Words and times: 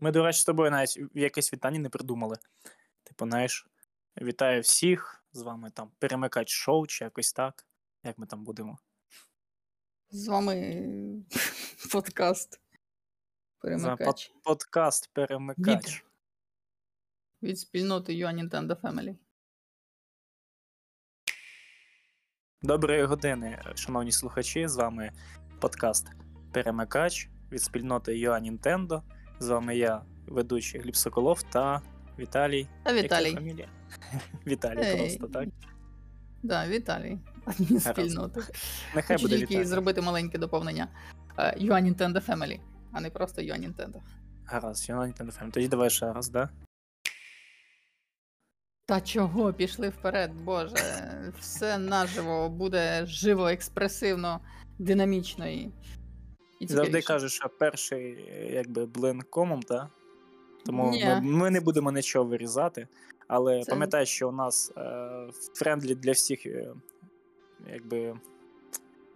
Ми, 0.00 0.10
до 0.10 0.24
речі, 0.24 0.40
з 0.40 0.44
тобою 0.44 0.70
навіть 0.70 0.98
якесь 1.14 1.52
вітання 1.52 1.78
не 1.78 1.88
придумали. 1.88 2.36
Типу, 3.02 3.26
знаєш, 3.26 3.66
вітаю 4.22 4.60
всіх, 4.60 5.24
з 5.32 5.42
вами 5.42 5.70
там 5.70 5.90
перемикач 5.98 6.48
шоу 6.48 6.86
чи 6.86 7.04
якось 7.04 7.32
так. 7.32 7.66
Як 8.04 8.18
ми 8.18 8.26
там 8.26 8.44
будемо? 8.44 8.78
З 10.10 10.28
вами 10.28 11.24
подкаст. 11.92 12.60
Перемикач. 13.58 14.28
Под- 14.28 14.42
подкаст 14.42 15.10
перемикач. 15.12 16.04
Від, 17.42 17.48
від 17.50 17.58
спільноти 17.58 18.12
UA 18.12 18.34
Nintendo 18.34 18.80
Family. 18.80 19.16
Доброї 22.62 23.04
години, 23.04 23.62
шановні 23.74 24.12
слухачі. 24.12 24.68
З 24.68 24.76
вами 24.76 25.12
подкаст 25.60 26.06
Перемикач 26.52 27.28
від 27.52 27.62
спільноти 27.62 28.12
UA 28.12 28.40
Nintendo. 28.50 29.02
З 29.40 29.48
вами 29.48 29.76
я, 29.76 30.02
ведучий 30.26 30.80
Гліб 30.80 30.96
Соколов 30.96 31.42
та 31.42 31.82
Віталій. 32.18 32.68
Та 32.82 32.92
Яка 32.92 33.02
Віталій. 33.04 33.34
фамілія? 33.34 33.68
Віталій 34.46 34.80
Ей. 34.82 34.96
просто, 34.98 35.26
так? 35.28 35.48
Да, 36.42 36.68
Віталій. 36.68 37.18
Адмін 37.44 37.80
спільноти. 37.80 38.40
Нехай 38.94 39.16
Хочу 39.16 39.22
буде 39.28 39.38
тільки 39.38 39.54
Віталій. 39.54 39.66
зробити 39.66 40.00
маленьке 40.00 40.38
доповнення. 40.38 40.88
Е, 41.38 41.56
UA 41.60 41.82
Nintendo 41.94 42.26
Family, 42.28 42.60
а 42.92 43.00
не 43.00 43.10
просто 43.10 43.42
UA 43.42 43.58
Nintendo. 43.60 44.00
Гаразд, 44.46 44.90
UA 44.90 44.96
Nintendo 44.96 45.38
Family. 45.38 45.50
Тоді 45.50 45.68
давай 45.68 45.90
ще 45.90 46.12
раз, 46.12 46.28
да? 46.28 46.48
Та 48.86 49.00
чого 49.00 49.52
пішли 49.52 49.88
вперед, 49.88 50.34
Боже, 50.34 50.74
все 51.40 51.78
наживо 51.78 52.48
буде 52.48 53.06
живо, 53.06 53.48
експресивно, 53.48 54.40
динамічно 54.78 55.48
і. 55.48 55.70
І 56.58 56.66
Завжди 56.66 56.86
цікавіше. 56.86 57.08
кажуть, 57.08 57.32
що 57.32 57.48
перший 57.48 58.12
е, 58.12 58.50
якби 58.52 58.86
блин 58.86 59.22
комом, 59.30 59.62
так? 59.62 59.86
Тому 60.66 60.90
Ні. 60.90 61.04
ми, 61.04 61.20
ми 61.20 61.50
не 61.50 61.60
будемо 61.60 61.92
нічого 61.92 62.24
вирізати. 62.24 62.88
Але 63.28 63.62
Це- 63.64 63.70
пам'ятай, 63.70 64.06
що 64.06 64.28
у 64.28 64.32
нас 64.32 64.72
е, 64.76 65.28
friendly 65.54 65.94
для 65.94 66.12
всіх, 66.12 66.46
е, 66.46 66.74
якби. 67.72 68.14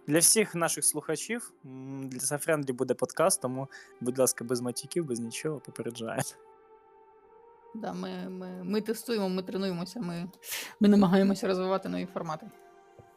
Для 0.07 0.19
всіх 0.19 0.55
наших 0.55 0.85
слухачів 0.85 1.53
м, 1.65 2.09
для 2.09 2.19
це 2.19 2.37
friendly 2.37 2.73
буде 2.73 2.93
подкаст, 2.93 3.41
тому, 3.41 3.67
будь 4.01 4.19
ласка, 4.19 4.43
без 4.43 4.61
матюків, 4.61 5.05
без 5.05 5.19
нічого, 5.19 5.59
попереджаю. 5.59 6.21
Да, 7.75 7.93
ми, 7.93 8.29
ми, 8.29 8.63
ми 8.63 8.81
тестуємо, 8.81 9.29
ми 9.29 9.43
тренуємося, 9.43 9.99
ми, 9.99 10.29
ми 10.79 10.87
намагаємося 10.87 11.47
розвивати 11.47 11.89
нові 11.89 12.05
формати. 12.05 12.51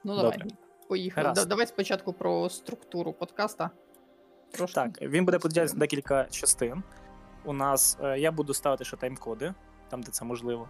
Ну, 0.05 0.17
давай, 0.17 0.39
Добре. 0.39 0.57
поїхали. 0.89 1.27
Гаразд. 1.29 1.49
Давай 1.49 1.67
спочатку 1.67 2.13
про 2.13 2.49
структуру 2.51 3.13
подкаста. 3.13 3.71
Трошки. 4.55 4.75
Так, 4.75 5.03
він 5.03 5.25
буде 5.25 5.39
поділятися 5.39 5.75
на 5.75 5.81
декілька 5.81 6.25
частин. 6.25 6.83
У 7.45 7.53
нас 7.53 7.99
е, 8.03 8.19
я 8.19 8.33
буду 8.33 8.55
ставити 8.55 8.85
ще 8.85 8.97
тайм-коди, 8.97 9.55
там, 9.89 10.03
де 10.03 10.11
це 10.11 10.25
можливо. 10.25 10.69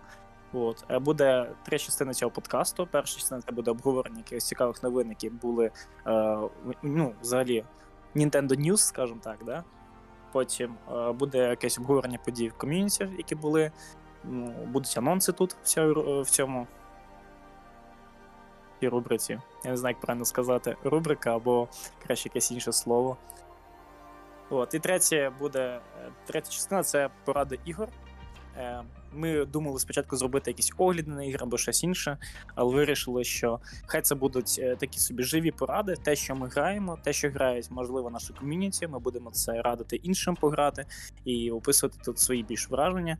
От. 0.52 0.84
Е, 0.90 0.98
Буде 0.98 1.50
три 1.62 1.78
частини 1.78 2.14
цього 2.14 2.30
подкасту. 2.30 2.88
Перша 2.90 3.18
частина 3.18 3.40
це 3.40 3.52
буде 3.52 3.70
обговорення 3.70 4.18
якихось 4.18 4.44
цікавих 4.44 4.82
новин, 4.82 5.08
які 5.08 5.30
були 5.30 5.70
е, 6.06 6.38
ну, 6.82 7.14
взагалі 7.22 7.64
Nintendo 8.16 8.60
News, 8.60 8.76
скажімо 8.76 9.20
так. 9.24 9.38
Да? 9.46 9.64
Потім 10.32 10.76
е, 10.92 11.12
буде 11.12 11.38
якесь 11.38 11.78
обговорення 11.78 12.18
подій 12.24 12.48
в 12.48 12.54
ком'юніті, 12.54 13.08
які 13.18 13.34
були. 13.34 13.72
Ну, 14.24 14.52
будуть 14.66 14.98
анонси 14.98 15.32
тут 15.32 15.56
в 15.62 15.66
цьому, 15.66 16.22
в 16.22 16.30
цьому 16.30 16.66
рубриці. 18.82 19.38
Я 19.64 19.70
не 19.70 19.76
знаю, 19.76 19.94
як 19.94 20.00
правильно 20.00 20.24
сказати, 20.24 20.76
рубрика 20.84 21.36
або 21.36 21.68
краще 22.06 22.28
якесь 22.28 22.50
інше 22.50 22.72
слово. 22.72 23.16
От, 24.50 24.74
і 24.74 24.78
третє 24.78 25.32
буде 25.38 25.60
е, 25.60 26.10
третя 26.26 26.50
частина 26.50 26.82
це 26.82 27.10
поради 27.24 27.58
ігор. 27.64 27.88
Е, 28.56 28.82
Ми 29.12 29.44
думали 29.44 29.78
спочатку 29.78 30.16
зробити 30.16 30.50
якісь 30.50 30.72
огляди 30.78 31.10
на 31.10 31.24
ігри 31.24 31.38
або 31.42 31.58
щось 31.58 31.84
інше, 31.84 32.18
але 32.54 32.74
вирішили, 32.74 33.24
що 33.24 33.60
хай 33.86 34.02
це 34.02 34.14
будуть 34.14 34.56
е, 34.58 34.76
такі 34.76 34.98
собі 34.98 35.22
живі 35.22 35.50
поради, 35.50 35.96
те, 35.96 36.16
що 36.16 36.36
ми 36.36 36.48
граємо, 36.48 36.98
те, 37.02 37.12
що 37.12 37.30
грають, 37.30 37.70
можливо, 37.70 38.10
наше 38.10 38.32
ком'юніті. 38.32 38.86
Ми 38.86 38.98
будемо 38.98 39.30
це 39.30 39.62
радити 39.62 39.96
іншим 39.96 40.36
пограти 40.36 40.86
і 41.24 41.50
описувати 41.50 41.98
тут 42.04 42.18
свої 42.18 42.42
більш 42.42 42.70
враження. 42.70 43.18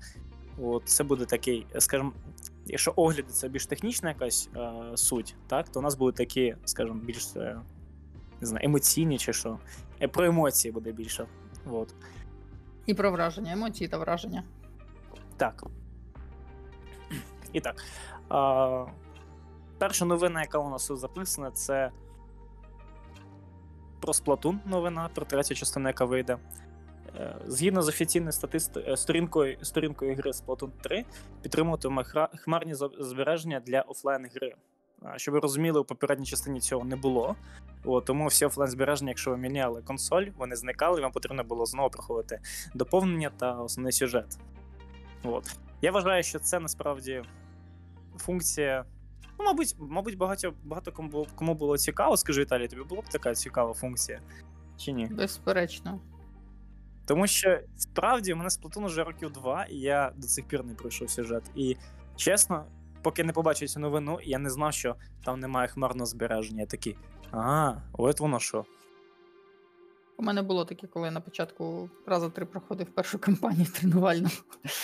От 0.62 0.83
це 0.89 1.05
буде 1.05 1.25
такий, 1.25 1.67
скажімо, 1.79 2.12
якщо 2.67 2.93
огляди 2.97 3.29
це 3.29 3.49
більш 3.49 3.67
технічна 3.67 4.09
якась 4.09 4.49
е, 4.56 4.73
суть, 4.97 5.37
так, 5.47 5.69
то 5.69 5.81
у 5.81 5.83
нас 5.83 5.95
будуть 5.95 6.17
такі, 6.17 6.56
скажімо, 6.65 7.01
більш 7.05 7.29
не 8.41 8.49
знаю, 8.49 8.65
емоційні 8.65 9.19
чи 9.19 9.33
що. 9.33 9.59
Е, 10.05 10.09
Про 10.09 10.25
емоції 10.27 10.73
буде 10.73 10.93
більше. 10.93 11.27
От. 11.71 11.95
І 12.87 12.95
про 12.95 13.11
враження, 13.11 13.53
емоції 13.53 13.89
та 13.89 13.99
враження. 13.99 14.45
Так. 15.37 15.65
І 17.53 17.61
так. 17.61 17.85
А, 18.29 18.87
перша 19.79 20.05
новина, 20.05 20.41
яка 20.41 20.59
у 20.59 20.71
нас 20.71 20.87
тут 20.87 20.99
записана, 20.99 21.51
це 21.51 21.91
про 24.01 24.13
Splatoon 24.13 24.59
новина, 24.67 25.11
про 25.15 25.25
третю 25.25 25.55
частину, 25.55 25.89
яка 25.89 26.05
вийде. 26.05 26.39
Е, 27.17 27.37
Згідно 27.47 27.83
з 27.83 27.89
офіційною 27.89 28.33
статисти... 28.33 28.81
е, 28.89 28.97
сторінкою, 28.97 29.57
сторінкою 29.63 30.15
гри 30.17 30.31
Splatoon 30.31 30.71
3, 30.83 31.05
підтримуватиме 31.43 32.05
хмарні 32.37 32.75
збереження 32.99 33.61
для 33.61 33.81
офлайн 33.81 34.29
гри. 34.35 34.55
А, 34.55 34.74
Щоб 35.17 35.35
ви 35.35 35.41
розуміли, 35.41 35.81
у 35.81 35.85
попередній 35.85 36.27
частині 36.27 36.61
цього 36.61 36.85
не 36.85 36.97
було. 36.97 37.37
От, 37.85 38.05
тому 38.05 38.27
всі 38.27 38.45
офлайн 38.45 38.71
збереження, 38.71 39.11
якщо 39.11 39.31
ви 39.31 39.37
міняли 39.37 39.83
консоль, 39.83 40.27
вони 40.37 40.57
зникали, 40.57 41.01
і 41.01 41.03
вам 41.03 41.13
потрібно 41.13 41.45
було 41.45 41.67
знову 41.67 41.91
проходити 41.91 42.41
доповнення 42.75 43.31
та 43.31 43.53
основний 43.53 43.93
сюжет. 43.93 44.39
От. 45.25 45.57
Я 45.83 45.93
вважаю, 45.93 46.23
що 46.23 46.39
це 46.39 46.61
насправді 46.61 47.23
функція. 48.19 48.85
Ну, 49.39 49.45
мабуть, 49.45 49.75
мабуть, 49.79 50.17
багато, 50.17 50.55
багато 50.65 50.93
кому 50.93 51.09
було, 51.09 51.27
кому 51.35 51.55
було 51.55 51.79
цікаво. 51.79 52.17
Скажи, 52.17 52.41
Віталій, 52.41 52.69
тобі 52.69 52.83
була 52.83 53.01
б 53.01 53.09
така 53.09 53.35
цікава 53.35 53.75
функція? 53.75 54.21
Чи 54.77 54.93
ні? 54.93 55.07
Безперечно. 55.07 56.01
Тому 57.07 57.27
що 57.27 57.61
справді 57.77 58.33
у 58.33 58.37
мене 58.37 58.49
Splatoon 58.49 58.87
вже 58.87 59.05
років 59.05 59.31
два, 59.31 59.65
і 59.65 59.77
я 59.77 60.13
до 60.17 60.27
сих 60.27 60.45
пір 60.45 60.65
не 60.65 60.75
пройшов 60.75 61.11
сюжет. 61.11 61.43
І 61.55 61.77
чесно, 62.17 62.65
поки 63.05 63.25
не 63.25 63.33
побачив 63.33 63.69
цю 63.69 63.81
новину, 63.81 64.19
я 64.23 64.39
не 64.39 64.51
знав, 64.51 64.73
що 64.73 64.97
там 65.25 65.41
немає 65.41 65.69
хмарного 65.69 66.07
збереження. 66.07 66.61
Я 66.61 66.67
такий, 66.67 66.97
ага, 67.31 67.83
от 67.93 68.21
воно 68.21 68.41
що. 68.41 68.65
У 70.17 70.23
мене 70.23 70.43
було 70.43 70.65
таке, 70.65 70.87
коли 70.87 71.07
я 71.07 71.13
на 71.13 71.21
початку 71.21 71.91
раза 72.07 72.31
три 72.31 72.47
проходив 72.47 72.87
першу 72.87 73.19
кампанію 73.19 73.67
тренувальну. 73.67 74.29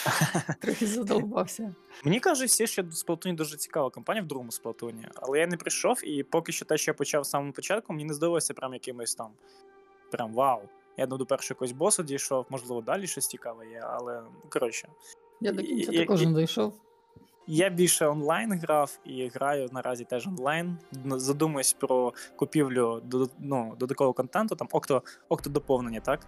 Трохи 0.60 0.86
задовбався. 0.86 1.74
Мені 2.04 2.20
кажуть 2.20 2.48
всі, 2.48 2.66
що 2.66 2.82
в 2.82 2.86
Splatoon 2.86 3.34
дуже 3.34 3.56
цікава 3.56 3.90
кампанія 3.90 4.24
в 4.24 4.26
другому 4.26 4.50
Splatoon, 4.50 4.94
але 5.14 5.38
я 5.38 5.46
не 5.46 5.56
прийшов, 5.56 6.08
і 6.08 6.22
поки 6.22 6.52
що 6.52 6.64
те, 6.64 6.78
що 6.78 6.90
я 6.90 6.94
почав 6.94 7.24
з 7.24 7.30
самого 7.30 7.52
початку, 7.52 7.92
мені 7.92 8.04
не 8.04 8.14
здалося 8.14 8.54
прям 8.54 8.72
якимось 8.72 9.14
там. 9.14 9.30
Прям 10.10 10.34
вау. 10.34 10.60
Я 10.96 11.06
до 11.06 11.26
першого 11.26 11.56
якогось 11.56 11.72
босу 11.72 12.02
дійшов, 12.02 12.46
можливо, 12.50 12.82
далі 12.82 13.06
щось 13.06 13.26
цікаве 13.26 13.66
є, 13.66 13.82
але 13.84 14.22
ну, 14.22 14.50
коротше. 14.50 14.88
Я 15.40 15.52
до 15.52 15.62
кінця 15.62 15.92
і- 15.92 15.98
також 15.98 16.22
і- 16.22 16.26
не 16.26 16.40
дійшов. 16.40 16.89
Я 17.52 17.68
більше 17.68 18.06
онлайн 18.06 18.52
грав 18.52 18.98
і 19.04 19.28
граю 19.28 19.68
наразі 19.72 20.04
теж 20.04 20.26
онлайн. 20.26 20.78
Задумуюсь 21.04 21.72
про 21.72 22.12
купівлю 22.36 23.02
ну, 23.38 23.76
додаткового 23.78 24.14
контенту, 24.14 24.56
там 24.56 24.68
окто, 24.72 25.02
окто 25.28 25.50
доповнення, 25.50 26.00
так? 26.00 26.26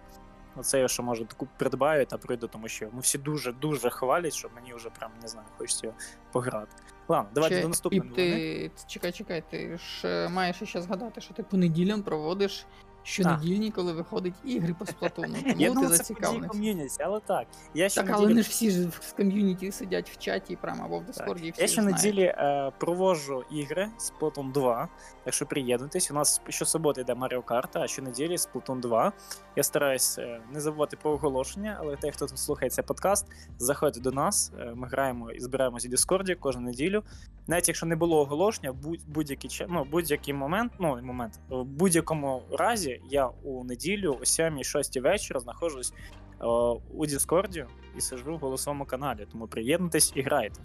Оце 0.55 0.79
я 0.79 0.87
що 0.87 1.03
може 1.03 1.25
таку 1.25 1.47
придбаю 1.57 2.05
та 2.05 2.17
прийду, 2.17 2.47
тому 2.47 2.67
що 2.67 2.89
ну, 2.93 2.99
всі 2.99 3.17
дуже-дуже 3.17 3.89
хвалять, 3.89 4.33
що 4.33 4.49
мені 4.55 4.73
вже 4.73 4.89
прям 4.89 5.11
не 5.21 5.27
знаю, 5.27 5.47
хочеться 5.57 5.93
пограти. 6.31 6.75
Ладно, 7.07 7.29
давайте 7.35 7.55
Ще- 7.55 7.63
до 7.63 7.69
наступної 7.69 8.09
ти, 8.15 8.71
чекай, 8.87 9.11
чекай, 9.11 9.43
ти 9.49 9.77
ж 9.77 10.07
е, 10.07 10.29
маєш 10.29 10.63
ще 10.63 10.81
згадати, 10.81 11.21
що 11.21 11.33
ти 11.33 11.43
по 11.43 11.57
неділям 11.57 12.03
проводиш 12.03 12.65
щонедільні, 13.03 13.71
коли 13.71 13.93
виходять 13.93 14.33
ігри 14.43 14.75
по 14.79 14.85
сплатону. 14.85 15.35
Тому 15.43 15.55
Я 15.57 15.69
ти 15.69 15.73
думав, 15.73 15.89
це 15.91 15.97
зацікавлений. 15.97 16.49
ком'юніті, 16.49 17.03
але 17.03 17.19
так. 17.19 17.47
Я 17.73 17.89
Так, 17.89 18.09
але 18.09 18.33
не 18.33 18.41
ж 18.41 18.49
всі 18.49 18.71
ж 18.71 18.87
в 18.87 19.13
ком'юніті 19.17 19.71
сидять 19.71 20.09
в 20.09 20.17
чаті 20.17 20.55
прямо 20.55 20.85
або 20.85 20.99
в 20.99 21.05
Дискорді, 21.05 21.51
всі 21.51 21.61
Я 21.61 21.67
щонеділі 21.67 22.23
е, 22.23 22.71
проводжу 22.79 23.43
ігри 23.51 23.89
з 23.97 24.11
Splatoon 24.11 24.51
2. 24.51 24.87
Так 25.23 25.33
що 25.33 25.45
приєднуйтесь. 25.45 26.11
У 26.11 26.13
нас 26.13 26.41
щосуботи 26.49 27.01
йде 27.01 27.13
Mario 27.13 27.43
Kart, 27.43 27.69
а 27.73 27.87
щонеділі 27.87 28.35
Splatoon 28.35 28.79
2. 28.79 29.11
Я 29.55 29.63
стараюсь 29.63 30.17
е, 30.17 30.41
не 30.53 30.61
забувати 30.61 30.97
про 30.97 31.11
оголошення, 31.11 31.77
але 31.79 31.95
те, 31.95 32.11
хто 32.11 32.27
тут 32.27 32.39
слухає 32.39 32.69
цей 32.69 32.83
подкаст, 32.83 33.27
заходьте 33.57 33.99
до 33.99 34.11
нас. 34.11 34.51
Е, 34.59 34.73
ми 34.75 34.87
граємо 34.87 35.31
і 35.31 35.39
збираємося 35.39 35.87
в 35.87 35.91
Дискорді 35.91 36.35
кожну 36.35 36.61
неділю. 36.61 37.03
Навіть 37.47 37.67
якщо 37.67 37.85
не 37.85 37.95
було 37.95 38.21
оголошення, 38.21 38.71
в 38.71 38.75
будь-який 39.07 39.65
ну, 39.69 39.87
будь-який 39.91 40.33
момент, 40.33 40.71
ну 40.79 40.99
момент, 41.01 41.39
в 41.49 41.63
будь-якому 41.63 42.43
разі 42.51 42.92
я 43.09 43.27
у 43.27 43.63
неділю 43.63 44.13
о 44.13 44.23
7-6 44.23 45.01
вечора 45.01 45.39
знаходжусь 45.39 45.93
е, 46.41 46.45
у 46.93 47.05
Діскорді 47.05 47.65
і 47.97 48.01
сижу 48.01 48.35
в 48.35 48.39
голосовому 48.39 48.85
каналі. 48.85 49.27
Тому 49.31 49.47
приєднуйтесь 49.47 50.11
і 50.15 50.21
грайте. 50.21 50.61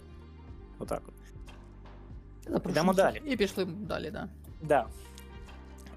Отак 0.79 1.01
от. 1.07 1.13
Запрошую 2.49 2.71
Йдемо 2.71 2.93
далі. 2.93 3.21
І 3.25 3.37
пішли 3.37 3.65
далі, 3.65 4.11
да. 4.11 4.29
Да. 4.61 4.87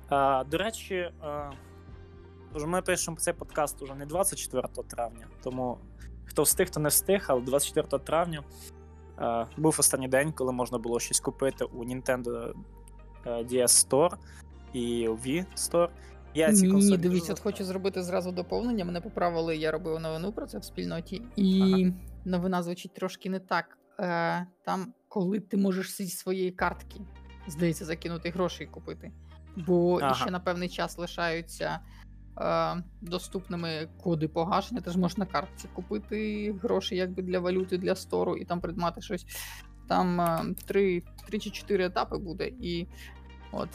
А, 0.08 0.44
до 0.44 0.58
речі, 0.58 1.10
а, 1.20 1.50
ми 2.54 2.82
пишемо 2.82 3.16
цей 3.16 3.34
подкаст 3.34 3.82
уже 3.82 3.94
не 3.94 4.06
24 4.06 4.68
травня, 4.88 5.26
тому 5.42 5.78
хто 6.24 6.42
встиг, 6.42 6.66
хто 6.66 6.80
не 6.80 6.88
встиг, 6.88 7.24
але 7.28 7.40
24 7.40 8.04
травня 8.04 8.42
е, 9.18 9.46
був 9.56 9.76
останній 9.78 10.08
день, 10.08 10.32
коли 10.32 10.52
можна 10.52 10.78
було 10.78 11.00
щось 11.00 11.20
купити 11.20 11.64
у 11.64 11.84
Nintendo 11.84 12.54
е, 13.26 13.30
DS 13.30 13.88
Store 13.88 14.12
і 14.72 15.08
у 15.08 15.16
Wii 15.16 15.44
Store. 15.56 15.88
Я 16.34 16.52
ці 16.52 16.68
Ні, 16.68 16.96
дивіться, 16.96 17.32
от 17.32 17.40
хочу 17.40 17.64
зробити 17.64 18.02
зразу 18.02 18.32
доповнення. 18.32 18.84
Мене 18.84 19.00
поправили, 19.00 19.56
я 19.56 19.70
робив 19.70 20.00
новину 20.00 20.32
про 20.32 20.46
це 20.46 20.58
в 20.58 20.64
спільноті, 20.64 21.22
і 21.36 21.86
новина 22.24 22.62
звучить 22.62 22.94
трошки 22.94 23.30
не 23.30 23.40
так. 23.40 23.78
Е, 24.00 24.46
там, 24.64 24.94
коли 25.08 25.40
ти 25.40 25.56
можеш 25.56 25.96
зі 25.96 26.08
своєї 26.08 26.50
картки, 26.50 27.00
здається, 27.48 27.84
закинути 27.84 28.30
гроші 28.30 28.64
і 28.64 28.66
купити. 28.66 29.12
Бо 29.56 29.98
Ага. 30.02 30.14
ще 30.14 30.30
на 30.30 30.40
певний 30.40 30.68
час 30.68 30.98
лишаються 30.98 31.80
е, 32.40 32.82
доступними 33.00 33.88
коди 34.02 34.28
погашення. 34.28 34.80
Ти 34.80 34.90
ж 34.90 34.98
можеш 34.98 35.16
на 35.16 35.26
картці 35.26 35.68
купити 35.72 36.52
гроші 36.62 36.96
якби 36.96 37.22
для 37.22 37.40
валюти, 37.40 37.78
для 37.78 37.94
стору 37.94 38.36
і 38.36 38.44
там 38.44 38.60
придбати 38.60 39.00
щось. 39.00 39.26
Там 39.88 40.20
е, 40.20 40.54
три, 40.66 41.02
три 41.26 41.38
чи 41.38 41.50
чотири 41.50 41.84
етапи 41.84 42.18
буде, 42.18 42.50
і 42.60 42.86
от. 43.52 43.68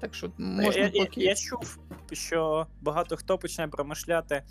Так 0.00 0.14
що 0.14 0.30
можна 0.38 0.80
я, 0.82 0.90
я, 0.94 1.04
поки. 1.04 1.20
я 1.20 1.34
чув, 1.34 1.78
що 2.12 2.66
багато 2.80 3.16
хто 3.16 3.38
почне 3.38 3.68
промишляти 3.68 4.42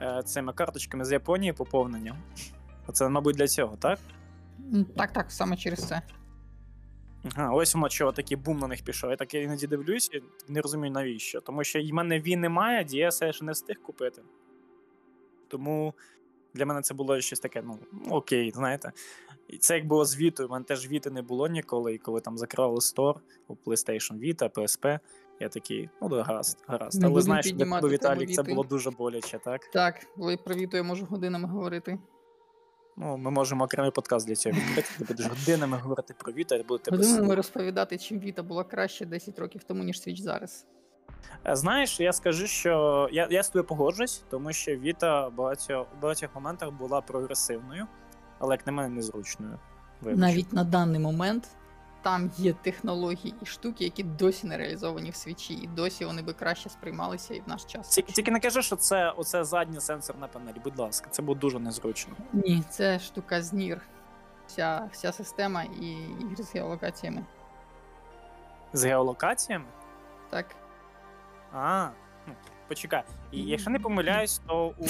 е, 0.00 0.22
цими 0.24 0.52
карточками 0.52 1.04
з 1.04 1.12
Японії 1.12 1.52
поповнення. 1.52 2.16
Це, 2.92 3.08
мабуть, 3.08 3.36
для 3.36 3.48
цього, 3.48 3.76
так? 3.76 3.98
Так, 4.96 5.12
так, 5.12 5.32
саме 5.32 5.56
через 5.56 5.86
це. 5.88 6.02
Ага, 7.34 7.50
ось 7.52 7.74
воно 7.74 7.88
чого 7.88 8.12
такий 8.12 8.36
бум 8.36 8.58
на 8.58 8.66
них 8.66 8.82
пішов. 8.84 9.10
Я 9.10 9.16
так 9.16 9.34
іноді 9.34 9.66
дивлюсь 9.66 10.10
і 10.12 10.22
не 10.52 10.60
розумію 10.60 10.92
навіщо. 10.92 11.40
Тому 11.40 11.64
що 11.64 11.82
в 11.82 11.92
мене 11.92 12.20
Wii 12.20 12.36
немає, 12.36 12.84
DS 12.84 13.24
я 13.26 13.32
ще 13.32 13.44
не 13.44 13.52
встиг 13.52 13.82
купити. 13.82 14.22
Тому 15.48 15.94
для 16.54 16.66
мене 16.66 16.82
це 16.82 16.94
було 16.94 17.20
щось 17.20 17.40
таке, 17.40 17.62
ну, 17.62 17.78
окей, 18.10 18.50
знаєте. 18.50 18.92
І 19.52 19.58
це 19.58 19.74
як 19.74 19.86
було 19.86 20.04
з 20.04 20.20
Vita, 20.20 20.44
У 20.44 20.48
мене 20.48 20.64
теж 20.64 20.90
Vita 20.90 21.10
не 21.10 21.22
було 21.22 21.48
ніколи, 21.48 21.94
і 21.94 21.98
коли 21.98 22.20
там 22.20 22.38
закривали 22.38 22.80
стор 22.80 23.20
у 23.48 23.54
PlayStation 23.54 24.18
Vita, 24.18 24.48
PSP, 24.48 24.98
я 25.40 25.48
такий, 25.48 25.90
ну 26.02 26.08
да, 26.08 26.22
гаразд, 26.22 26.58
гаразд. 26.66 27.00
Не 27.00 27.06
Але 27.06 27.20
знаєш, 27.20 27.52
тебе, 27.52 27.88
Віталік, 27.88 28.30
це 28.30 28.42
було 28.42 28.64
дуже 28.64 28.90
боляче, 28.90 29.38
так? 29.38 29.70
Так, 29.72 30.06
ви 30.16 30.36
про 30.36 30.54
Віту 30.54 30.76
я 30.76 30.82
можу 30.82 31.04
годинами 31.04 31.48
говорити. 31.48 31.98
Ну, 32.96 33.16
ми 33.16 33.30
можемо 33.30 33.64
окремий 33.64 33.90
подкаст 33.90 34.26
для 34.26 34.34
цього 34.34 34.54
відкрити. 34.54 34.88
Ти 34.98 35.04
будеш 35.04 35.26
годинами 35.26 35.76
говорити 35.76 36.14
про 36.18 36.32
Vita, 36.32 36.60
і 36.60 36.62
буде 36.62 36.84
тебе 36.84 36.96
Годинами 36.96 37.34
розповідати, 37.34 37.98
чим 37.98 38.18
Віта 38.18 38.42
була 38.42 38.64
краще 38.64 39.06
10 39.06 39.38
років 39.38 39.64
тому, 39.64 39.84
ніж 39.84 39.96
Switch 39.96 40.20
зараз. 40.20 40.66
Е, 41.46 41.56
Знаєш, 41.56 42.00
я 42.00 42.12
скажу, 42.12 42.46
що 42.46 43.08
я, 43.12 43.28
я 43.30 43.42
з 43.42 43.48
тобою 43.48 43.64
погоджуюсь, 43.64 44.24
тому 44.30 44.52
що 44.52 44.76
Віта 44.76 45.28
в 45.28 45.34
багатьох, 45.34 45.86
в 45.98 46.02
багатьох 46.02 46.34
моментах 46.34 46.70
була 46.70 47.00
прогресивною, 47.00 47.86
але 48.42 48.54
як 48.54 48.66
на 48.66 48.72
мене 48.72 48.88
незручною. 48.88 49.58
Вибач. 50.00 50.20
Навіть 50.20 50.52
на 50.52 50.64
даний 50.64 51.00
момент 51.00 51.48
там 52.02 52.30
є 52.36 52.52
технології 52.52 53.34
і 53.42 53.46
штуки, 53.46 53.84
які 53.84 54.02
досі 54.02 54.46
не 54.46 54.56
реалізовані 54.56 55.10
в 55.10 55.14
свічі, 55.14 55.54
і 55.54 55.66
досі 55.66 56.04
вони 56.04 56.22
би 56.22 56.32
краще 56.32 56.68
сприймалися 56.68 57.34
і 57.34 57.40
в 57.40 57.48
наш 57.48 57.64
час. 57.64 57.88
Тільки, 57.88 58.12
тільки 58.12 58.30
не 58.30 58.40
кажи, 58.40 58.62
що 58.62 58.76
це 58.76 59.10
оце 59.10 59.44
задня 59.44 59.80
сенсорна 59.80 60.28
панель, 60.28 60.60
будь 60.64 60.78
ласка, 60.78 61.08
це 61.10 61.22
буде 61.22 61.40
дуже 61.40 61.58
незручно. 61.58 62.14
Ні, 62.32 62.62
це 62.70 62.98
штука 62.98 63.42
з 63.42 63.54
NIR. 63.54 63.80
Вся, 64.46 64.88
вся 64.92 65.12
система 65.12 65.62
і 65.62 65.90
ігри 66.20 66.44
з 66.44 66.54
геолокаціями. 66.54 67.24
З 68.72 68.84
геолокаціями? 68.84 69.64
Так. 70.30 70.46
А, 71.52 71.88
ну, 72.26 72.34
почекай. 72.68 73.02
І 73.32 73.42
якщо 73.42 73.70
не 73.70 73.78
помиляюсь, 73.78 74.40
то 74.46 74.74
у 74.78 74.84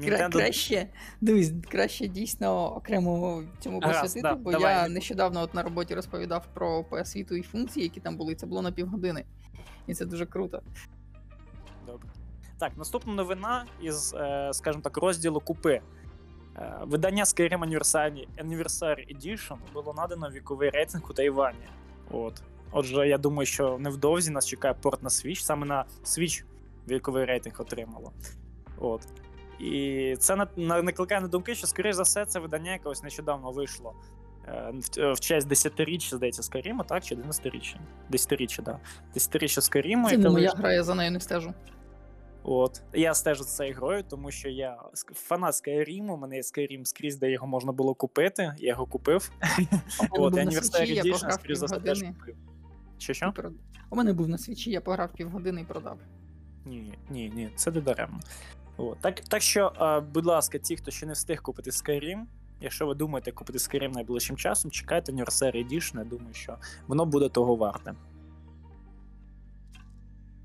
Nintendo... 0.00 0.32
Краще, 0.32 0.86
дивись, 1.20 1.52
краще 1.70 2.08
дійсно 2.08 2.76
окремо 2.76 3.42
цьому 3.60 3.80
посвятити, 3.80 4.20
да, 4.22 4.34
бо 4.34 4.50
давай, 4.52 4.74
я 4.74 4.88
нещодавно 4.88 5.40
от 5.40 5.54
на 5.54 5.62
роботі 5.62 5.94
розповідав 5.94 6.46
про 6.54 6.80
PS 6.80 7.16
Vita 7.16 7.34
і 7.34 7.42
функції, 7.42 7.84
які 7.84 8.00
там 8.00 8.16
були. 8.16 8.34
Це 8.34 8.46
було 8.46 8.62
на 8.62 8.72
півгодини. 8.72 9.24
І 9.86 9.94
це 9.94 10.06
дуже 10.06 10.26
круто. 10.26 10.62
Добре. 11.86 12.08
Так, 12.58 12.72
наступна 12.76 13.14
новина 13.14 13.64
із, 13.82 14.14
е, 14.14 14.50
скажімо 14.52 14.82
так, 14.82 14.96
розділу 14.96 15.40
купи. 15.40 15.80
Е, 16.56 16.78
Видання 16.82 17.24
Skyrim 17.24 17.58
Anniversary, 17.58 18.26
Anniversary 18.44 19.16
Edition 19.16 19.56
було 19.72 19.94
надано 19.94 20.30
віковий 20.30 20.70
рейтинг 20.70 21.10
у 21.10 21.12
Тайвані. 21.12 21.68
От. 22.10 22.42
Отже, 22.72 23.08
я 23.08 23.18
думаю, 23.18 23.46
що 23.46 23.78
невдовзі 23.78 24.30
нас 24.30 24.46
чекає 24.46 24.74
порт 24.74 25.02
на 25.02 25.08
Switch. 25.08 25.40
Саме 25.40 25.66
на 25.66 25.84
Switch 26.04 26.44
віковий 26.88 27.24
рейтинг 27.24 27.60
отримало. 27.60 28.12
От. 28.78 29.02
І 29.60 30.16
це 30.18 30.36
на, 30.36 30.46
на, 30.56 30.82
накликає 30.82 31.20
на 31.20 31.28
думки, 31.28 31.54
що, 31.54 31.66
скоріш 31.66 31.94
за 31.96 32.02
все, 32.02 32.26
це 32.26 32.40
видання 32.40 32.72
якось 32.72 33.02
нещодавно 33.02 33.50
вийшло. 33.50 33.94
е, 34.48 34.72
В, 34.96 35.12
в 35.12 35.20
честь 35.20 35.48
10-річчя, 35.48 36.14
здається, 36.16 36.42
Скаріму, 36.42 36.84
так? 36.84 37.04
Чи 37.04 37.14
11-річчя? 37.14 37.76
10-річчя, 38.10 38.56
так. 38.62 38.64
Да. 38.64 38.80
10-річчя 39.20 39.60
Скаріму. 39.60 40.10
Це 40.10 40.18
не 40.18 40.30
моя 40.30 40.50
гра, 40.50 40.72
я 40.72 40.82
за 40.82 40.94
нею 40.94 41.10
не 41.10 41.20
стежу. 41.20 41.54
От. 42.42 42.82
Я 42.92 43.14
стежу 43.14 43.44
за 43.44 43.50
цією 43.50 43.74
грою, 43.74 44.04
тому 44.10 44.30
що 44.30 44.48
я 44.48 44.78
фанат 45.14 45.54
Skyrim, 45.54 46.12
у 46.12 46.16
мене 46.16 46.36
є 46.36 46.42
Skyrim 46.42 46.84
скрізь, 46.84 47.16
де 47.16 47.30
його 47.30 47.46
можна 47.46 47.72
було 47.72 47.94
купити. 47.94 48.54
Я 48.58 48.68
його 48.68 48.86
купив. 48.86 49.30
От, 50.10 50.34
Anniversary 50.34 51.02
Edition, 51.02 51.12
пограв 51.12 51.40
за 51.56 51.66
все, 51.66 51.80
теж 51.80 52.02
купив. 52.02 52.36
Що 52.98 53.12
що? 53.12 53.32
У 53.90 53.96
мене 53.96 54.12
був 54.12 54.28
на 54.28 54.38
свічі, 54.38 54.70
я 54.70 54.80
пограв 54.80 55.12
півгодини 55.12 55.60
і 55.60 55.64
продав. 55.64 55.98
Ні, 56.64 56.98
ні, 57.10 57.32
ні, 57.34 57.50
це 57.56 57.70
не 57.70 57.80
даремно. 57.80 58.20
От. 58.80 58.98
Так, 59.00 59.20
так 59.20 59.42
що, 59.42 59.72
е, 59.80 60.00
будь 60.00 60.26
ласка, 60.26 60.58
ті, 60.58 60.76
хто 60.76 60.90
ще 60.90 61.06
не 61.06 61.12
встиг 61.12 61.42
купити 61.42 61.70
Skyrim, 61.70 62.24
якщо 62.60 62.86
ви 62.86 62.94
думаєте 62.94 63.32
купити 63.32 63.58
Skyrim 63.58 63.94
найближчим 63.94 64.36
часом, 64.36 64.70
чекайте 64.70 65.12
Anniversary 65.12 65.68
Edition, 65.68 65.98
я 65.98 66.04
думаю, 66.04 66.34
що 66.34 66.56
воно 66.86 67.06
буде 67.06 67.28
того 67.28 67.56
варте. 67.56 67.94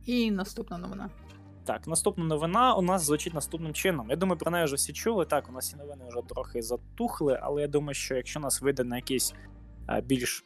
І 0.05 0.31
наступна 0.31 0.77
новина. 0.77 1.09
Так, 1.65 1.87
наступна 1.87 2.25
новина 2.25 2.75
у 2.75 2.81
нас 2.81 3.03
звучить 3.03 3.33
наступним 3.33 3.73
чином. 3.73 4.09
Я 4.09 4.15
думаю, 4.15 4.37
про 4.37 4.51
неї 4.51 4.65
вже 4.65 4.75
всі 4.75 4.93
чули. 4.93 5.25
Так, 5.25 5.49
у 5.49 5.51
нас 5.51 5.69
ці 5.69 5.75
новини 5.75 6.05
вже 6.07 6.21
трохи 6.29 6.61
затухли, 6.61 7.39
але 7.41 7.61
я 7.61 7.67
думаю, 7.67 7.93
що 7.93 8.15
якщо 8.15 8.39
нас 8.39 8.61
вийде 8.61 8.83
на 8.83 8.95
якийсь 8.95 9.33
е, 9.89 10.01
більш 10.01 10.43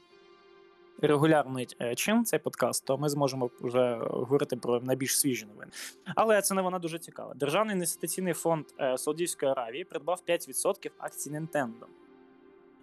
регулярний 1.01 1.68
е, 1.81 1.96
чин 1.96 2.25
цей 2.25 2.40
подкаст, 2.40 2.86
то 2.86 2.98
ми 2.98 3.10
зможемо 3.10 3.50
вже 3.62 4.00
говорити 4.01 4.56
про 4.56 4.81
найбільш 4.81 5.19
свіжі 5.19 5.46
новини. 5.46 5.72
Але 6.16 6.42
це 6.42 6.56
новина 6.56 6.80
дуже 6.80 7.00
цікава. 7.00 7.34
Державний 7.34 7.74
інвестиційний 7.74 8.34
фонд 8.34 8.66
е, 8.80 8.98
Саудівської 8.98 9.51
Аравії 9.51 9.84
придбав 9.84 10.22
5% 10.28 10.90
акцій 10.97 11.30
Nintendo. 11.30 11.85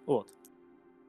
От. 0.05 0.27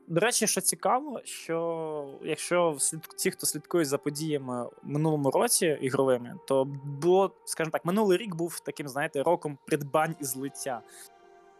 До 0.08 0.20
речі, 0.20 0.46
що 0.46 0.60
цікаво, 0.60 1.20
що 1.24 2.18
якщо 2.22 2.76
ті, 3.16 3.30
хто 3.30 3.46
слідкує 3.46 3.84
за 3.84 3.98
подіями 3.98 4.64
в 4.64 4.70
минулому 4.82 5.30
році 5.30 5.78
ігровими, 5.80 6.34
то 6.46 6.64
було, 6.84 7.34
скажімо 7.44 7.70
так, 7.72 7.84
минулий 7.84 8.18
рік 8.18 8.34
був 8.34 8.60
таким, 8.60 8.88
знаєте, 8.88 9.22
роком 9.22 9.58
придбань 9.66 10.16
і 10.20 10.24
злиття. 10.24 10.82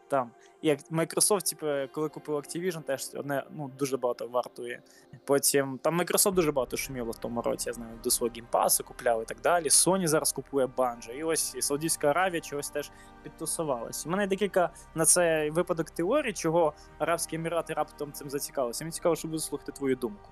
Там, 0.09 0.31
як 0.63 0.81
Microsoft, 0.91 1.51
типу, 1.51 1.93
коли 1.95 2.09
купив 2.09 2.37
Activision, 2.37 2.83
теж 2.83 3.11
одне 3.15 3.45
ну, 3.51 3.71
дуже 3.79 3.97
багато 3.97 4.29
вартує. 4.29 4.83
Потім 5.25 5.79
там 5.83 6.01
Microsoft 6.01 6.33
дуже 6.33 6.53
багато 6.53 6.77
шуміло 6.77 7.11
в 7.11 7.19
тому 7.19 7.43
році, 7.43 7.69
я 7.69 7.73
знаю, 7.73 7.99
до 8.05 8.11
свого 8.11 8.33
геймпасу 8.35 8.85
купляв 8.85 9.23
і 9.23 9.25
так 9.25 9.41
далі. 9.41 9.69
Sony 9.69 10.07
зараз 10.07 10.33
купує 10.33 10.67
Bungie. 10.67 11.13
І 11.13 11.23
ось 11.23 11.55
і 11.55 11.63
Саудівська 11.63 12.09
Аравія 12.09 12.41
чогось 12.41 12.71
теж 12.71 12.91
підтусувалась. 13.23 14.07
У 14.07 14.11
мене 14.11 14.27
декілька 14.27 14.71
на 14.95 15.05
цей 15.05 15.51
випадок 15.51 15.91
теорій, 15.91 16.33
чого 16.33 16.73
Арабські 16.99 17.37
Емірати 17.37 17.75
раптом 17.75 18.13
цим 18.13 18.31
зацікавилися. 18.31 18.85
Мені 18.85 18.93
цікаво, 18.93 19.17
щоб 19.17 19.31
вислухати 19.31 19.73
твою 19.73 19.97
думку. 19.97 20.31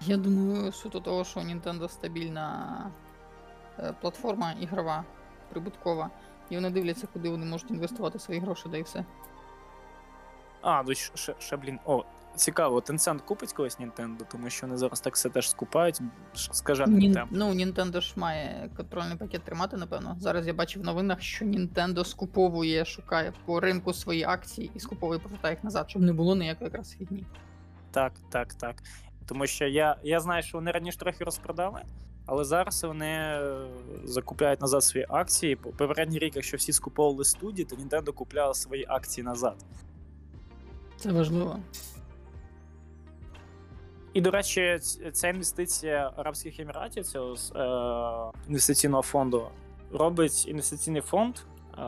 Я 0.00 0.16
думаю, 0.16 0.72
суто 0.72 1.00
того, 1.00 1.24
що 1.24 1.40
Nintendo 1.40 1.88
стабільна 1.88 2.90
е, 3.78 3.94
платформа 4.00 4.52
ігрова, 4.52 5.04
прибуткова, 5.50 6.10
і 6.50 6.54
вони 6.54 6.70
дивляться, 6.70 7.08
куди 7.12 7.30
вони 7.30 7.46
можуть 7.46 7.70
інвестувати 7.70 8.18
свої 8.18 8.40
гроші, 8.40 8.64
да 8.70 8.76
і 8.76 8.82
все. 8.82 9.04
А, 10.62 10.82
ну 10.82 10.94
ще, 10.94 11.34
ще, 11.38 11.56
блін. 11.56 11.78
О, 11.84 12.04
цікаво, 12.36 12.78
Tencent 12.80 13.18
купить 13.18 13.52
колись 13.52 13.78
Nintendo, 13.80 14.20
тому 14.30 14.50
що 14.50 14.66
вони 14.66 14.78
зараз 14.78 15.00
так 15.00 15.14
все 15.14 15.28
теж 15.28 15.50
скупають. 15.50 16.00
Скажений 16.34 16.98
Нін... 16.98 17.14
темп. 17.14 17.30
Ну, 17.34 17.50
Nintendo 17.50 18.00
ж 18.00 18.12
має 18.16 18.70
контрольний 18.76 19.16
пакет 19.16 19.42
тримати, 19.44 19.76
напевно. 19.76 20.16
Зараз 20.18 20.46
я 20.46 20.52
бачив 20.54 20.82
в 20.82 20.84
новинах, 20.84 21.20
що 21.20 21.44
Nintendo 21.44 22.04
скуповує, 22.04 22.84
шукає 22.84 23.32
по 23.44 23.60
ринку 23.60 23.92
свої 23.92 24.24
акції 24.24 24.70
і 24.74 24.80
скуповує 24.80 25.18
повертає 25.18 25.54
їх 25.54 25.64
назад, 25.64 25.90
щоб 25.90 26.02
не 26.02 26.12
було 26.12 26.36
ніякої 26.36 26.66
якраз 26.66 26.90
фігні. 26.90 27.24
Так, 27.90 28.12
так, 28.30 28.54
так. 28.54 28.82
Тому 29.26 29.46
що 29.46 29.66
я, 29.66 29.96
я 30.02 30.20
знаю, 30.20 30.42
що 30.42 30.58
вони 30.58 30.70
раніше 30.70 30.98
трохи 30.98 31.24
розпродали, 31.24 31.82
але 32.30 32.44
зараз 32.44 32.84
вони 32.84 33.06
е, 33.06 33.68
закупляють 34.04 34.60
назад 34.60 34.84
свої 34.84 35.06
акції. 35.08 35.56
Попередній 35.56 36.18
рік, 36.18 36.36
якщо 36.36 36.56
всі 36.56 36.72
скуповували 36.72 37.24
студії, 37.24 37.64
то 37.64 37.76
Nintendo 37.76 38.12
купляла 38.12 38.54
свої 38.54 38.86
акції 38.88 39.24
назад. 39.24 39.56
Це 40.96 41.12
важливо. 41.12 41.56
І, 44.12 44.20
до 44.20 44.30
речі, 44.30 44.78
ця 45.12 45.28
інвестиція 45.28 46.12
Арабських 46.16 46.60
Еміратів, 46.60 47.06
цього 47.06 47.36
е, 47.56 48.38
інвестиційного 48.48 49.02
фонду, 49.02 49.48
робить 49.92 50.48
інвестиційний 50.48 51.02
фонд 51.02 51.36
е, 51.78 51.82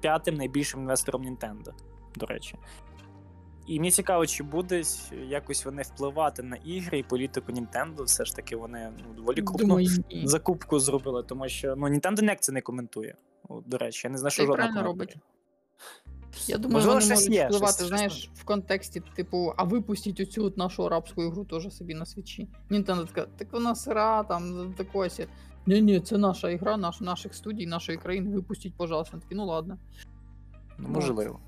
п'ятим 0.00 0.34
найбільшим 0.34 0.80
інвестором 0.80 1.22
Nintendo, 1.22 1.72
до 2.16 2.26
речі. 2.26 2.54
І 3.66 3.78
мені 3.78 3.90
цікаво, 3.90 4.26
чи 4.26 4.42
будуть 4.42 5.12
якось 5.28 5.64
вони 5.64 5.82
впливати 5.82 6.42
на 6.42 6.56
ігри 6.56 6.98
і 6.98 7.02
політику 7.02 7.52
Nintendo. 7.52 8.04
Все 8.04 8.24
ж 8.24 8.36
таки 8.36 8.56
вони 8.56 8.92
ну, 9.08 9.14
доволі 9.14 9.42
крупну 9.42 9.66
Думаю, 9.66 9.88
ні. 10.10 10.22
закупку 10.26 10.78
зробили, 10.78 11.22
тому 11.22 11.48
що 11.48 11.76
ну, 11.76 11.86
Nintendo 11.86 12.20
ніяк 12.20 12.40
це 12.40 12.52
не 12.52 12.60
коментує. 12.60 13.16
От, 13.48 13.68
до 13.68 13.78
речі, 13.78 14.00
я 14.06 14.10
не 14.10 14.18
знаю, 14.18 14.30
що 14.30 14.42
й 14.42 14.46
правильно 14.46 14.66
коментаря. 14.66 14.86
робить. 14.86 15.16
Я 16.46 16.58
думаю, 16.58 16.72
Можливо, 16.74 16.94
вони 16.94 17.06
щось 17.06 17.18
можуть 17.18 17.34
є, 17.34 17.46
впливати, 17.46 17.72
щось- 17.72 17.88
знаєш, 17.88 18.30
в 18.34 18.44
контексті, 18.44 19.02
типу, 19.16 19.52
а 19.56 19.64
випустіть 19.64 20.20
оцю 20.20 20.44
от 20.44 20.56
нашу 20.56 20.86
арабську 20.86 21.22
ігру 21.22 21.44
теж 21.44 21.74
собі 21.74 21.94
на 21.94 22.06
свічі. 22.06 22.48
Nintendo 22.70 23.06
така, 23.06 23.26
так 23.36 23.52
вона 23.52 23.74
сира, 23.74 24.22
там 24.22 24.74
таке 24.76 25.10
сі. 25.10 25.26
Ні, 25.66 25.82
ні, 25.82 26.00
це 26.00 26.18
наша 26.18 26.50
ігра, 26.50 26.76
наш, 26.76 27.00
наших 27.00 27.34
студій, 27.34 27.66
нашої 27.66 27.98
країни, 27.98 28.30
випустіть, 28.30 28.76
пожалуйста. 28.76 29.18
Такі, 29.18 29.34
ну 29.34 29.46
ладно. 29.46 29.78
Ну, 30.78 30.88
можливо. 30.88 31.40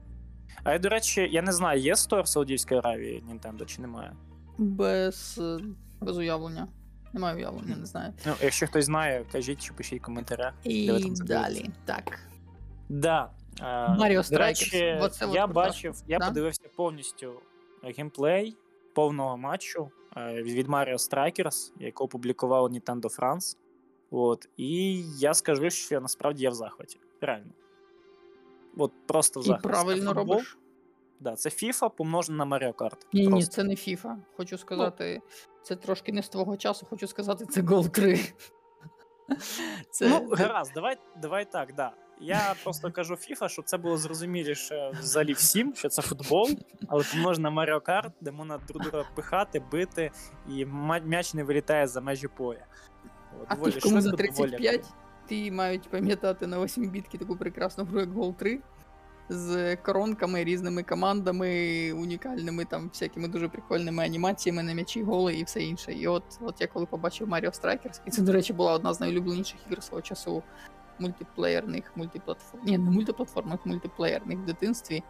А 0.65 0.73
я, 0.73 0.79
до 0.79 0.89
речі, 0.89 1.29
я 1.33 1.43
не 1.43 1.53
знаю, 1.53 1.81
є 1.81 1.97
стор 1.97 2.23
в 2.23 2.29
Саудівській 2.29 2.75
Аравії 2.75 3.25
Nintendo 3.31 3.67
чи 3.67 3.83
немає. 3.83 4.13
Без, 4.59 5.39
е, 5.43 5.59
без 6.01 6.19
уявлення. 6.19 6.69
Немає 7.13 7.37
уявлення, 7.37 7.77
не 7.77 7.87
знаю. 7.87 8.13
Ну, 8.27 8.33
якщо 8.43 8.67
хтось 8.67 8.85
знає, 8.85 9.25
кажіть 9.33 9.63
чи 9.63 9.73
пишіть 9.73 10.03
в 10.03 10.05
коментарях. 10.05 10.55
І 10.65 11.11
далі. 11.11 11.71
Так. 11.85 12.19
Да. 12.89 13.31
е, 13.61 13.65
Mario 13.65 14.31
до 14.31 14.39
речі, 14.39 14.99
Оце 15.01 15.27
от 15.27 15.35
я 15.35 15.47
бачив, 15.47 16.03
я 16.09 16.19
да? 16.19 16.27
подивився 16.29 16.63
повністю 16.77 17.33
геймплей 17.83 18.57
повного 18.95 19.37
матчу 19.37 19.91
е, 20.17 20.43
від 20.43 20.69
Mario 20.69 20.95
Strikers, 20.95 21.73
який 21.79 22.05
опублікував 22.05 22.73
Nintendo 22.73 23.19
France. 23.19 23.57
От, 24.11 24.49
і 24.57 25.03
я 25.19 25.35
скажу, 25.35 25.71
що 25.71 26.01
насправді 26.01 26.43
я 26.45 26.51
в 26.51 26.55
захваті. 26.55 27.01
Реально. 27.21 27.51
От 28.77 28.93
просто 29.07 29.41
в 29.41 29.43
І. 29.43 29.47
Це 29.47 29.55
правильно 29.55 30.15
футбол, 30.15 30.35
робиш. 30.37 30.59
Да, 31.21 31.37
це 31.37 31.49
FIFA 31.49 31.91
помножена 31.91 32.45
на 32.45 32.57
Mario 32.57 32.73
Kart. 32.75 33.07
Ні, 33.13 33.27
ні, 33.27 33.45
це 33.45 33.65
не 33.65 33.75
FIFA. 33.75 34.17
Хочу 34.37 34.59
сказати, 34.59 35.21
це 35.63 35.77
трошки 35.77 36.13
не 36.13 36.23
з 36.23 36.29
твого 36.29 36.57
часу, 36.57 36.87
хочу 36.91 37.07
сказати, 37.07 37.47
це 37.47 37.63
Гол 37.63 37.89
3. 37.89 38.21
Це, 39.91 40.09
ну, 40.09 40.29
гаразд, 40.33 40.73
давай, 40.75 40.97
давай 41.23 41.51
так, 41.53 41.75
да. 41.75 41.93
Я 42.21 42.55
просто 42.63 42.93
кажу 42.93 43.15
FIFA, 43.15 43.49
щоб 43.49 43.65
це 43.65 43.79
було 43.79 43.97
зрозуміліше 43.97 44.91
взагалі 45.01 45.33
всім, 45.33 45.75
що 45.75 45.89
це 45.89 46.03
футбол, 46.03 46.49
але 46.89 47.05
помножена 47.13 47.51
на 47.51 47.63
Mario 47.63 47.81
Kart, 47.81 48.11
де 48.21 48.33
можна 48.33 48.59
друг 48.69 48.83
друга 48.83 49.05
пихати, 49.15 49.63
бити, 49.73 50.11
і 50.49 50.67
м'яч 51.05 51.35
не 51.35 51.45
вилітає 51.45 51.87
за 51.87 52.01
межі 52.01 52.29
поля. 52.29 52.67
От, 53.41 53.47
А 53.49 53.55
доволі 53.55 53.81
кому 53.81 54.01
за 54.01 54.11
швидко, 54.11 54.35
доволі 54.47 54.81
35, 55.27 55.29
ті 55.29 55.51
мають 55.51 55.91
пам'ятати 55.91 56.47
на 56.47 56.65
8 56.65 56.91
бітки 56.91 57.19
таку 57.19 57.37
прекрасну 57.37 57.85
гру, 57.85 58.01
як 58.01 58.13
Гол 58.13 58.35
3. 58.35 58.61
З 59.29 59.77
коронками, 59.77 60.45
різними 60.45 60.83
командами, 60.83 61.93
унікальними 61.93 62.65
там 62.65 62.89
всякими 62.89 63.29
дуже 63.29 63.49
прикольними 63.49 64.05
анімаціями 64.05 64.63
на 64.63 64.75
м'ячі, 64.75 65.03
голи 65.03 65.35
і 65.35 65.45
все 65.45 65.63
інше. 65.63 65.93
І 65.93 66.07
от, 66.07 66.23
от 66.41 66.61
я 66.61 66.67
коли 66.67 66.87
побачив 66.87 67.29
Mario 67.29 67.61
Strikers, 67.61 68.01
і 68.07 68.11
це, 68.11 68.23
до 68.23 68.33
речі, 68.33 68.53
була 68.53 68.73
одна 68.73 68.95
з 68.95 69.01
найулюбленіших 69.01 69.61
ігор 69.67 69.83
свого 69.83 70.03
часу 70.03 70.43
мультиплеєрних, 70.99 71.93
мультиплатформ. 71.97 72.65
Ні, 72.67 72.79
не 72.79 72.91
мультиплатформних, 72.91 73.67
мультиплеєрних 73.67 74.39
в 74.39 74.45
дитинстві. 74.45 75.03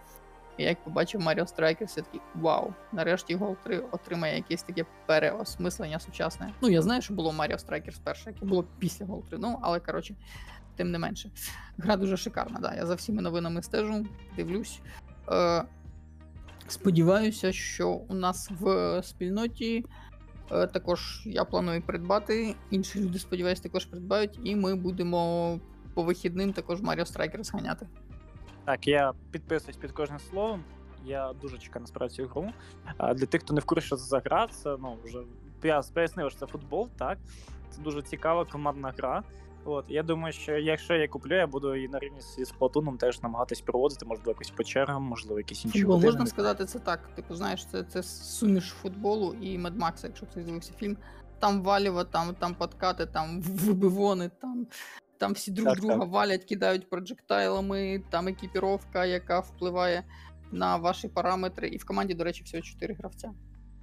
І 0.58 0.62
як 0.62 0.84
побачив 0.84 1.20
Mario 1.20 1.56
Strikers, 1.56 1.96
я 1.96 2.02
такий 2.02 2.20
вау, 2.34 2.74
нарешті 2.92 3.34
Гол 3.34 3.56
3 3.64 3.78
отримає 3.90 4.36
якесь 4.36 4.62
таке 4.62 4.84
переосмислення 5.06 5.98
сучасне. 5.98 6.52
Ну, 6.60 6.68
я 6.68 6.82
знаю, 6.82 7.02
що 7.02 7.14
було 7.14 7.30
Mario 7.30 7.66
Strikers 7.66 7.96
перше, 8.04 8.30
яке 8.30 8.46
було 8.46 8.64
після 8.78 9.06
Гол 9.06 9.24
3, 9.28 9.38
ну, 9.38 9.58
але 9.62 9.80
коротше, 9.80 10.14
тим 10.76 10.90
не 10.90 10.98
менше. 10.98 11.30
Гра 11.78 11.96
дуже 11.96 12.16
шикарна, 12.16 12.58
да. 12.60 12.74
Я 12.74 12.86
за 12.86 12.94
всіми 12.94 13.22
новинами 13.22 13.62
стежу, 13.62 14.06
дивлюсь. 14.36 14.80
Е, 15.32 15.64
сподіваюся, 16.68 17.52
що 17.52 17.88
у 17.88 18.14
нас 18.14 18.50
в 18.60 19.02
спільноті 19.02 19.84
е, 20.52 20.66
також 20.66 21.22
я 21.26 21.44
планую 21.44 21.82
придбати. 21.82 22.54
Інші 22.70 23.00
люди, 23.00 23.18
сподіваюся, 23.18 23.62
також 23.62 23.86
придбають, 23.86 24.38
і 24.44 24.56
ми 24.56 24.74
будемо 24.74 25.60
по 25.94 26.02
вихідним 26.02 26.52
також 26.52 26.80
Mario 26.80 27.12
Strikers 27.12 27.52
ганяти. 27.52 27.86
Так, 28.66 28.88
я 28.88 29.12
підписуюсь 29.30 29.76
під 29.76 29.92
кожним 29.92 30.18
словом. 30.18 30.64
Я 31.04 31.32
дуже 31.32 31.58
чекаю 31.58 31.80
насправді 31.80 32.14
цю 32.14 32.26
гру. 32.26 32.52
А 32.96 33.14
для 33.14 33.26
тих, 33.26 33.42
хто 33.42 33.54
не 33.54 33.60
в 33.60 33.64
курсі, 33.64 33.86
що 33.86 33.96
це 33.96 34.04
за 34.04 34.18
гра, 34.18 34.46
це 34.46 34.76
ну 34.80 34.96
вже 35.04 35.18
я 35.62 35.82
пояснив, 35.94 36.30
що 36.30 36.40
це 36.40 36.46
футбол, 36.46 36.88
так. 36.98 37.18
Це 37.70 37.82
дуже 37.82 38.02
цікава 38.02 38.44
командна 38.44 38.94
гра. 38.96 39.22
От, 39.64 39.84
я 39.88 40.02
думаю, 40.02 40.32
що 40.32 40.52
якщо 40.58 40.94
я 40.94 41.08
куплю, 41.08 41.34
я 41.34 41.46
буду 41.46 41.74
її 41.74 41.88
на 41.88 41.98
рівні 41.98 42.20
зі 42.20 42.44
Splatoon 42.44 42.96
теж 42.96 43.22
намагатись 43.22 43.60
проводити, 43.60 44.06
можливо, 44.06 44.30
якось 44.30 44.50
по 44.50 44.64
чергам, 44.64 45.02
можливо, 45.02 45.38
якісь 45.38 45.64
інші 45.64 45.78
Футбол, 45.78 45.94
години. 45.94 46.12
можна 46.12 46.26
сказати, 46.26 46.64
це 46.64 46.78
так. 46.78 47.08
Типу, 47.14 47.34
знаєш, 47.34 47.66
це, 47.66 47.84
це 47.84 48.02
суміш 48.02 48.64
футболу 48.64 49.34
і 49.40 49.58
Mad 49.58 49.78
Max, 49.78 49.92
якщо 50.02 50.26
хтось 50.26 50.44
дивився 50.44 50.72
фільм. 50.72 50.96
Там 51.38 51.62
валіво, 51.62 52.04
там, 52.04 52.34
там 52.34 52.54
подкати, 52.54 53.06
там 53.06 53.42
вибивони, 53.42 54.30
там, 54.40 54.66
там 55.18 55.32
всі 55.32 55.50
друг 55.50 55.68
Так, 55.68 55.80
друга 55.80 55.98
так. 55.98 56.08
валять, 56.08 56.44
кидають 56.44 56.90
проджектайлами, 56.90 58.02
там 58.10 58.28
екіпіровка, 58.28 59.04
яка 59.04 59.40
впливає 59.40 60.04
на 60.52 60.76
ваші 60.76 61.08
параметри. 61.08 61.68
І 61.68 61.76
в 61.76 61.84
команді, 61.84 62.14
до 62.14 62.24
речі, 62.24 62.42
всього 62.44 62.62
4 62.62 62.94
гравця. 62.94 63.30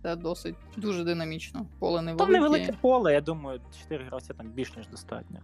Це 0.03 0.15
досить 0.15 0.55
дуже 0.77 1.03
динамічно. 1.03 1.65
Поле 1.79 1.97
Там 1.97 2.05
невелике. 2.05 2.31
невелике 2.31 2.73
поле, 2.81 3.13
я 3.13 3.21
думаю, 3.21 3.61
4 3.81 4.05
гравця 4.05 4.33
там 4.33 4.47
більш 4.49 4.77
ніж 4.77 4.87
достатньо. 4.87 5.39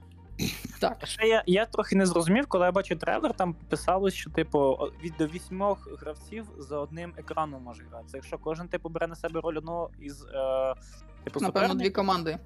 Так, 0.79 1.07
Ще 1.07 1.27
я, 1.27 1.43
я 1.45 1.65
трохи 1.65 1.95
не 1.95 2.05
зрозумів, 2.05 2.47
коли 2.47 2.65
я 2.65 2.71
бачив 2.71 2.99
трейлер, 2.99 3.33
там 3.33 3.53
писалось, 3.53 4.13
що 4.13 4.29
типу 4.29 4.77
від 5.03 5.13
до 5.17 5.27
вісьмох 5.27 5.99
гравців 6.01 6.45
за 6.57 6.79
одним 6.79 7.13
екраном 7.17 7.63
може 7.63 7.83
грати. 7.91 8.07
Якщо 8.13 8.37
кожен 8.37 8.67
типу 8.67 8.89
бере 8.89 9.07
на 9.07 9.15
себе 9.15 9.41
роль 9.41 9.57
одного 9.57 9.89
із 9.99 10.25
е, 10.25 10.73
типу 11.23 11.39
напевно, 11.39 11.75
дві 11.75 11.89
команди. 11.89 12.37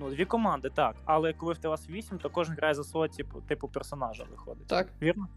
Ну 0.00 0.10
дві 0.10 0.24
команди, 0.24 0.70
так. 0.74 0.96
Але 1.04 1.32
коли 1.32 1.54
в 1.54 1.66
вас 1.68 1.90
вісім, 1.90 2.18
то 2.18 2.30
кожен 2.30 2.54
грає 2.54 2.74
за 2.74 2.84
свого 2.84 3.08
типу, 3.08 3.40
типу 3.40 3.68
персонажа 3.68 4.24
виходить. 4.30 4.66
Так. 4.66 4.88
Вірно? 5.02 5.28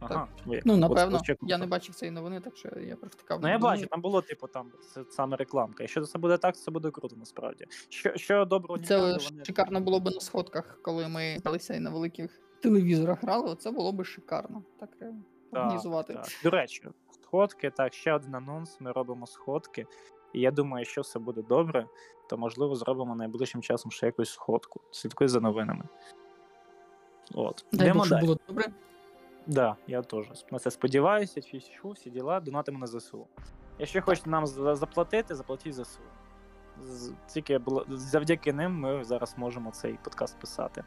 Ага. 0.00 0.28
ви- 0.46 0.62
Ну, 0.64 0.74
от 0.74 0.80
напевно. 0.80 1.18
спочатку 1.18 1.46
Я 1.46 1.58
не 1.58 1.62
так. 1.62 1.70
бачив 1.70 1.94
цієї 1.94 2.14
новини, 2.14 2.40
так 2.40 2.56
що 2.56 2.68
я 2.80 2.96
провтикав. 2.96 3.40
Ну, 3.42 3.48
я 3.48 3.58
бачу, 3.58 3.86
там 3.86 4.00
було, 4.00 4.22
типу, 4.22 4.46
там 4.46 4.72
це 4.94 5.04
саме 5.10 5.36
рекламка. 5.36 5.82
Якщо 5.82 6.02
це 6.02 6.18
буде 6.18 6.38
так, 6.38 6.56
це 6.56 6.70
буде 6.70 6.90
круто 6.90 7.16
насправді. 7.16 7.66
Що, 7.88 8.16
що 8.16 8.44
доброго 8.44 8.78
Це 8.78 8.98
Nintendo, 9.00 9.30
вони... 9.30 9.44
шикарно 9.44 9.80
було 9.80 10.00
б 10.00 10.04
на 10.04 10.20
сходках, 10.20 10.78
коли 10.82 11.08
ми 11.08 11.36
гралися 11.44 11.74
і 11.74 11.80
на 11.80 11.90
великих 11.90 12.40
телевізорах 12.62 13.22
грали. 13.22 13.50
Оце 13.50 13.70
було 13.70 13.92
б 13.92 14.04
шикарно. 14.04 14.62
Так 14.80 14.90
е, 15.02 15.14
організувати. 15.52 16.14
Так. 16.14 16.26
До 16.42 16.50
речі, 16.50 16.82
сходки, 17.22 17.70
так, 17.70 17.94
ще 17.94 18.12
один 18.12 18.34
анонс. 18.34 18.80
Ми 18.80 18.92
робимо 18.92 19.26
сходки. 19.26 19.86
І 20.32 20.40
я 20.40 20.50
думаю, 20.50 20.84
що 20.84 21.00
все 21.00 21.18
буде 21.18 21.42
добре, 21.42 21.86
то 22.28 22.38
можливо 22.38 22.74
зробимо 22.76 23.14
найближчим 23.16 23.62
часом 23.62 23.92
ще 23.92 24.06
якусь 24.06 24.30
сходку. 24.30 24.80
Слідкуй 24.90 25.28
за 25.28 25.40
новинами. 25.40 25.84
От. 27.34 27.64
Дай 27.72 27.86
Йдемо 27.86 27.98
Бог, 27.98 28.06
щоб 28.06 28.20
було 28.20 28.38
добре. 28.48 28.64
Да, 29.46 29.76
я 29.86 30.02
теж 30.02 30.26
на 30.52 30.58
це 30.58 30.70
сподіваюся, 30.70 31.40
фішу, 31.40 31.90
всі 31.90 32.10
діла, 32.10 32.40
донатимо 32.40 32.78
на 32.78 32.86
ЗСУ. 32.86 33.26
Якщо 33.78 34.02
хочете 34.02 34.30
нам 34.30 34.46
за- 34.46 34.76
заплатити, 34.76 35.34
заплатіть 35.34 35.74
ЗСУ. 35.74 36.00
Тільки 37.26 37.60
завдяки 37.88 38.52
ним 38.52 38.72
ми 38.72 39.04
зараз 39.04 39.34
можемо 39.38 39.70
цей 39.70 39.98
подкаст 40.04 40.40
писати. 40.40 40.84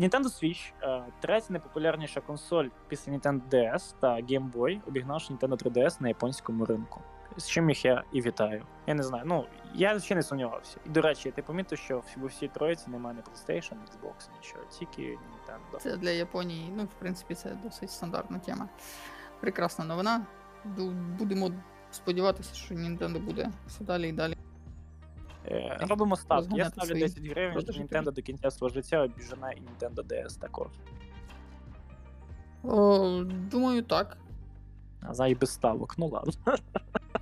Nintendo 0.00 0.24
Switch 0.24 0.72
е, 0.82 1.04
третя 1.20 1.46
найпопулярніша 1.50 2.20
консоль 2.20 2.68
після 2.88 3.12
Nintendo 3.12 3.40
DS 3.52 3.94
та 4.00 4.08
Game 4.14 4.52
Boy, 4.52 4.80
обігнавши 4.88 5.34
Nintendo 5.34 5.62
3DS 5.62 6.02
на 6.02 6.08
японському 6.08 6.64
ринку. 6.64 7.00
З 7.36 7.48
чим 7.48 7.68
їх 7.68 7.84
я 7.84 8.02
і 8.12 8.20
вітаю. 8.20 8.64
Я 8.86 8.94
не 8.94 9.02
знаю. 9.02 9.24
Ну, 9.26 9.46
я 9.74 10.00
ще 10.00 10.14
не 10.14 10.22
сумнівався. 10.22 10.76
І 10.86 10.88
до 10.88 11.00
речі, 11.00 11.30
ти 11.30 11.42
помітив, 11.42 11.78
що 11.78 11.98
в- 11.98 12.20
в 12.20 12.24
усій 12.24 12.48
троїці 12.48 12.90
немає 12.90 13.16
ні 13.16 13.22
PlayStation, 13.22 13.72
Xbox, 13.72 14.28
нічого, 14.36 14.64
тільки 14.78 15.02
Nintendo. 15.02 15.78
Це 15.78 15.96
для 15.96 16.10
Японії, 16.10 16.72
ну, 16.76 16.84
в 16.84 16.94
принципі, 16.98 17.34
це 17.34 17.56
досить 17.64 17.90
стандартна 17.90 18.38
тема. 18.38 18.68
Прекрасна 19.40 19.84
новина. 19.84 20.26
Будемо 21.18 21.50
сподіватися, 21.90 22.54
що 22.54 22.74
Nintendo 22.74 23.20
буде 23.24 23.50
все 23.66 23.84
далі 23.84 24.08
і 24.08 24.12
далі. 24.12 24.36
Е, 25.50 25.76
Робимо 25.80 26.16
ставки. 26.16 26.56
Я 26.56 26.70
ставлю 26.70 26.94
10 26.94 27.26
гривень, 27.26 27.60
що 27.60 27.72
Nintendo 27.72 28.12
до 28.12 28.22
кінця 28.22 28.50
свого 28.50 28.74
життя 28.74 29.02
обіжене 29.02 29.52
і 29.56 29.60
Nintendo 29.60 30.02
DS 30.06 30.38
також. 30.38 30.68
О, 32.62 33.22
думаю, 33.24 33.82
так. 33.82 34.16
А 35.18 35.28
і 35.28 35.34
без 35.34 35.50
ставок, 35.50 35.94
ну 35.98 36.08
ладно. 36.08 36.32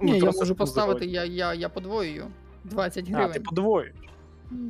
Ні, 0.01 0.19
я 0.19 0.31
можу 0.31 0.55
поставити, 0.55 1.07
я, 1.07 1.25
я, 1.25 1.55
я 1.55 1.69
подвоюю. 1.69 2.31
20 2.65 3.05
А, 3.05 3.07
ти 3.07 3.13
гривень. 3.15 3.43
подвоюєш. 3.43 3.95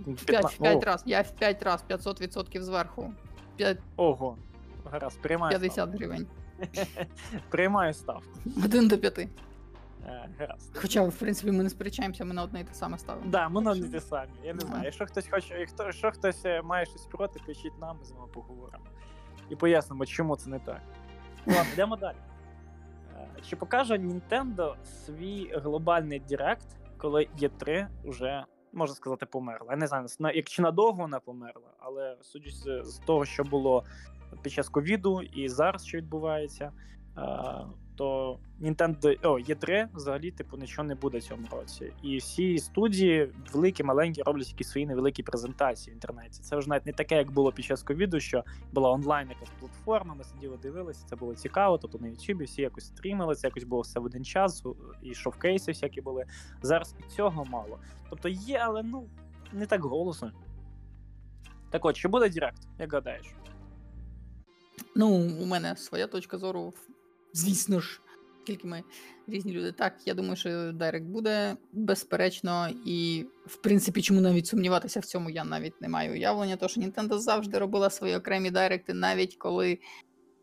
В 0.06 0.24
5, 0.24 0.58
5 0.58 0.84
раз. 0.84 1.02
Я 1.06 1.22
в 1.22 1.30
5 1.30 1.62
раз 1.62 1.84
500% 1.88 2.60
зверху. 2.60 3.12
5, 3.56 3.78
Ого. 3.96 4.36
Гаразд, 4.84 5.20
приймаю 5.20 5.58
50 5.58 5.90
гривень. 5.90 6.26
ставку. 6.72 7.10
Приймаю 7.50 7.94
ставку. 7.94 8.38
1 8.64 8.88
до 8.88 8.98
5. 8.98 9.28
Е, 10.06 10.28
гаразд. 10.38 10.76
Хоча, 10.78 11.02
в 11.02 11.14
принципі, 11.18 11.52
ми 11.52 11.62
не 11.62 11.70
сперечаємося, 11.70 12.24
ми 12.24 12.34
на 12.34 12.42
одне 12.42 12.60
і 12.60 12.64
те 12.64 12.74
саме 12.74 12.98
ставимо. 12.98 13.30
Да, 13.30 13.48
ми 13.48 13.60
на 13.60 13.74
не 13.74 13.88
ті 13.88 14.00
самі. 14.00 14.30
Я 14.44 14.54
не 14.54 14.60
знаю. 14.60 14.84
Якщо 14.84 15.06
хтось 15.06 15.28
хоче, 15.28 15.66
якщо, 15.86 16.10
хтось 16.10 16.44
е, 16.44 16.62
має 16.62 16.86
щось 16.86 17.06
проти, 17.06 17.40
пишіть 17.46 17.78
нам, 17.80 17.96
ми 17.98 18.04
з 18.04 18.10
вами 18.12 18.26
поговоримо. 18.34 18.84
І 19.50 19.56
пояснимо, 19.56 20.06
чому 20.06 20.36
це 20.36 20.50
не 20.50 20.58
так. 20.58 20.80
Ладно, 21.46 21.72
йдемо 21.72 21.96
далі. 21.96 22.16
Е, 23.18 23.28
Чи 23.48 23.56
покаже 23.56 23.94
Nintendo 23.94 24.74
свій 24.84 25.52
глобальний 25.54 26.20
директ, 26.20 26.66
коли 26.98 27.28
Є3 27.38 27.86
вже, 28.04 28.44
можна 28.72 28.94
сказати, 28.96 29.26
померла? 29.26 29.66
Я 29.70 29.76
не 29.76 29.86
знаю, 29.86 30.06
на- 30.18 30.32
як 30.32 30.48
чи 30.48 30.62
надовго 30.62 31.02
вона 31.02 31.20
померла, 31.20 31.70
але 31.78 32.16
судячи 32.22 32.84
з 32.84 33.00
того, 33.06 33.24
що 33.24 33.44
було 33.44 33.84
під 34.42 34.52
час 34.52 34.68
ковіду 34.68 35.22
і 35.22 35.48
зараз, 35.48 35.86
що 35.86 35.98
відбувається, 35.98 36.72
е, 37.98 38.04
то 38.04 38.38
Nintendo 38.60 39.28
о, 39.28 39.38
Є3 39.38 39.88
взагалі 39.94 40.30
типу 40.30 40.56
нічого 40.56 40.88
не 40.88 40.94
буде 40.94 41.20
цьому 41.20 41.46
році. 41.52 41.92
І 42.02 42.16
всі 42.16 42.58
студії, 42.58 43.32
великі, 43.52 43.84
маленькі, 43.84 44.22
роблять 44.22 44.50
якісь 44.50 44.68
свої 44.68 44.86
невеликі 44.86 45.22
презентації 45.22 45.92
в 45.92 45.94
інтернеті. 45.94 46.42
Це 46.42 46.56
вже 46.56 46.68
навіть 46.68 46.86
не 46.86 46.92
таке, 46.92 47.16
як 47.16 47.30
було 47.30 47.52
під 47.52 47.64
час 47.64 47.82
ковіду, 47.82 48.20
що 48.20 48.44
була 48.72 48.90
онлайн 48.90 49.28
якась 49.28 49.50
платформа, 49.60 50.14
ми 50.14 50.24
сиділи, 50.24 50.56
дивилися, 50.62 51.06
це 51.06 51.16
було 51.16 51.34
цікаво. 51.34 51.78
Тобто 51.78 51.98
на 51.98 52.08
Ютубі 52.08 52.44
всі 52.44 52.62
якось 52.62 52.86
стрімили, 52.86 53.34
це 53.34 53.46
якось 53.46 53.64
було 53.64 53.82
все 53.82 54.00
в 54.00 54.04
один 54.04 54.24
час, 54.24 54.64
і 55.02 55.14
шовкейси 55.14 55.72
всякі 55.72 56.00
були. 56.00 56.24
Зараз 56.62 56.94
і 57.00 57.10
цього 57.10 57.44
мало. 57.44 57.78
Тобто 58.10 58.28
є, 58.28 58.58
але 58.64 58.82
ну 58.82 59.08
не 59.52 59.66
так 59.66 59.84
голосно. 59.84 60.32
Так 61.70 61.84
от, 61.84 61.96
чи 61.96 62.08
буде 62.08 62.28
Директ, 62.28 62.62
як 62.78 62.92
гадаєш? 62.92 63.26
Ну, 64.94 65.08
у 65.40 65.46
мене 65.46 65.76
своя 65.76 66.06
точка 66.06 66.38
зору. 66.38 66.74
Звісно 67.38 67.80
ж, 67.80 68.00
оскільки 68.38 68.66
ми 68.66 68.82
різні 69.26 69.52
люди. 69.52 69.72
Так, 69.72 69.94
я 70.06 70.14
думаю, 70.14 70.36
що 70.36 70.72
Директ 70.72 71.06
буде 71.06 71.56
безперечно, 71.72 72.68
і 72.84 73.26
в 73.46 73.56
принципі, 73.56 74.02
чому 74.02 74.20
навіть 74.20 74.46
сумніватися 74.46 75.00
в 75.00 75.04
цьому, 75.04 75.30
я 75.30 75.44
навіть 75.44 75.80
не 75.80 75.88
маю 75.88 76.12
уявлення. 76.12 76.56
Тому 76.56 76.68
що 76.68 76.80
Nintendo 76.80 77.18
завжди 77.18 77.58
робила 77.58 77.90
свої 77.90 78.16
окремі 78.16 78.50
директи, 78.50 78.94
навіть 78.94 79.36
коли 79.36 79.78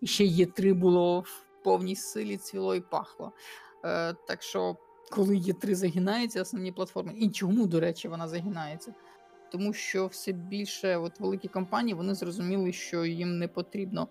ще 0.04 0.24
є 0.24 0.46
три 0.46 0.74
було 0.74 1.20
в 1.20 1.46
повній 1.64 1.96
силі, 1.96 2.38
цвіло 2.38 2.76
і 2.76 2.82
пахло. 2.82 3.32
Е, 3.86 4.14
так 4.28 4.44
що, 4.44 4.78
коли 5.12 5.38
є 5.38 5.54
три 5.54 5.76
загинається, 5.76 6.42
основні 6.42 6.72
платформи, 6.72 7.14
і 7.18 7.30
чому, 7.30 7.68
до 7.68 7.80
речі, 7.80 8.08
вона 8.08 8.28
загинається? 8.28 8.94
Тому 9.52 9.74
що 9.74 10.08
все 10.08 10.32
більше 10.32 10.98
от 10.98 11.20
великі 11.20 11.48
компанії 11.48 11.94
вони 11.94 12.16
зрозуміли, 12.16 12.74
що 12.74 13.06
їм 13.06 13.38
не 13.38 13.48
потрібно 13.48 14.08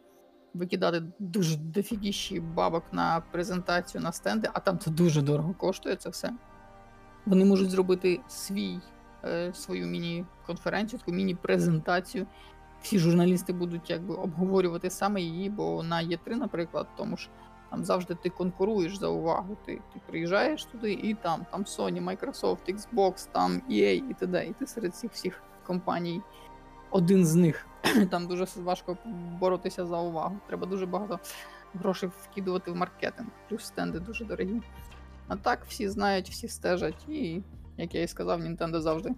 викидати 0.55 1.03
дуже 1.19 1.57
дофігіші 1.57 2.41
бабок 2.41 2.85
на 2.93 3.23
презентацію 3.33 4.01
на 4.01 4.13
стенди, 4.13 4.49
а 4.53 4.61
там 4.61 4.79
це 4.79 4.91
дуже 4.91 5.23
дорого 5.23 5.55
коштує 5.55 5.97
це 5.97 6.09
все. 6.09 6.33
Вони 7.27 7.45
можуть 7.45 7.71
зробити 7.71 8.21
свій, 8.29 8.79
е, 9.25 9.53
свою 9.55 9.87
міні-конференцію, 9.87 11.01
таку 11.01 11.13
міні-презентацію. 11.13 12.27
Всі 12.83 12.99
журналісти 12.99 13.53
будуть 13.53 13.91
якби 13.91 14.15
обговорювати 14.15 14.91
саме 14.91 15.21
її, 15.21 15.51
бо 15.51 15.83
на 15.83 16.03
Є3, 16.03 16.35
наприклад, 16.35 16.87
тому 16.97 17.17
ж 17.17 17.29
там 17.71 17.85
завжди 17.85 18.15
ти 18.15 18.31
конкуруєш 18.31 18.99
за 18.99 19.09
увагу. 19.09 19.57
Ти, 19.67 19.81
ти 19.93 20.01
приїжджаєш 20.07 20.65
туди, 20.65 20.93
і 20.93 21.15
там, 21.15 21.47
там 21.51 21.63
Sony, 21.63 22.05
Microsoft, 22.05 22.75
Xbox, 22.75 23.29
там 23.33 23.63
EA 23.71 24.11
і 24.11 24.15
т.д. 24.15 24.47
І 24.47 24.53
ти 24.53 24.67
серед 24.67 24.95
цих 24.95 25.13
всіх 25.13 25.43
компаній 25.67 26.21
один 26.95 27.27
з 27.27 27.35
них. 27.35 27.67
Там 28.11 28.27
дуже 28.27 28.47
важко 28.57 28.97
боротися 29.41 29.87
за 29.87 29.99
увагу. 29.99 30.39
Треба 30.47 30.67
дуже 30.67 30.87
багато 30.87 31.19
грошей 31.75 32.11
вкидувати 32.23 32.71
в 32.71 32.77
маркетинг, 32.77 33.29
плюс 33.49 33.65
стенди 33.65 34.01
дуже 34.01 34.25
дорогі. 34.25 34.61
А 35.29 35.37
так 35.37 35.65
всі 35.69 35.89
знають, 35.89 36.31
всі 36.31 36.49
стежать, 36.49 37.09
і, 37.09 37.43
як 37.77 37.95
я 37.95 38.03
і 38.03 38.09
сказав, 38.09 38.41
Nintendo 38.41 38.81
завжди 38.81 39.11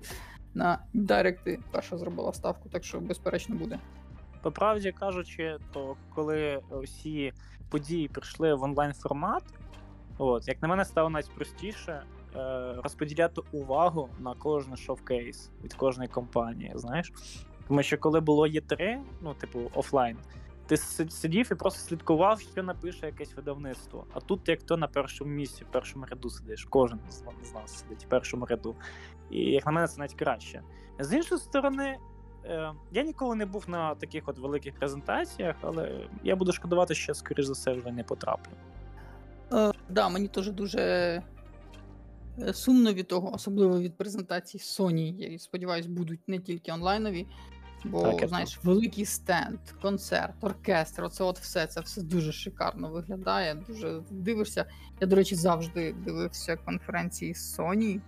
на 0.54 0.78
директи 0.92 1.58
перша 1.70 1.98
зробила 1.98 2.32
ставку, 2.32 2.68
так 2.68 2.84
що 2.84 3.00
безперечно 3.00 3.56
буде. 3.56 3.78
По 4.42 4.52
правді 4.52 4.92
кажучи, 4.92 5.58
то 5.72 5.96
коли 6.14 6.60
всі 6.82 7.32
події 7.70 8.08
прийшли 8.08 8.54
в 8.54 8.62
онлайн 8.62 8.92
формат, 8.92 9.42
от, 10.18 10.48
як 10.48 10.62
на 10.62 10.68
мене, 10.68 10.84
стало 10.84 11.10
навіть 11.10 11.34
простіше 11.34 12.02
е, 12.36 12.74
розподіляти 12.82 13.40
увагу 13.52 14.08
на 14.18 14.34
кожен 14.34 14.76
шовкейс 14.76 15.50
від 15.64 15.74
кожної 15.74 16.08
компанії, 16.08 16.72
знаєш. 16.74 17.12
Тому 17.68 17.82
що 17.82 17.98
коли 17.98 18.20
було 18.20 18.46
Є3, 18.46 18.98
ну, 19.22 19.34
типу, 19.34 19.70
офлайн, 19.74 20.16
ти 20.66 20.76
сидів 20.76 21.48
і 21.52 21.54
просто 21.54 21.80
слідкував, 21.80 22.40
що 22.40 22.62
напише 22.62 23.06
якесь 23.06 23.36
видавництво. 23.36 24.06
А 24.14 24.20
тут 24.20 24.44
ти 24.44 24.52
як 24.52 24.62
то 24.62 24.76
на 24.76 24.88
першому 24.88 25.30
місці, 25.30 25.64
в 25.64 25.72
першому 25.72 26.04
ряду 26.10 26.30
сидиш. 26.30 26.66
Кожен 26.70 26.98
з 27.42 27.54
нас 27.54 27.78
сидить 27.78 28.04
в 28.04 28.08
першому 28.08 28.46
ряду. 28.46 28.76
І 29.30 29.40
як 29.40 29.66
на 29.66 29.72
мене, 29.72 29.88
це 29.88 29.98
навіть 29.98 30.14
краще. 30.14 30.62
З 30.98 31.16
іншої 31.16 31.40
сторони, 31.40 31.98
е, 32.44 32.72
я 32.92 33.02
ніколи 33.02 33.36
не 33.36 33.46
був 33.46 33.64
на 33.68 33.94
таких 33.94 34.28
от 34.28 34.38
великих 34.38 34.74
презентаціях, 34.74 35.56
але 35.60 36.08
я 36.24 36.36
буду 36.36 36.52
шкодувати, 36.52 36.94
що, 36.94 37.14
скоріш 37.14 37.46
за 37.46 37.52
все, 37.52 37.72
вже 37.72 37.92
не 37.92 38.04
потраплю. 38.04 38.52
Е, 39.52 39.72
да, 39.88 40.08
мені 40.08 40.28
теж 40.28 40.50
дуже 40.50 40.80
е, 42.38 42.52
сумно 42.52 42.92
від 42.92 43.08
того, 43.08 43.32
особливо 43.34 43.80
від 43.80 43.96
презентацій 43.96 44.58
Sony. 44.58 45.30
Я 45.30 45.38
сподіваюся, 45.38 45.88
будуть 45.88 46.28
не 46.28 46.38
тільки 46.38 46.72
онлайнові. 46.72 47.26
Бо, 47.90 48.02
Так, 48.12 48.28
знаєш, 48.28 48.58
великий 48.62 49.04
стенд, 49.04 49.58
концерт, 49.82 50.44
оркестр, 50.44 51.04
оце 51.04 51.24
от 51.24 51.38
все, 51.38 51.66
це 51.66 51.80
все 51.80 52.02
дуже 52.02 52.32
шикарно 52.32 52.90
виглядає. 52.90 53.54
Дуже 53.68 54.00
дивишся. 54.10 54.64
Я, 55.00 55.06
до 55.06 55.16
речі, 55.16 55.34
завжди 55.34 55.92
дивився 56.04 56.56
конференції 56.56 57.32
Sony. 57.32 58.00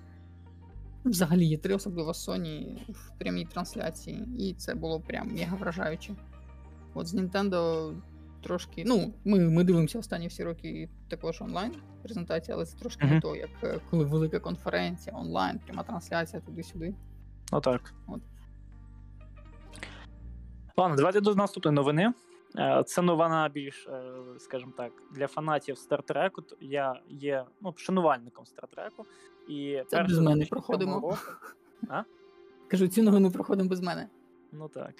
Взагалі 1.04 1.44
є 1.44 1.58
три, 1.58 1.74
особливо 1.74 2.12
Sony 2.12 2.76
в 2.92 3.18
прямій 3.18 3.44
трансляції, 3.44 4.24
і 4.38 4.54
це 4.54 4.74
було 4.74 5.00
прям 5.00 5.28
мега 5.34 5.56
вражаюче. 5.56 6.14
От 6.94 7.06
з 7.06 7.14
Nintendo 7.14 7.94
трошки. 8.42 8.84
Ну, 8.86 9.14
ми, 9.24 9.38
ми 9.38 9.64
дивимося 9.64 9.98
останні 9.98 10.26
всі 10.26 10.44
роки 10.44 10.88
також 11.08 11.42
онлайн 11.42 11.72
презентації, 12.02 12.54
але 12.54 12.66
це 12.66 12.78
трошки 12.78 13.06
не 13.06 13.20
то, 13.20 13.36
як 13.36 13.50
е, 13.64 13.80
коли 13.90 14.04
велика 14.04 14.40
конференція, 14.40 15.16
онлайн, 15.16 15.58
пряма 15.58 15.82
трансляція 15.82 16.42
туди-сюди. 16.42 16.94
Ну 17.52 17.60
так. 17.60 17.94
От. 18.06 18.20
Ладно, 20.78 20.96
давайте 20.96 21.20
до 21.20 21.34
наступної 21.34 21.74
новини. 21.74 22.12
Е, 22.56 22.82
Це 22.86 23.02
новина 23.02 23.48
більш, 23.48 23.86
е, 23.86 24.12
скажімо 24.38 24.72
так, 24.76 24.92
для 25.10 25.26
фанатів 25.26 25.78
Стартреку. 25.78 26.42
Я 26.60 27.00
є 27.08 27.44
ну, 27.60 27.74
шанувальником 27.76 28.46
Стартреку. 28.46 29.06
І 29.48 29.82
Це 29.86 30.02
без 30.02 30.18
мене 30.18 30.46
проходимо. 30.46 30.94
року- 30.94 31.16
Кажу, 32.68 32.88
цю 32.88 33.02
новину 33.02 33.30
проходимо 33.30 33.68
без 33.68 33.80
мене. 33.80 34.08
Ну 34.52 34.68
так. 34.68 34.94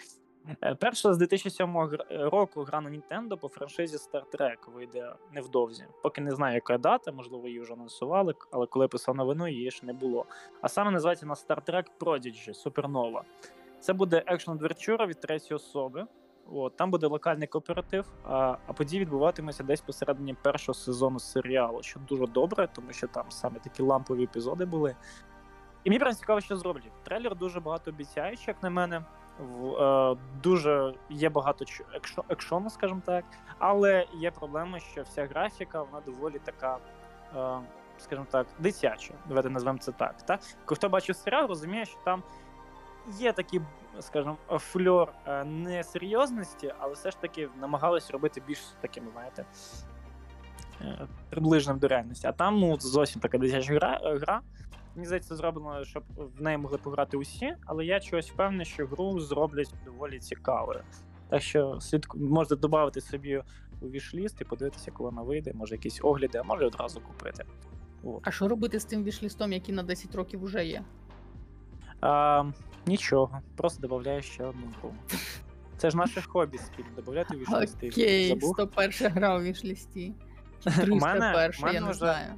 Е, 0.62 0.74
Перша 0.74 1.14
з 1.14 1.18
2007 1.18 1.76
року 2.10 2.62
гра 2.62 2.80
на 2.80 2.90
Nintendo 2.90 3.36
по 3.36 3.48
франшизі 3.48 3.96
Star 3.96 4.22
Trek 4.34 4.70
вийде 4.74 5.12
невдовзі. 5.32 5.84
Поки 6.02 6.20
не 6.20 6.30
знаю, 6.30 6.54
яка 6.54 6.78
дата, 6.78 7.12
можливо, 7.12 7.46
її 7.48 7.60
вже 7.60 7.72
анонсували, 7.72 8.34
але 8.50 8.66
коли 8.66 8.88
писав 8.88 9.16
новину, 9.16 9.48
її 9.48 9.70
ще 9.70 9.86
не 9.86 9.92
було. 9.92 10.26
А 10.60 10.68
саме 10.68 10.90
називається 10.90 11.26
на 11.26 11.34
Star 11.34 11.70
Trek 11.70 11.84
Prodigy 12.00 12.64
Supernova. 12.64 13.20
Це 13.80 13.92
буде 13.92 14.22
екшн 14.26 14.50
адвенчура 14.50 15.06
від 15.06 15.20
третьої 15.20 15.56
особи. 15.56 16.06
От, 16.52 16.76
там 16.76 16.90
буде 16.90 17.06
локальний 17.06 17.48
кооператив, 17.48 18.06
а, 18.24 18.56
а 18.66 18.72
події 18.72 19.00
відбуватимуться 19.00 19.64
десь 19.64 19.80
посередині 19.80 20.34
першого 20.34 20.74
сезону 20.74 21.18
серіалу, 21.18 21.82
що 21.82 22.00
дуже 22.00 22.26
добре, 22.26 22.68
тому 22.74 22.92
що 22.92 23.06
там 23.06 23.24
саме 23.30 23.58
такі 23.58 23.82
лампові 23.82 24.24
епізоди 24.24 24.64
були. 24.64 24.96
І 25.84 25.90
мені 25.90 26.00
прям 26.00 26.14
цікаво, 26.14 26.40
що 26.40 26.56
зроблять. 26.56 26.90
Трейлер 27.04 27.36
дуже 27.36 27.60
багато 27.60 27.90
обіцяючий, 27.90 28.44
як 28.46 28.62
на 28.62 28.70
мене. 28.70 29.04
В, 29.38 29.82
е, 29.82 30.16
дуже 30.42 30.94
є 31.10 31.28
багато 31.28 31.64
екшону, 32.28 32.70
скажімо 32.70 33.02
так. 33.04 33.24
Але 33.58 34.06
є 34.14 34.30
проблема, 34.30 34.80
що 34.80 35.02
вся 35.02 35.26
графіка 35.26 35.82
вона 35.82 36.00
доволі 36.06 36.38
така, 36.44 36.78
е, 37.36 37.58
скажімо 37.98 38.26
так, 38.30 38.46
дитяча. 38.58 39.14
Давайте 39.28 39.50
назвемо 39.50 39.78
це 39.78 39.92
так. 39.92 40.22
Та? 40.22 40.38
Хто 40.64 40.88
бачив 40.88 41.16
серіал, 41.16 41.46
розуміє, 41.46 41.84
що 41.84 41.98
там 42.04 42.22
є 43.18 43.32
такий, 43.32 43.60
скажімо, 44.00 44.36
фльор 44.48 45.12
е, 45.26 45.44
несерйозності, 45.44 46.74
але 46.78 46.94
все 46.94 47.10
ж 47.10 47.20
таки 47.20 47.48
намагались 47.60 48.10
робити 48.10 48.42
більш 48.46 48.58
таким, 48.80 49.04
знаєте, 49.12 49.44
е, 50.80 51.06
приближеним 51.30 51.78
до 51.78 51.88
реальності. 51.88 52.26
А 52.26 52.32
там 52.32 52.60
ну, 52.60 52.76
зовсім 52.80 53.20
така 53.20 53.38
дитяча 53.38 53.74
гра. 53.74 54.00
гра. 54.02 54.40
Мені 54.94 55.06
здається, 55.06 55.36
зроблено, 55.36 55.84
щоб 55.84 56.02
в 56.16 56.42
неї 56.42 56.58
могли 56.58 56.78
пограти 56.78 57.16
усі, 57.16 57.54
але 57.66 57.84
я 57.84 58.00
чогось 58.00 58.30
впевнений, 58.30 58.66
що 58.66 58.86
гру 58.86 59.20
зроблять 59.20 59.74
доволі 59.84 60.18
цікавою. 60.18 60.80
Так 61.28 61.42
що 61.42 61.80
слідку 61.80 62.18
можете 62.18 62.56
додати 62.56 63.00
собі 63.00 63.42
у 63.80 63.88
вішліст 63.88 64.40
і 64.40 64.44
подивитися, 64.44 64.90
коли 64.90 65.10
вона 65.10 65.22
вийде, 65.22 65.52
може 65.54 65.74
якісь 65.74 66.00
огляди, 66.02 66.38
а 66.38 66.42
може 66.42 66.66
одразу 66.66 67.00
купити. 67.00 67.44
От. 68.02 68.20
А 68.22 68.30
що 68.30 68.48
робити 68.48 68.80
з 68.80 68.84
тим 68.84 69.04
вішлістом, 69.04 69.52
який 69.52 69.74
на 69.74 69.82
10 69.82 70.14
років 70.14 70.44
вже 70.44 70.66
є? 70.66 70.84
А, 72.00 72.44
нічого, 72.86 73.40
просто 73.56 73.86
додаю 73.88 74.22
ще 74.22 74.44
одну 74.44 74.62
гру. 74.80 74.94
Це 75.76 75.90
ж 75.90 75.96
наше 75.96 76.22
хобі 76.22 76.58
спільно, 76.58 77.02
додати 77.06 77.36
вішлісти. 77.36 77.88
Окей, 77.88 78.28
Забув? 78.28 78.54
101 78.54 79.12
гра 79.12 79.36
у 79.38 79.42
вішлісті. 79.42 80.14
У 80.90 80.94
мене- 80.94 81.32
301, 81.32 81.52
у 81.58 81.62
мене 81.62 81.74
я 81.74 81.80
не 81.80 81.90
вже- 81.90 81.98
знаю. 81.98 82.32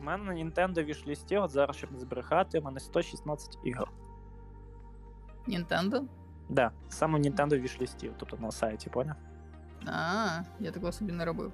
У 0.00 0.04
мене 0.04 0.24
на 0.24 0.32
Nintendo 0.32 0.84
вішлісті, 0.84 1.36
от 1.36 1.50
зараз, 1.50 1.76
щоб 1.76 1.92
не 1.92 1.98
збрехати, 1.98 2.58
у 2.58 2.62
мене 2.62 2.80
116 2.80 3.58
ігор. 3.64 3.88
Nintendo? 5.48 6.02
Да, 6.48 6.70
саме 6.88 7.18
в 7.18 7.22
Nintendo 7.22 7.60
вішлісті, 7.60 8.10
тобто 8.18 8.36
на 8.36 8.50
сайті, 8.50 8.90
поняв? 8.90 9.16
А, 9.86 10.26
я 10.60 10.70
такого 10.70 10.92
собі 10.92 11.12
не 11.12 11.24
робив. 11.24 11.52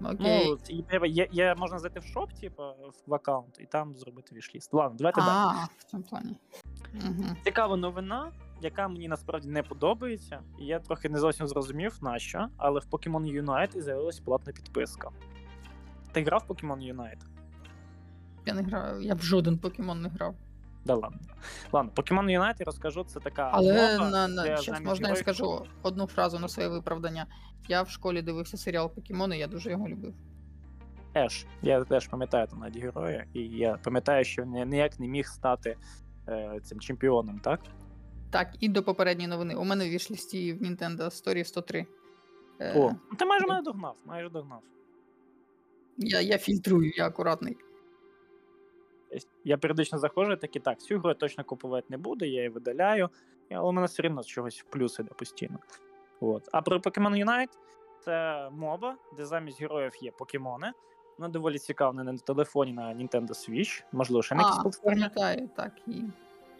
Окей. 0.00 0.46
Ну, 0.48 0.58
і 0.68 0.82
треба, 0.82 1.06
є, 1.06 1.28
є, 1.32 1.54
можна 1.58 1.78
зайти 1.78 2.00
в 2.00 2.04
шоп, 2.04 2.32
типу, 2.32 2.62
в 3.06 3.14
аккаунт, 3.14 3.58
і 3.60 3.66
там 3.66 3.96
зробити 3.96 4.34
вішліст. 4.34 4.74
Ладно, 4.74 4.96
давайте 4.98 5.20
далі. 5.20 5.30
а, 5.30 5.68
в 5.78 5.84
цьому 5.84 6.02
плані. 6.02 6.36
Угу. 6.94 7.24
Цікава 7.44 7.76
новина, 7.76 8.32
яка 8.62 8.88
мені 8.88 9.08
насправді 9.08 9.48
не 9.48 9.62
подобається, 9.62 10.40
і 10.58 10.64
я 10.64 10.78
трохи 10.78 11.08
не 11.08 11.18
зовсім 11.18 11.46
зрозумів, 11.46 11.98
на 12.02 12.18
що, 12.18 12.48
але 12.56 12.80
в 12.80 12.84
Pokemon 12.90 13.42
Unite 13.42 13.80
з'явилась 13.80 14.20
платна 14.20 14.52
підписка. 14.52 15.10
Ти 16.12 16.22
грав 16.22 16.44
в 16.48 16.50
Pokemon 16.52 16.94
Unite? 16.94 17.22
Я 18.46 18.54
не 18.54 18.62
граю, 18.62 19.02
я 19.02 19.14
в 19.14 19.22
жоден 19.22 19.58
покемон 19.58 20.02
не 20.02 20.08
грав. 20.08 20.34
Да 20.84 20.94
ладно. 20.94 21.18
Ладно, 21.72 21.92
Pokemon 21.96 22.24
Unite 22.24 22.64
розкажу, 22.64 23.04
це 23.04 23.20
така. 23.20 23.50
Але 23.52 23.92
моба, 23.98 24.10
на, 24.10 24.28
на 24.28 24.56
щас, 24.56 24.80
можна 24.80 25.08
я 25.08 25.16
скажу 25.16 25.66
одну 25.82 26.06
фразу 26.06 26.38
на 26.38 26.48
своє 26.48 26.68
виправдання. 26.68 27.26
Я 27.68 27.82
в 27.82 27.90
школі 27.90 28.22
дивився 28.22 28.56
серіал 28.56 28.94
Покемони, 28.94 29.38
я 29.38 29.46
дуже 29.46 29.70
його 29.70 29.88
любив. 29.88 30.14
Еш. 31.16 31.46
Я 31.62 31.84
теж 31.84 32.08
пам'ятаю 32.08 32.46
там 32.46 32.58
навіть 32.58 32.76
героя, 32.76 33.24
і 33.34 33.40
я 33.40 33.78
пам'ятаю, 33.84 34.24
що 34.24 34.42
він 34.42 34.68
ніяк 34.68 35.00
не 35.00 35.08
міг 35.08 35.26
стати 35.26 35.76
е, 36.28 36.60
цим 36.62 36.80
чемпіоном, 36.80 37.38
так? 37.38 37.60
Так, 38.30 38.48
і 38.60 38.68
до 38.68 38.82
попередньої 38.82 39.28
новини. 39.28 39.54
У 39.54 39.64
мене 39.64 39.88
в 39.88 39.88
вішлісті 39.88 40.52
в 40.52 40.62
Nintendo 40.62 40.98
Story 40.98 41.44
103. 41.44 41.86
Е, 42.60 42.74
О, 42.80 42.92
ну 43.10 43.16
ти 43.18 43.24
майже 43.24 43.46
мене 43.46 43.62
догнав, 43.62 43.96
майже 44.06 44.28
догнав. 44.28 44.62
я, 45.98 46.20
я 46.20 46.38
фільтрую, 46.38 46.92
я 46.96 47.06
акуратний. 47.06 47.56
Я 49.44 49.58
періодично 49.58 49.98
заходжу, 49.98 50.32
і 50.32 50.36
такі 50.36 50.60
так, 50.60 50.80
цю 50.80 50.98
гру 50.98 51.08
я 51.08 51.14
точно 51.14 51.44
купувати 51.44 51.86
не 51.90 51.96
буду, 51.96 52.24
я 52.24 52.30
її 52.30 52.48
видаляю, 52.48 53.08
але 53.50 53.68
у 53.68 53.72
мене 53.72 53.86
все 53.86 54.02
рівно 54.02 54.24
чогось 54.24 54.60
в 54.60 54.64
плюс 54.64 54.98
іде 54.98 55.10
постійно. 55.16 55.58
От. 56.20 56.48
А 56.52 56.62
про 56.62 56.78
Pokemon 56.78 57.24
Unite 57.24 57.58
це 58.04 58.48
моба, 58.52 58.96
де 59.16 59.26
замість 59.26 59.60
героїв 59.60 59.92
є 60.00 60.10
покемони. 60.10 60.72
Вона 61.18 61.28
доволі 61.28 61.58
цікава 61.58 61.92
на 61.92 62.18
телефоні 62.18 62.72
на 62.72 62.82
Nintendo 62.82 63.28
Switch, 63.28 63.82
можливо, 63.92 64.22
ще 64.22 64.34
на 64.34 64.42
якісь 64.42 64.58
А, 64.58 64.62
платформі. 64.62 64.94
пам'ятаю, 64.94 65.48
так. 65.56 65.72
І... 65.86 66.02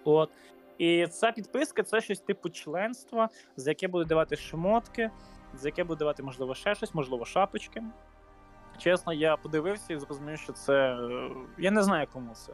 От. 0.04 0.30
І 0.78 1.06
ця 1.06 1.32
підписка 1.32 1.82
це 1.82 2.00
щось 2.00 2.20
типу 2.20 2.50
членства, 2.50 3.28
за 3.56 3.70
яке 3.70 3.88
буде 3.88 4.04
давати 4.04 4.36
шмотки, 4.36 5.10
за 5.54 5.68
яке 5.68 5.84
буде 5.84 5.98
давати, 5.98 6.22
можливо, 6.22 6.54
ще 6.54 6.74
щось, 6.74 6.94
можливо, 6.94 7.24
шапочки. 7.24 7.82
Чесно, 8.78 9.12
я 9.12 9.36
подивився 9.36 9.92
і 9.94 9.98
зрозумів, 9.98 10.38
що 10.38 10.52
це. 10.52 10.74
е, 10.94 11.30
Я 11.58 11.70
не 11.70 11.82
знаю, 11.82 12.06
кому 12.12 12.34
це. 12.34 12.52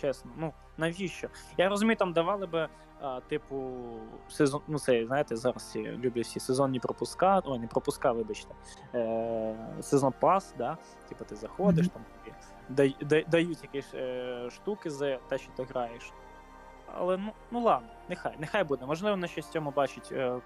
Чесно, 0.00 0.30
ну 0.36 0.52
навіщо? 0.76 1.28
Я 1.56 1.68
розумію, 1.68 1.96
там 1.96 2.12
давали 2.12 2.46
би, 2.46 2.68
а, 3.00 3.20
типу, 3.20 3.72
сезон. 4.28 4.60
Ну, 4.68 4.78
це, 4.78 5.06
знаєте, 5.06 5.36
зараз 5.36 5.62
всі 5.62 5.82
люблять 5.82 6.24
всі 6.24 6.40
сезонні 6.40 6.78
пропуска, 6.80 7.42
ой, 7.44 7.58
не 7.58 7.66
пропуска, 7.66 8.12
вибачте. 8.12 8.54
Е, 8.94 9.56
сезон 9.80 10.12
пас, 10.20 10.54
да? 10.58 10.76
Типу, 11.08 11.24
ти 11.24 11.36
заходиш, 11.36 11.86
Мгм. 11.86 11.94
там 11.94 12.02
тобі 12.24 12.36
дай, 12.68 12.96
дай, 13.00 13.24
дають 13.28 13.62
якісь 13.62 13.94
е, 13.94 14.50
штуки 14.50 14.90
за 14.90 15.16
те, 15.16 15.38
що 15.38 15.50
ти 15.56 15.62
граєш. 15.64 16.12
Але 16.94 17.16
ну, 17.16 17.32
ну 17.50 17.60
ладно, 17.60 17.88
нехай, 18.08 18.34
нехай 18.38 18.64
буде. 18.64 18.86
Можливо, 18.86 19.16
на 19.16 19.26
щось 19.26 19.46
в 19.46 19.50
цьому 19.52 19.70
бачить 19.70 20.08
е, 20.12 20.40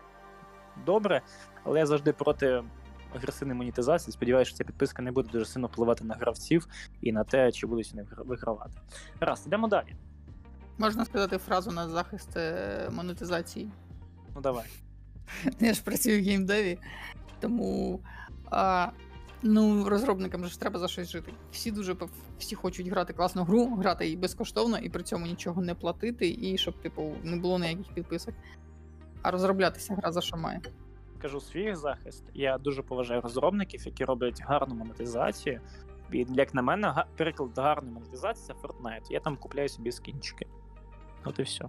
добре, 0.86 1.22
але 1.64 1.78
я 1.78 1.86
завжди 1.86 2.12
проти 2.12 2.64
агресивної 3.14 3.58
монетизації. 3.58 4.12
Сподіваюся, 4.12 4.48
що 4.48 4.58
ця 4.58 4.64
підписка 4.64 5.02
не 5.02 5.12
буде 5.12 5.28
дуже 5.32 5.44
сильно 5.44 5.66
впливати 5.66 6.04
на 6.04 6.14
гравців 6.14 6.68
і 7.00 7.12
на 7.12 7.24
те, 7.24 7.52
чи 7.52 7.66
будуть 7.66 7.92
вони 7.92 8.06
вигравати. 8.18 8.78
Раз, 9.20 9.42
ідемо 9.46 9.68
далі. 9.68 9.96
Можна 10.78 11.04
сказати 11.04 11.38
фразу 11.38 11.70
на 11.70 11.88
захист 11.88 12.36
е, 12.36 12.88
монетизації. 12.92 13.70
Ну 14.34 14.40
давай. 14.40 14.64
Я 15.60 15.74
ж 15.74 15.82
працюю 15.82 16.20
в 16.22 16.24
геймдеві, 16.24 16.78
тому 17.40 18.00
а, 18.50 18.88
ну, 19.42 19.88
розробникам 19.88 20.44
же 20.44 20.50
ж 20.50 20.60
треба 20.60 20.78
за 20.78 20.88
щось 20.88 21.10
жити. 21.10 21.32
Всі 21.52 21.70
дуже 21.70 21.96
всі 22.38 22.54
хочуть 22.54 22.88
грати 22.88 23.12
класну 23.12 23.44
гру, 23.44 23.74
грати 23.74 24.04
її 24.04 24.16
безкоштовно 24.16 24.78
і 24.78 24.88
при 24.88 25.02
цьому 25.02 25.26
нічого 25.26 25.62
не 25.62 25.74
платити, 25.74 26.36
і 26.40 26.58
щоб, 26.58 26.82
типу, 26.82 27.14
не 27.22 27.36
було 27.36 27.58
ніяких 27.58 27.94
підписок. 27.94 28.34
А 29.22 29.30
розроблятися 29.30 29.94
гра 29.94 30.12
за 30.12 30.20
що 30.20 30.36
має. 30.36 30.60
Кажу 31.16 31.40
свій 31.40 31.74
захист. 31.74 32.24
Я 32.34 32.58
дуже 32.58 32.82
поважаю 32.82 33.20
розробників, 33.20 33.86
які 33.86 34.04
роблять 34.04 34.42
гарну 34.42 34.74
монетизацію. 34.74 35.60
І, 36.12 36.26
як 36.30 36.54
на 36.54 36.62
мене, 36.62 37.04
приклад 37.16 37.50
гарної 37.58 37.94
монетизації 37.94 38.46
це 38.46 38.66
Fortnite. 38.66 39.06
Я 39.10 39.20
там 39.20 39.36
купляю 39.36 39.68
собі 39.68 39.92
скінчики. 39.92 40.46
От 41.24 41.38
і 41.38 41.42
все. 41.42 41.64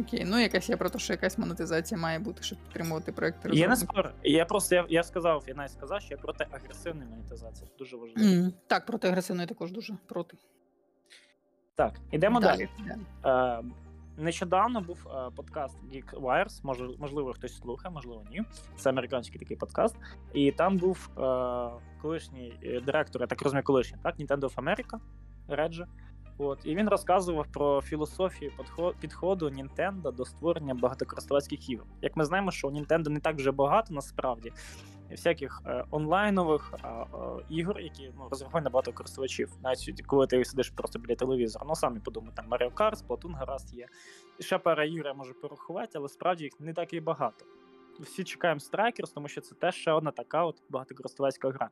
Окей, 0.00 0.24
ну 0.26 0.38
якась 0.38 0.68
я 0.68 0.76
про 0.76 0.90
те, 0.90 0.98
що 0.98 1.12
якась 1.12 1.38
монетизація 1.38 2.00
має 2.00 2.18
бути, 2.18 2.42
щоб 2.42 2.58
підтримувати 2.58 3.12
проекти 3.12 3.48
Я 3.52 3.68
не 3.68 3.76
спорю. 3.76 4.08
Я 4.22 4.44
просто 4.44 4.74
я, 4.74 4.86
я 4.88 5.02
сказав, 5.02 5.44
я 5.46 5.54
навіть 5.54 5.72
сказав, 5.72 6.00
що 6.02 6.14
я 6.14 6.18
проти 6.20 6.46
агресивної 6.50 7.10
монетизації. 7.10 7.68
Це 7.70 7.76
дуже 7.78 7.96
важливо. 7.96 8.28
М, 8.44 8.52
Так, 8.66 8.86
проти 8.86 9.08
агресивної 9.08 9.48
також 9.48 9.72
дуже 9.72 9.94
проти. 10.06 10.36
Так, 11.74 11.94
ідемо 12.10 12.40
далі. 12.40 12.68
далі. 12.88 12.98
Е, 13.24 13.64
нещодавно 14.18 14.80
був 14.80 15.06
е, 15.06 15.30
подкаст 15.36 15.78
Geek 15.92 16.20
Wires, 16.20 16.60
може, 16.62 16.88
можливо, 16.98 17.32
хтось 17.32 17.58
слухає, 17.58 17.94
можливо, 17.94 18.24
ні. 18.30 18.42
Це 18.76 18.90
американський 18.90 19.38
такий 19.38 19.56
подкаст. 19.56 19.96
І 20.34 20.52
там 20.52 20.76
був 20.76 21.10
е, 21.18 21.20
колишній 22.02 22.54
е, 22.62 22.80
директор, 22.80 23.22
я 23.22 23.26
так 23.26 23.42
розумію, 23.42 23.62
колишній, 23.62 23.98
так, 24.02 24.18
Nintendo 24.18 24.40
of 24.40 24.54
America, 24.54 24.98
Реджі. 25.48 25.84
От, 26.38 26.58
і 26.64 26.74
він 26.74 26.88
розказував 26.88 27.46
про 27.52 27.82
філософію 27.82 28.52
підхо- 28.58 28.94
підходу 29.00 29.46
Nintendo 29.48 30.14
до 30.14 30.24
створення 30.24 30.74
багатокористувацьких 30.74 31.70
ігор. 31.70 31.86
Як 32.02 32.16
ми 32.16 32.24
знаємо, 32.24 32.50
що 32.50 32.68
у 32.68 32.70
Nintendo 32.70 33.08
не 33.08 33.20
так 33.20 33.36
вже 33.36 33.52
багато 33.52 33.94
насправді 33.94 34.52
всяких 35.10 35.62
е, 35.66 35.84
онлайнових 35.90 36.74
е, 36.84 36.88
е, 36.88 37.06
ігор, 37.48 37.80
які 37.80 38.12
ну, 38.18 38.28
розраховані 38.30 38.64
на 38.64 38.70
багато 38.70 38.92
користувачів. 38.92 39.52
Навіть 39.62 40.06
коли 40.06 40.26
ти 40.26 40.44
сидиш 40.44 40.70
просто 40.70 40.98
біля 40.98 41.14
телевізора. 41.14 41.64
Ну 41.68 41.74
самі 41.74 42.00
подумай, 42.00 42.32
там 42.36 42.46
Mario 42.50 42.72
Kart, 42.72 43.06
Splatoon 43.06 43.34
гаразд 43.34 43.74
є. 43.74 43.86
Ще 44.40 44.58
пара 44.58 44.84
ігор 44.84 45.06
я 45.06 45.14
можу 45.14 45.34
порахувати, 45.34 45.98
але 45.98 46.08
справді 46.08 46.44
їх 46.44 46.60
не 46.60 46.72
так 46.72 46.92
і 46.92 47.00
багато. 47.00 47.46
Всі 48.00 48.24
чекаємо 48.24 48.60
Strikers, 48.60 49.14
тому 49.14 49.28
що 49.28 49.40
це 49.40 49.54
теж 49.54 49.74
ще 49.74 49.92
одна 49.92 50.10
така 50.10 50.44
от 50.44 50.62
багатокористувацька 50.68 51.50
гра. 51.50 51.70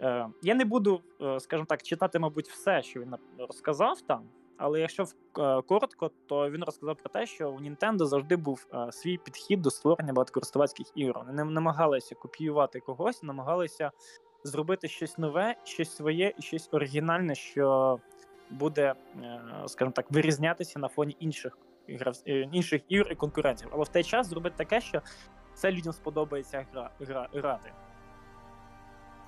Е, 0.00 0.28
я 0.42 0.54
не 0.54 0.64
буду, 0.64 1.00
скажімо 1.38 1.66
так, 1.68 1.82
читати, 1.82 2.18
мабуть, 2.18 2.48
все, 2.48 2.82
що 2.82 3.00
він 3.00 3.14
розказав 3.38 4.00
там. 4.00 4.28
Але 4.56 4.80
якщо 4.80 5.04
в- 5.04 5.14
е, 5.40 5.62
коротко, 5.62 6.10
то 6.26 6.50
він 6.50 6.64
розказав 6.64 6.96
про 6.96 7.08
те, 7.08 7.26
що 7.26 7.50
у 7.50 7.60
Nintendo 7.60 8.04
завжди 8.06 8.36
був 8.36 8.66
е, 8.74 8.92
свій 8.92 9.18
підхід 9.18 9.62
до 9.62 9.70
створення 9.70 10.12
багатокористувацьких 10.12 10.86
ігор. 10.94 11.18
Вони 11.18 11.32
не 11.32 11.44
намагалися 11.44 12.14
копіювати 12.14 12.80
когось, 12.80 13.22
намагалися 13.22 13.90
зробити 14.44 14.88
щось 14.88 15.18
нове, 15.18 15.54
щось 15.64 15.96
своє 15.96 16.34
і 16.38 16.42
щось 16.42 16.68
оригінальне, 16.72 17.34
що 17.34 17.98
буде, 18.50 18.94
е, 19.22 19.40
скажімо 19.66 19.92
так, 19.92 20.10
вирізнятися 20.10 20.78
на 20.78 20.88
фоні 20.88 21.16
інших 21.20 21.58
грав... 21.88 22.14
е, 22.26 22.40
інших 22.52 22.82
ігор 22.88 23.12
і 23.12 23.14
конкурентів. 23.14 23.68
Але 23.72 23.84
в 23.84 23.88
той 23.88 24.04
час 24.04 24.26
зробити 24.26 24.56
таке, 24.56 24.80
що 24.80 25.02
це 25.54 25.72
людям 25.72 25.92
сподобається 25.92 26.66
гра... 26.72 26.90
Гра... 27.00 27.28
грати. 27.32 27.72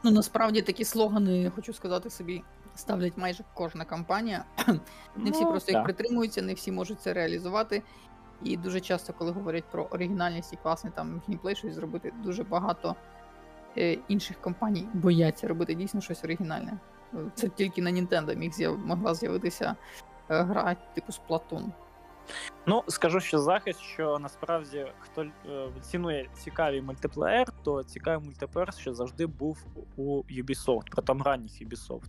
Ну 0.05 0.11
насправді 0.11 0.62
такі 0.62 0.85
слогани, 0.85 1.53
хочу 1.55 1.73
сказати 1.73 2.11
собі, 2.11 2.43
ставлять 2.77 3.17
майже 3.17 3.45
кожна 3.55 3.85
компанія. 3.85 4.45
Не 5.17 5.31
всі 5.31 5.45
Ну, 5.45 5.51
просто 5.51 5.73
їх 5.73 5.85
притримуються, 5.85 6.43
не 6.43 6.55
всі 6.55 6.73
можуть 6.73 7.01
це 7.01 7.12
реалізувати. 7.12 7.83
І 8.43 8.57
дуже 8.57 8.81
часто, 8.81 9.12
коли 9.12 9.31
говорять 9.33 9.65
про 9.71 9.85
оригінальність 9.85 10.53
і 10.53 10.57
класний 10.57 10.93
там 10.97 11.23
геймплей, 11.29 11.57
щось 11.57 11.75
зробити, 11.75 12.12
дуже 12.23 12.45
багато 12.45 12.95
е, 13.79 13.99
інших 14.09 14.41
компаній 14.41 14.89
бояться 14.95 15.49
робити 15.49 15.75
дійсно 15.75 16.01
щось 16.01 16.25
оригінальне. 16.25 16.79
Е, 17.15 17.19
Це 17.35 17.49
тільки 17.49 17.83
на 17.83 17.91
Nintendo 17.91 18.37
міг 18.37 18.53
з'яв... 18.53 18.79
могла 18.79 19.15
з'явитися 19.15 19.77
е, 20.31 20.43
гра 20.43 20.77
типу 20.95 21.12
Splatoon. 21.12 21.65
Ну, 22.67 22.83
скажу 22.89 23.21
ще 23.21 23.39
захист, 23.39 23.81
що 23.81 24.19
насправді 24.19 24.87
хто 24.99 25.23
е, 25.23 25.31
цінує 25.81 26.29
цікавий 26.35 26.83
мультиплеєр, 26.83 27.47
то 27.62 27.83
цікавий 27.83 28.27
мультиплеєр 28.27 28.75
ще 28.75 28.95
завжди 28.95 29.27
був 29.27 29.65
у 29.97 30.23
Ubisoft, 30.23 30.91
про 30.91 31.03
там 31.03 31.23
ранніх 31.23 31.53
Ubisoft. 31.53 32.09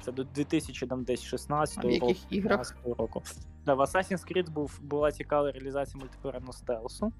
Це 0.00 0.12
до 0.12 0.24
2016 0.24 1.78
А 1.78 1.80
в 1.80 1.84
року. 1.84 2.06
яких 2.06 2.32
іграх? 2.32 2.76
року. 2.84 3.22
Да, 3.66 3.74
в 3.74 3.80
Assassin's 3.80 4.32
Creed 4.32 4.50
був, 4.50 4.80
була 4.82 5.12
цікава 5.12 5.52
реалізація 5.52 6.00
мультиплеєрного 6.00 6.52
стелсу. 6.52 7.12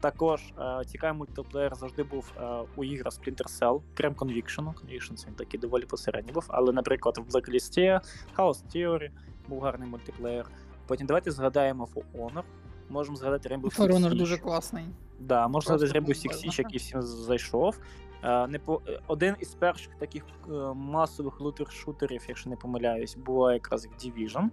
Також 0.00 0.40
е, 0.58 0.84
цікавий 0.86 1.18
мультиплеєр 1.18 1.74
завжди 1.74 2.02
був 2.02 2.32
е, 2.40 2.58
у 2.76 2.84
іграх 2.84 3.12
Splinter 3.12 3.60
Cell, 3.60 3.80
крім 3.94 4.12
Conviction. 4.12 4.64
Conviction 4.64 5.26
він 5.26 5.34
такий 5.34 5.60
доволі 5.60 5.84
посередній 5.84 6.32
був. 6.32 6.44
Але, 6.48 6.72
наприклад, 6.72 7.18
в 7.18 7.36
Blacklist, 7.36 8.00
Chaos 8.36 8.62
Theory 8.74 9.10
був 9.48 9.60
гарний 9.60 9.88
мультиплеєр. 9.88 10.46
Потім 10.86 11.06
давайте 11.06 11.30
згадаємо 11.30 11.88
For 11.94 12.02
Honor. 12.14 12.42
Можемо 12.88 13.16
згадати 13.16 13.48
Rainbow 13.48 13.76
For 13.78 13.92
Honor 13.92 14.14
дуже 14.14 14.38
класний. 14.38 14.84
Да, 15.20 15.48
можна 15.48 15.78
згадати 15.78 15.98
Rainbow 15.98 16.08
Six 16.26 16.46
Siege, 16.46 16.58
який 16.58 16.78
всім 16.78 17.02
зайшов. 17.02 17.80
Е, 18.22 18.46
не 18.46 18.58
по... 18.58 18.80
е, 18.88 19.00
Один 19.06 19.36
із 19.40 19.54
перших 19.54 19.94
таких 19.94 20.24
е, 20.48 20.52
масових 20.74 21.40
лутер-шутерів, 21.40 22.24
якщо 22.28 22.50
не 22.50 22.56
помиляюсь, 22.56 23.16
була 23.16 23.54
якраз 23.54 23.86
в 23.86 23.90
Division. 23.90 24.48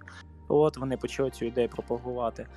От 0.48 0.78
вони 0.78 0.98
почали 0.98 1.32
цю 1.32 1.46
ідею 1.46 1.70
пропагувати. 1.70 2.48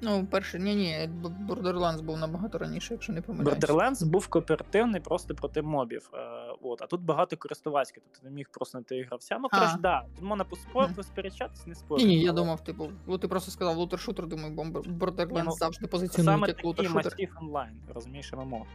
Ну, 0.00 0.26
перше, 0.30 0.58
ні, 0.58 0.74
ні, 0.74 1.10
Borderlands 1.48 2.02
був 2.02 2.18
набагато 2.18 2.58
раніше, 2.58 2.94
якщо 2.94 3.12
не 3.12 3.22
помиляюсь. 3.22 3.58
Borderlands 3.58 4.06
був 4.06 4.28
кооперативний 4.28 5.00
просто 5.00 5.34
проти 5.34 5.62
мобів. 5.62 6.10
Е, 6.14 6.18
от, 6.62 6.82
а 6.82 6.86
тут 6.86 7.00
багато 7.00 7.36
користувацьких, 7.36 8.02
тобто 8.02 8.20
ти 8.20 8.28
не 8.28 8.34
міг 8.34 8.48
просто 8.50 8.70
знайти 8.70 9.02
гравця. 9.02 9.38
Ну, 9.40 9.48
коротше, 9.48 9.76
да, 9.80 10.04
тут 10.14 10.24
можна 10.24 10.44
поспор, 10.44 10.94
посперечатись, 10.96 11.66
не 11.66 11.70
Ні, 11.70 11.74
спорити. 11.74 12.08
ні, 12.08 12.20
я 12.20 12.32
думав, 12.32 12.64
типу, 12.64 12.90
ну 13.06 13.18
ти 13.18 13.28
просто 13.28 13.50
сказав 13.50 13.78
лутер-шутер, 13.78 14.26
думаю, 14.26 14.54
бо 14.54 14.62
Borderlands 14.62 15.34
Ні, 15.34 15.42
ну, 15.44 15.50
завжди 15.50 15.86
позиціонують 15.86 16.48
як 16.48 16.64
лутер-шутер. 16.64 16.94
масів 16.94 17.36
онлайн, 17.40 17.80
розумієш, 17.94 18.32
ММО. 18.32 18.66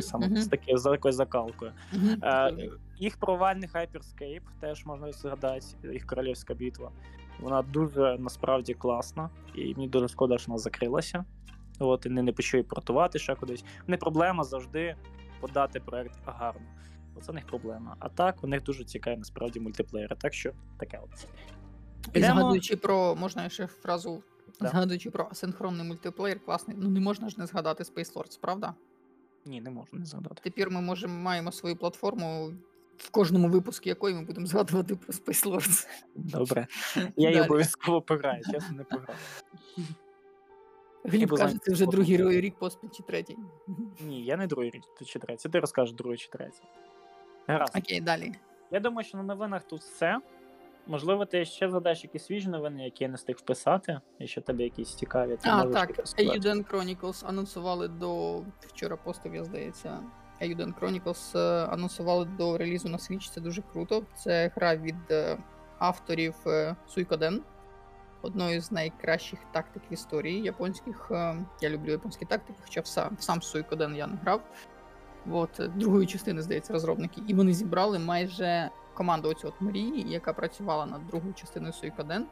Саме 0.00 0.36
з 0.40 0.48
такою 0.48 0.78
з 0.78 0.82
такою 0.82 1.12
закалкою. 1.12 1.72
Е, 2.22 2.52
їх 2.98 3.16
провальний 3.16 3.68
Hyperscape 3.68 4.42
теж 4.60 4.86
можна 4.86 5.12
згадати, 5.12 5.66
їх 5.92 6.06
королівська 6.06 6.54
битва. 6.54 6.90
Вона 7.40 7.62
дуже 7.62 8.16
насправді 8.18 8.74
класна, 8.74 9.30
і 9.54 9.74
мені 9.74 9.88
дуже 9.88 10.08
шкода, 10.08 10.38
що 10.38 10.46
вона 10.48 10.58
закрилася. 10.58 11.24
От, 11.78 12.06
і 12.06 12.08
не, 12.08 12.22
не 12.22 12.32
почали 12.32 12.62
портувати 12.62 13.18
ще 13.18 13.34
кудись. 13.34 13.64
Не 13.86 13.96
проблема 13.96 14.44
завжди 14.44 14.96
подати 15.40 15.80
проект 15.80 16.18
гарно. 16.26 16.66
Оце 17.16 17.32
в 17.32 17.34
них 17.34 17.46
проблема. 17.46 17.96
А 17.98 18.08
так, 18.08 18.44
у 18.44 18.46
них 18.46 18.62
дуже 18.62 18.84
цікаві 18.84 19.16
насправді 19.16 19.60
мультиплеєри. 19.60 20.16
Так 20.16 20.34
що 20.34 20.52
таке 20.78 21.00
от. 21.04 21.26
І 22.14 22.20
згадуючи 22.22 22.76
про, 22.76 23.16
можна 23.16 23.48
ще 23.48 23.66
фразу, 23.66 24.22
Да. 24.60 24.68
згадуючи 24.68 25.10
про 25.10 25.28
асинхронний 25.30 25.86
мультиплеєр, 25.86 26.44
класний, 26.44 26.76
ну 26.80 26.88
не 26.88 27.00
можна 27.00 27.28
ж 27.28 27.40
не 27.40 27.46
згадати 27.46 27.84
Space 27.84 28.14
Lords, 28.14 28.40
правда? 28.40 28.74
Ні, 29.46 29.60
не 29.60 29.70
можу 29.70 29.88
не 29.92 30.04
згадати. 30.04 30.40
Тепер 30.44 30.70
ми 30.70 30.80
можемо 30.80 31.14
маємо 31.14 31.52
свою 31.52 31.76
платформу, 31.76 32.52
в 33.00 33.10
кожному 33.10 33.48
випуску 33.48 33.88
якої 33.88 34.14
ми 34.14 34.24
будемо 34.24 34.46
згадувати 34.46 34.96
про 34.96 35.12
Space 35.12 35.46
Lords. 35.46 35.86
Добре. 36.14 36.66
Я 37.16 37.30
її 37.30 37.42
обов'язково 37.42 38.02
пограю, 38.02 38.42
чесно, 38.52 38.76
не 38.76 38.84
пограю. 38.84 39.18
Гліб 41.04 41.36
каже, 41.36 41.58
це 41.58 41.72
вже 41.72 41.86
другий 41.86 42.40
рік 42.40 42.54
поспіль 42.58 42.88
чи 42.88 43.02
третій. 43.02 43.36
Ні, 44.00 44.24
я 44.24 44.36
не 44.36 44.46
другий 44.46 44.70
рік 44.70 44.82
чи 45.06 45.18
третій. 45.18 45.48
Ти 45.48 45.60
розкажеш 45.60 45.94
другий 45.94 46.18
чи 46.18 46.28
третій. 46.28 46.62
Гаразд. 47.46 47.76
Окей, 47.76 48.00
далі. 48.00 48.32
Я 48.70 48.80
думаю, 48.80 49.04
що 49.04 49.16
на 49.18 49.22
новинах 49.24 49.62
тут 49.64 49.80
все. 49.80 50.18
Можливо, 50.86 51.24
ти 51.24 51.44
ще 51.44 51.70
задаєш 51.70 52.04
якісь 52.04 52.24
свіжі 52.24 52.48
новини, 52.48 52.84
які 52.84 53.04
я 53.04 53.10
не 53.10 53.16
встиг 53.16 53.36
вписати, 53.36 54.00
якщо 54.18 54.40
тебе 54.40 54.64
якісь 54.64 54.94
цікаві. 54.94 55.36
Ти 55.36 55.48
А, 55.48 55.66
так, 55.66 55.88
їх 56.18 56.34
Chronicles 56.34 57.26
анонсували 57.26 57.88
до. 57.88 58.40
Вчора 58.60 58.96
постив, 58.96 59.34
я 59.34 59.44
здається. 59.44 60.00
Ayuden 60.42 60.74
Chronicles 60.80 61.38
е, 61.38 61.66
анонсували 61.66 62.24
до 62.24 62.58
релізу 62.58 62.88
на 62.88 62.98
Switch, 62.98 63.30
це 63.30 63.40
дуже 63.40 63.62
круто. 63.72 64.02
Це 64.14 64.50
гра 64.56 64.76
від 64.76 65.10
е, 65.10 65.38
авторів 65.78 66.34
Suikoden, 66.96 67.38
одної 68.22 68.60
з 68.60 68.72
найкращих 68.72 69.38
тактик 69.52 69.82
в 69.90 69.92
історії 69.92 70.42
японських. 70.42 71.08
Е, 71.10 71.36
Я 71.60 71.70
люблю 71.70 71.90
японські 71.90 72.24
тактики, 72.24 72.58
хоча 72.64 72.80
в 72.80 72.86
сам, 72.86 73.16
сам 73.20 73.38
Suikoden 73.38 73.94
я 73.94 74.06
не 74.06 74.16
грав. 74.16 74.42
От, 75.30 75.60
другої 75.76 76.06
частини, 76.06 76.42
здається, 76.42 76.72
розробники. 76.72 77.22
І 77.26 77.34
вони 77.34 77.52
зібрали 77.52 77.98
майже 77.98 78.70
команду 78.94 79.28
оцю 79.28 79.48
от 79.48 79.54
Мрії, 79.60 80.10
яка 80.10 80.32
працювала 80.32 80.86
над 80.86 81.06
другою 81.06 81.34
частиною 81.34 81.72
Suikoden. 81.72 82.22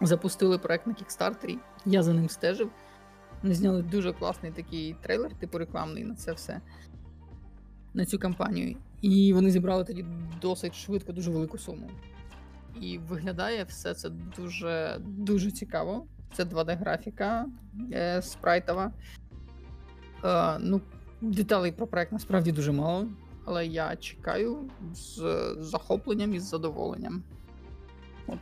Запустили 0.00 0.58
проект 0.58 0.86
на 0.86 0.94
Кікстартері. 0.94 1.58
Я 1.84 2.02
за 2.02 2.12
ним 2.12 2.28
стежив. 2.28 2.70
Вони 3.42 3.54
зняли 3.54 3.82
дуже 3.82 4.12
класний 4.12 4.52
такий 4.52 4.96
трейлер, 5.02 5.34
типу 5.34 5.58
рекламний 5.58 6.04
на 6.04 6.14
це 6.14 6.32
все. 6.32 6.60
На 7.94 8.04
цю 8.04 8.18
кампанію. 8.18 8.76
І 9.02 9.32
вони 9.32 9.50
зібрали 9.50 9.84
тоді 9.84 10.04
досить 10.42 10.74
швидко, 10.74 11.12
дуже 11.12 11.30
велику 11.30 11.58
суму. 11.58 11.90
І 12.80 12.98
виглядає 12.98 13.64
все 13.64 13.94
це 13.94 14.10
дуже 14.36 15.00
дуже 15.00 15.50
цікаво. 15.50 16.06
Це 16.32 16.44
2D-графіка 16.44 17.44
е, 17.92 18.22
спрайтова. 18.22 18.92
Е, 20.24 20.58
ну, 20.60 20.80
деталей 21.20 21.72
про 21.72 21.86
проект 21.86 22.12
насправді 22.12 22.52
дуже 22.52 22.72
мало, 22.72 23.08
але 23.44 23.66
я 23.66 23.96
чекаю 23.96 24.70
з 24.92 25.22
захопленням 25.58 26.34
і 26.34 26.40
з 26.40 26.48
задоволенням. 26.48 27.22
От. 28.26 28.38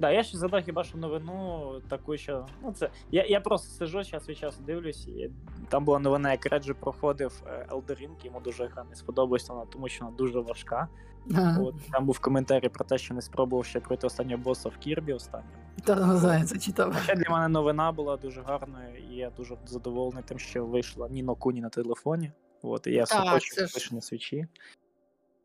Да, 0.00 0.10
я 0.10 0.22
ще 0.22 0.38
задав 0.38 0.62
хіба 0.64 0.84
що 0.84 0.98
новину 0.98 1.72
таку, 1.88 2.16
що. 2.16 2.46
Ну, 2.62 2.72
це. 2.72 2.90
Я, 3.10 3.24
я 3.26 3.40
просто 3.40 3.68
сижу 3.68 4.04
час 4.04 4.28
від 4.28 4.38
часу 4.38 4.62
дивлюсь, 4.66 5.08
і 5.08 5.30
там 5.68 5.84
була 5.84 5.98
новина, 5.98 6.30
як 6.30 6.46
Реджі 6.46 6.72
проходив 6.72 7.42
е, 7.46 7.66
Ring, 7.70 8.24
йому 8.24 8.40
дуже 8.40 8.66
гра 8.66 8.84
не 8.90 8.96
сподобалася 8.96 9.52
вона, 9.52 9.66
тому 9.72 9.88
що 9.88 10.04
вона 10.04 10.16
дуже 10.16 10.40
важка. 10.40 10.88
Ага. 11.34 11.62
От, 11.62 11.74
там 11.92 12.06
був 12.06 12.18
коментарі 12.18 12.68
про 12.68 12.84
те, 12.84 12.98
що 12.98 13.14
не 13.14 13.22
спробував 13.22 13.64
ще 13.64 13.80
пройти 13.80 14.06
останнього 14.06 14.42
боса 14.42 14.68
в 14.68 14.76
Кірбі 14.76 15.12
останньому. 15.12 15.52
Та 15.84 16.16
знаю, 16.16 16.44
це 16.44 16.58
читав. 16.58 16.96
Ще 17.02 17.14
для 17.14 17.30
мене 17.30 17.48
новина 17.48 17.92
була 17.92 18.16
дуже 18.16 18.42
гарною, 18.42 18.96
і 19.10 19.14
я 19.14 19.30
дуже 19.30 19.56
задоволений 19.66 20.24
тим, 20.26 20.38
що 20.38 20.66
вийшла 20.66 21.08
Ніно 21.08 21.34
Куні 21.34 21.60
на 21.60 21.68
телефоні. 21.68 22.32
От, 22.62 22.86
і 22.86 22.92
я 22.92 23.04
все 23.04 23.40
хочу 23.72 23.94
на 23.94 24.00
свічі. 24.00 24.46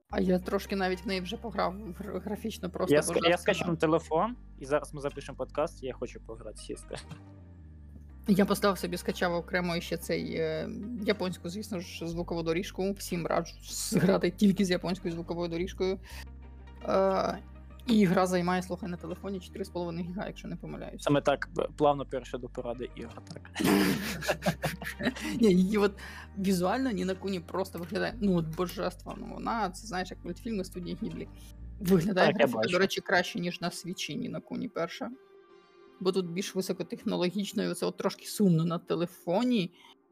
А 0.09 0.19
я 0.21 0.39
трошки 0.39 0.75
навіть 0.75 1.05
в 1.05 1.07
неї 1.07 1.21
вже 1.21 1.37
пограв 1.37 1.75
графічно 2.25 2.69
просто. 2.69 2.93
Я, 2.95 3.01
ска- 3.01 3.59
я 3.61 3.67
на 3.67 3.75
телефон, 3.75 4.35
і 4.59 4.65
зараз 4.65 4.93
ми 4.93 5.01
запишемо 5.01 5.37
подкаст, 5.37 5.83
і 5.83 5.85
я 5.87 5.93
хочу 5.93 6.19
пограти 6.21 6.57
сісти. 6.57 6.95
Я 8.27 8.45
поставив 8.45 8.77
собі, 8.77 8.97
скачав 8.97 9.33
окремо 9.33 9.79
ще 9.81 9.97
цей 9.97 10.35
е, 10.35 10.69
японську, 11.05 11.49
звісно 11.49 11.79
ж, 11.79 12.07
звукову 12.07 12.43
доріжку. 12.43 12.91
Всім 12.91 13.27
раджу 13.27 13.53
зграти 13.63 14.31
тільки 14.31 14.65
з 14.65 14.69
японською 14.71 15.13
звуковою 15.13 15.49
доріжкою. 15.49 15.99
Е, 16.83 17.37
і 17.87 18.05
гра 18.05 18.25
займає, 18.25 18.63
слухай, 18.63 18.89
на 18.89 18.97
телефоні 18.97 19.39
4,5 19.39 20.13
га, 20.13 20.27
якщо 20.27 20.47
не 20.47 20.55
помиляюсь. 20.55 21.03
Саме 21.03 21.21
так 21.21 21.49
плавно 21.77 22.05
перейшов 22.05 22.41
до 22.41 22.49
поради 22.49 22.89
ігор. 22.95 23.21
Так. 23.33 23.51
Ні, 25.41 25.53
її 25.53 25.77
от 25.77 25.91
візуально 26.37 26.91
Ніна 26.91 27.15
Куні 27.15 27.39
просто 27.39 27.79
виглядає, 27.79 28.13
ну 28.21 28.35
от 28.35 28.45
божество. 28.45 29.15
Ну 29.17 29.27
вона, 29.33 29.69
це 29.69 29.87
знаєш, 29.87 30.11
як 30.11 30.25
мультфільми 30.25 30.63
студії 30.63 30.97
Гіблі. 31.03 31.27
Виглядає 31.79 32.33
графіка, 32.33 32.67
до 32.71 32.79
речі, 32.79 33.01
краще, 33.01 33.39
ніж 33.39 33.61
на 33.61 33.71
свічі 33.71 34.15
Ніна 34.15 34.39
Куні 34.39 34.67
перша. 34.67 35.09
Бо 35.99 36.11
тут 36.11 36.31
більш 36.31 36.55
високотехнологічно, 36.55 37.63
і 37.63 37.73
це 37.73 37.85
от 37.85 37.97
трошки 37.97 38.25
сумно 38.25 38.65
на 38.65 38.79
телефоні. 38.79 39.71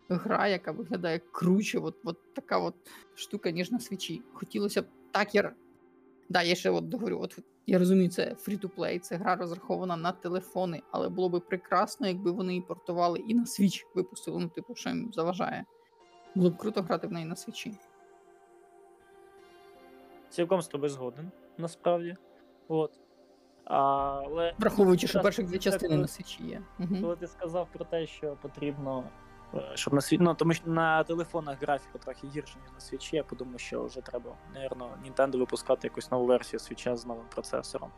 Гра, 0.10 0.48
яка 0.48 0.72
виглядає 0.72 1.22
круче, 1.32 1.80
от, 1.80 1.96
от 2.04 2.34
така 2.34 2.60
от 2.60 2.76
штука, 3.16 3.52
ніж 3.52 3.72
на 3.72 3.80
свічі. 3.80 4.22
Хотілося 4.34 4.82
б 4.82 4.86
так, 5.12 5.36
я. 5.36 5.54
Да, 6.30 6.42
я 6.42 6.56
ще 6.56 6.70
от 6.70 6.90
договорю, 6.90 7.20
от 7.22 7.40
я 7.68 7.80
розумію, 7.80 8.10
це 8.10 8.36
free-to-play, 8.48 9.00
це 9.00 9.16
гра 9.16 9.36
розрахована 9.36 9.96
на 9.96 10.12
телефони, 10.12 10.82
але 10.92 11.10
було 11.10 11.30
би 11.30 11.40
прекрасно, 11.40 12.08
якби 12.08 12.32
вони 12.32 12.54
її 12.54 12.66
портували 12.68 13.20
і 13.28 13.34
на 13.34 13.44
Switch 13.44 13.84
випустили. 13.96 14.40
Ну, 14.40 14.50
типу, 14.50 14.76
що 14.76 14.90
їм 14.90 15.14
заважає. 15.14 15.66
Було 16.36 16.50
б 16.50 16.58
круто 16.58 16.82
грати 16.82 17.08
в 17.08 17.12
неї 17.12 17.26
на 17.26 17.36
свічі. 17.36 17.78
Цілком 20.30 20.62
з 20.62 20.68
тобою 20.68 20.90
згоден, 20.90 21.32
насправді. 21.58 22.16
От. 22.68 23.00
Але 23.66 24.54
Враховуючи, 24.60 25.08
що 25.08 25.22
перших 25.22 25.46
дві 25.46 25.60
частини 25.60 25.98
на 25.98 26.08
свічі 26.08 26.44
є. 26.44 26.62
Угу. 26.80 26.98
коли 27.02 27.16
ти 27.16 27.28
сказав 27.28 27.68
про 27.74 27.86
те, 27.86 28.08
що 28.08 28.38
потрібно. 28.42 29.10
Е, 29.56 29.72
Щоб 29.76 29.94
на 29.94 30.02
світ, 30.02 30.22
ну 30.22 30.34
тому 30.34 30.54
що 30.54 30.70
на 30.70 31.04
телефонах 31.04 31.62
графіка 31.62 31.98
трохи 31.98 32.28
гірше, 32.28 32.58
ніж 32.62 32.72
на 32.74 32.80
свічі, 32.80 33.16
я 33.16 33.24
подумав, 33.24 33.60
що 33.60 33.84
вже 33.86 34.02
треба, 34.02 34.32
напевно, 34.54 34.90
Nintendo 35.06 35.38
випускати 35.38 35.88
якусь 35.88 36.12
нову 36.12 36.26
версію 36.26 36.60
свіча 36.60 36.96
з 36.96 37.06
новим 37.06 37.26
процесором. 37.30 37.90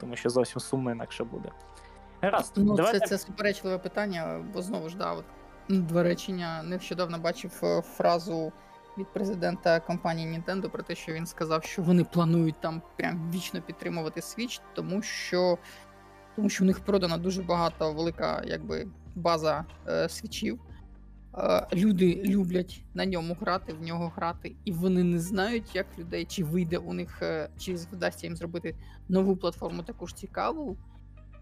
Тому 0.00 0.16
що 0.16 0.30
зовсім 0.30 0.60
сумно 0.60 0.90
інакше 0.90 1.24
буде. 1.24 1.50
Гаразд, 2.20 2.52
Ну, 2.56 2.74
давайте 2.74 2.98
це, 2.98 3.06
це 3.06 3.18
суперечливе 3.18 3.78
питання, 3.78 4.44
бо 4.54 4.62
знову 4.62 4.88
ж 4.88 4.96
да, 4.96 5.12
от, 5.12 5.24
м, 5.70 5.86
два 5.86 6.02
речення. 6.02 6.62
Нещодавно 6.62 7.18
бачив 7.18 7.60
е, 7.62 7.82
фразу 7.82 8.52
від 8.98 9.12
президента 9.12 9.80
компанії 9.80 10.28
Nintendo 10.38 10.68
про 10.68 10.82
те, 10.82 10.94
що 10.94 11.12
він 11.12 11.26
сказав, 11.26 11.64
що 11.64 11.82
вони 11.82 12.04
планують 12.04 12.60
там 12.60 12.82
прям 12.96 13.30
вічно 13.34 13.62
підтримувати 13.62 14.20
Switch, 14.20 14.60
тому 14.74 15.02
що, 15.02 15.58
тому 16.36 16.48
що 16.48 16.64
у 16.64 16.66
них 16.66 16.80
продана 16.80 17.18
дуже 17.18 17.42
багато 17.42 17.92
велика 17.92 18.42
якби, 18.44 18.86
база 19.14 19.64
е, 19.88 20.08
свічів. 20.08 20.60
Е, 21.38 21.66
люди 21.72 22.22
люблять 22.24 22.82
на 22.94 23.06
ньому 23.06 23.36
грати, 23.40 23.72
в 23.72 23.82
нього 23.82 24.12
грати, 24.16 24.56
і 24.64 24.72
вони 24.72 25.02
не 25.02 25.20
знають, 25.20 25.74
як 25.74 25.86
людей, 25.98 26.24
чи 26.24 26.44
вийде 26.44 26.78
у 26.78 26.92
них, 26.92 27.22
е, 27.22 27.48
чи 27.58 27.74
вдасться 27.74 28.26
їм 28.26 28.36
зробити 28.36 28.74
нову 29.08 29.36
платформу 29.36 29.82
таку 29.82 30.06
ж 30.06 30.16
цікаву, 30.16 30.76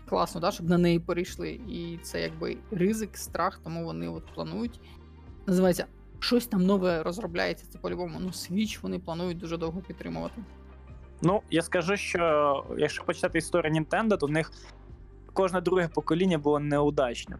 класно, 0.08 0.40
да, 0.40 0.50
щоб 0.50 0.68
на 0.68 0.78
неї 0.78 0.98
перейшли. 0.98 1.50
І 1.50 1.98
це 2.02 2.20
якби 2.20 2.56
ризик, 2.70 3.16
страх, 3.16 3.60
тому 3.64 3.84
вони 3.84 4.08
от 4.08 4.34
планують. 4.34 4.80
Називається 5.46 5.86
щось 6.18 6.46
там 6.46 6.66
нове 6.66 7.02
розробляється. 7.02 7.66
Це 7.68 7.78
по-любому. 7.78 8.18
Ну, 8.20 8.28
Switch 8.28 8.78
вони 8.82 8.98
планують 8.98 9.38
дуже 9.38 9.56
довго 9.56 9.80
підтримувати. 9.80 10.42
Ну, 11.22 11.42
я 11.50 11.62
скажу, 11.62 11.96
що 11.96 12.64
якщо 12.78 13.04
почитати 13.04 13.38
історію 13.38 13.74
Nintendo, 13.74 14.18
то 14.18 14.26
в 14.26 14.30
них 14.30 14.52
кожне 15.32 15.60
друге 15.60 15.88
покоління 15.88 16.38
було 16.38 16.58
неудачним. 16.58 17.38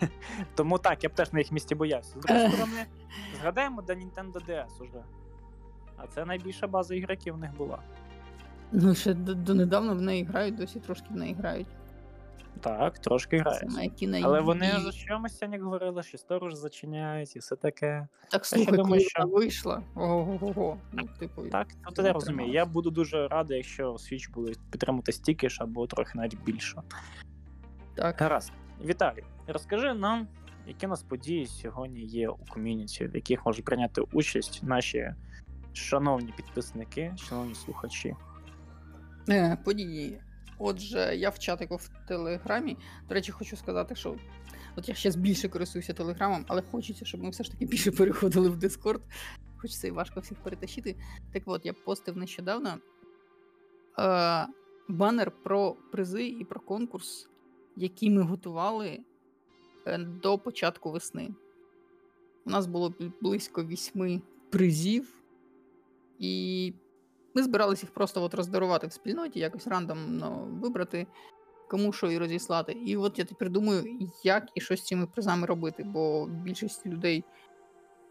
Тому 0.54 0.78
так, 0.78 1.04
я 1.04 1.10
б 1.10 1.14
теж 1.14 1.32
на 1.32 1.38
їх 1.38 1.52
місці 1.52 1.74
боявся. 1.74 2.10
З 2.20 2.22
другої 2.22 2.48
сторони, 2.48 2.86
згадаємо 3.40 3.82
до 3.82 3.92
Nintendo 3.92 4.32
DS 4.48 4.82
уже. 4.82 5.02
А 5.96 6.06
це 6.06 6.24
найбільша 6.24 6.66
база 6.66 6.94
ігроків 6.94 7.34
в 7.34 7.38
них 7.38 7.56
була. 7.56 7.78
Ну, 8.72 8.94
ще 8.94 9.14
донедавна 9.14 9.92
в 9.92 10.00
неї 10.00 10.24
грають, 10.24 10.56
досі 10.56 10.80
трошки 10.80 11.06
в 11.10 11.16
неї 11.16 11.34
грають. 11.34 11.66
Так, 12.60 12.98
трошки 12.98 13.38
грають. 13.38 14.22
Але 14.24 14.40
вони 14.40 14.72
за 14.80 14.92
чомусь 14.92 15.42
як 15.42 15.62
говорили, 15.62 16.02
що 16.02 16.18
сторож 16.18 16.54
зачиняють 16.54 17.36
і 17.36 17.38
все 17.38 17.56
таке. 17.56 18.08
Так 18.30 18.46
слухай, 18.46 18.76
думаю, 18.76 18.84
коли 18.84 19.00
що- 19.00 19.26
вийшла. 19.26 19.82
Ого-го-го. 19.94 20.78
Ну, 20.92 21.08
типу, 21.18 21.42
Так, 21.42 21.68
ну 21.84 21.92
то 21.92 22.02
я 22.02 22.12
розумію. 22.12 22.52
Я 22.52 22.66
буду 22.66 22.90
дуже 22.90 23.28
радий, 23.28 23.56
якщо 23.56 23.92
Switch 23.92 24.32
буде 24.32 24.52
підтримувати 24.70 25.12
стільки 25.12 25.48
ж 25.48 25.58
або 25.62 25.86
трохи 25.86 26.18
навіть 26.18 26.44
більше. 26.44 26.82
Так. 27.94 28.16
Гаразд. 28.20 28.52
Віталій, 28.84 29.24
розкажи 29.46 29.94
нам, 29.94 30.28
які 30.66 30.86
у 30.86 30.88
нас 30.88 31.02
події 31.02 31.46
сьогодні 31.46 32.00
є 32.00 32.28
у 32.28 32.44
ком'юніті, 32.48 33.06
в 33.06 33.14
яких 33.14 33.46
можуть 33.46 33.64
прийняти 33.64 34.00
участь 34.12 34.60
наші 34.62 35.14
шановні 35.72 36.32
підписники, 36.36 37.14
шановні 37.28 37.54
слухачі. 37.54 38.14
Е, 39.28 39.58
події. 39.64 40.20
Отже, 40.58 41.16
я 41.16 41.30
в 41.30 41.38
чатику 41.38 41.76
в 41.76 41.90
Телеграмі. 42.08 42.76
До 43.08 43.14
речі, 43.14 43.32
хочу 43.32 43.56
сказати, 43.56 43.94
що 43.94 44.16
от 44.76 44.88
я 44.88 44.94
зараз 44.94 45.16
більше 45.16 45.48
користуюся 45.48 45.92
Телеграмом, 45.92 46.44
але 46.48 46.62
хочеться, 46.62 47.04
щоб 47.04 47.22
ми 47.22 47.30
все 47.30 47.44
ж 47.44 47.50
таки 47.50 47.66
більше 47.66 47.90
переходили 47.90 48.48
в 48.48 48.56
Discord. 48.56 49.00
Хоч 49.56 49.76
це 49.76 49.88
і 49.88 49.90
важко 49.90 50.20
всіх 50.20 50.38
перетащити. 50.38 50.96
Так 51.32 51.42
от, 51.46 51.66
я 51.66 51.72
постив 51.72 52.16
нещодавно 52.16 52.78
е, 53.98 54.46
банер 54.88 55.30
про 55.30 55.76
призи 55.92 56.26
і 56.26 56.44
про 56.44 56.60
конкурс, 56.60 57.28
який 57.76 58.10
ми 58.10 58.22
готували 58.22 59.00
е, 59.86 59.98
до 59.98 60.38
початку 60.38 60.90
весни. 60.90 61.34
У 62.46 62.50
нас 62.50 62.66
було 62.66 62.94
близько 63.20 63.64
вісьми 63.64 64.22
призів, 64.50 65.14
і 66.18 66.72
ми 67.34 67.42
збиралися 67.42 67.86
їх 67.86 67.94
просто 67.94 68.22
от 68.22 68.34
роздарувати 68.34 68.86
в 68.86 68.92
спільноті, 68.92 69.40
якось 69.40 69.66
рандомно 69.66 70.48
вибрати, 70.62 71.06
кому 71.70 71.92
що 71.92 72.10
і 72.10 72.18
розіслати. 72.18 72.72
І 72.72 72.96
от 72.96 73.18
я 73.18 73.24
тепер 73.24 73.50
думаю, 73.50 73.98
як 74.24 74.48
і 74.54 74.60
що 74.60 74.76
з 74.76 74.84
цими 74.84 75.06
призами 75.06 75.46
робити, 75.46 75.84
бо 75.84 76.26
більшість 76.26 76.86
людей 76.86 77.24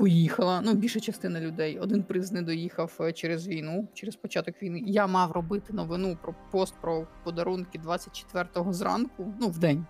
поїхала, 0.04 0.62
ну, 0.62 0.74
більша 0.74 1.00
частина 1.00 1.40
людей. 1.40 1.80
Один 1.80 2.04
приз 2.04 2.32
не 2.32 2.42
доїхав 2.42 2.98
е, 3.00 3.14
через 3.14 3.48
війну, 3.48 3.88
через 3.94 4.16
початок 4.16 4.64
війни. 4.64 4.82
Я 4.86 5.08
мав 5.08 5.32
робити 5.32 5.74
новину 5.74 6.18
про 6.22 6.36
пост 6.52 6.76
про 6.82 7.08
подарунки 7.24 7.80
24-го 7.80 8.74
зранку, 8.74 9.34
ну, 9.40 9.48
в 9.48 9.58
день. 9.58 9.86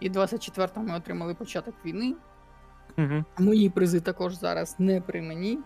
І 0.00 0.10
24-го 0.10 0.82
ми 0.82 0.96
отримали 0.96 1.34
початок 1.34 1.74
війни. 1.84 2.14
Угу. 2.98 3.24
Мої 3.38 3.70
призи 3.70 4.00
також 4.00 4.34
зараз 4.34 4.76
не 4.78 5.00
при 5.00 5.22
мені. 5.22 5.58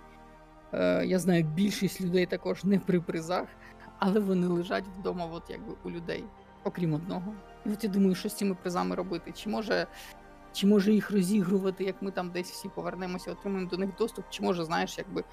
Е, 0.73 1.07
я 1.07 1.19
знаю, 1.19 1.45
більшість 1.45 2.01
людей 2.01 2.27
також 2.27 2.65
не 2.65 2.79
при 2.79 3.01
призах, 3.01 3.47
але 3.99 4.21
вони 4.21 4.47
лежать 4.47 4.85
вдома, 4.99 5.27
от 5.33 5.43
якби 5.51 5.75
у 5.85 5.91
людей, 5.91 6.25
окрім 6.65 6.95
одного. 6.95 7.35
І 7.67 7.71
от 7.71 7.85
я 7.85 7.91
думаю, 7.91 8.15
що 8.15 8.29
з 8.29 8.35
цими 8.35 8.55
призами 8.55 8.95
робити? 8.95 9.33
Чи 9.33 9.49
може, 9.49 9.87
чи 10.53 10.67
може 10.67 10.93
їх 10.93 11.11
розігрувати, 11.11 11.85
як 11.85 12.03
ми 12.03 12.11
там 12.11 12.31
десь 12.31 12.51
всі 12.51 12.69
повернемося, 12.69 13.33
отримаємо 13.33 13.71
до 13.71 13.77
них 13.77 13.91
доступ, 13.99 14.25
чи 14.31 14.43
може, 14.43 14.65
знаєш, 14.65 14.99
якби 14.99 15.25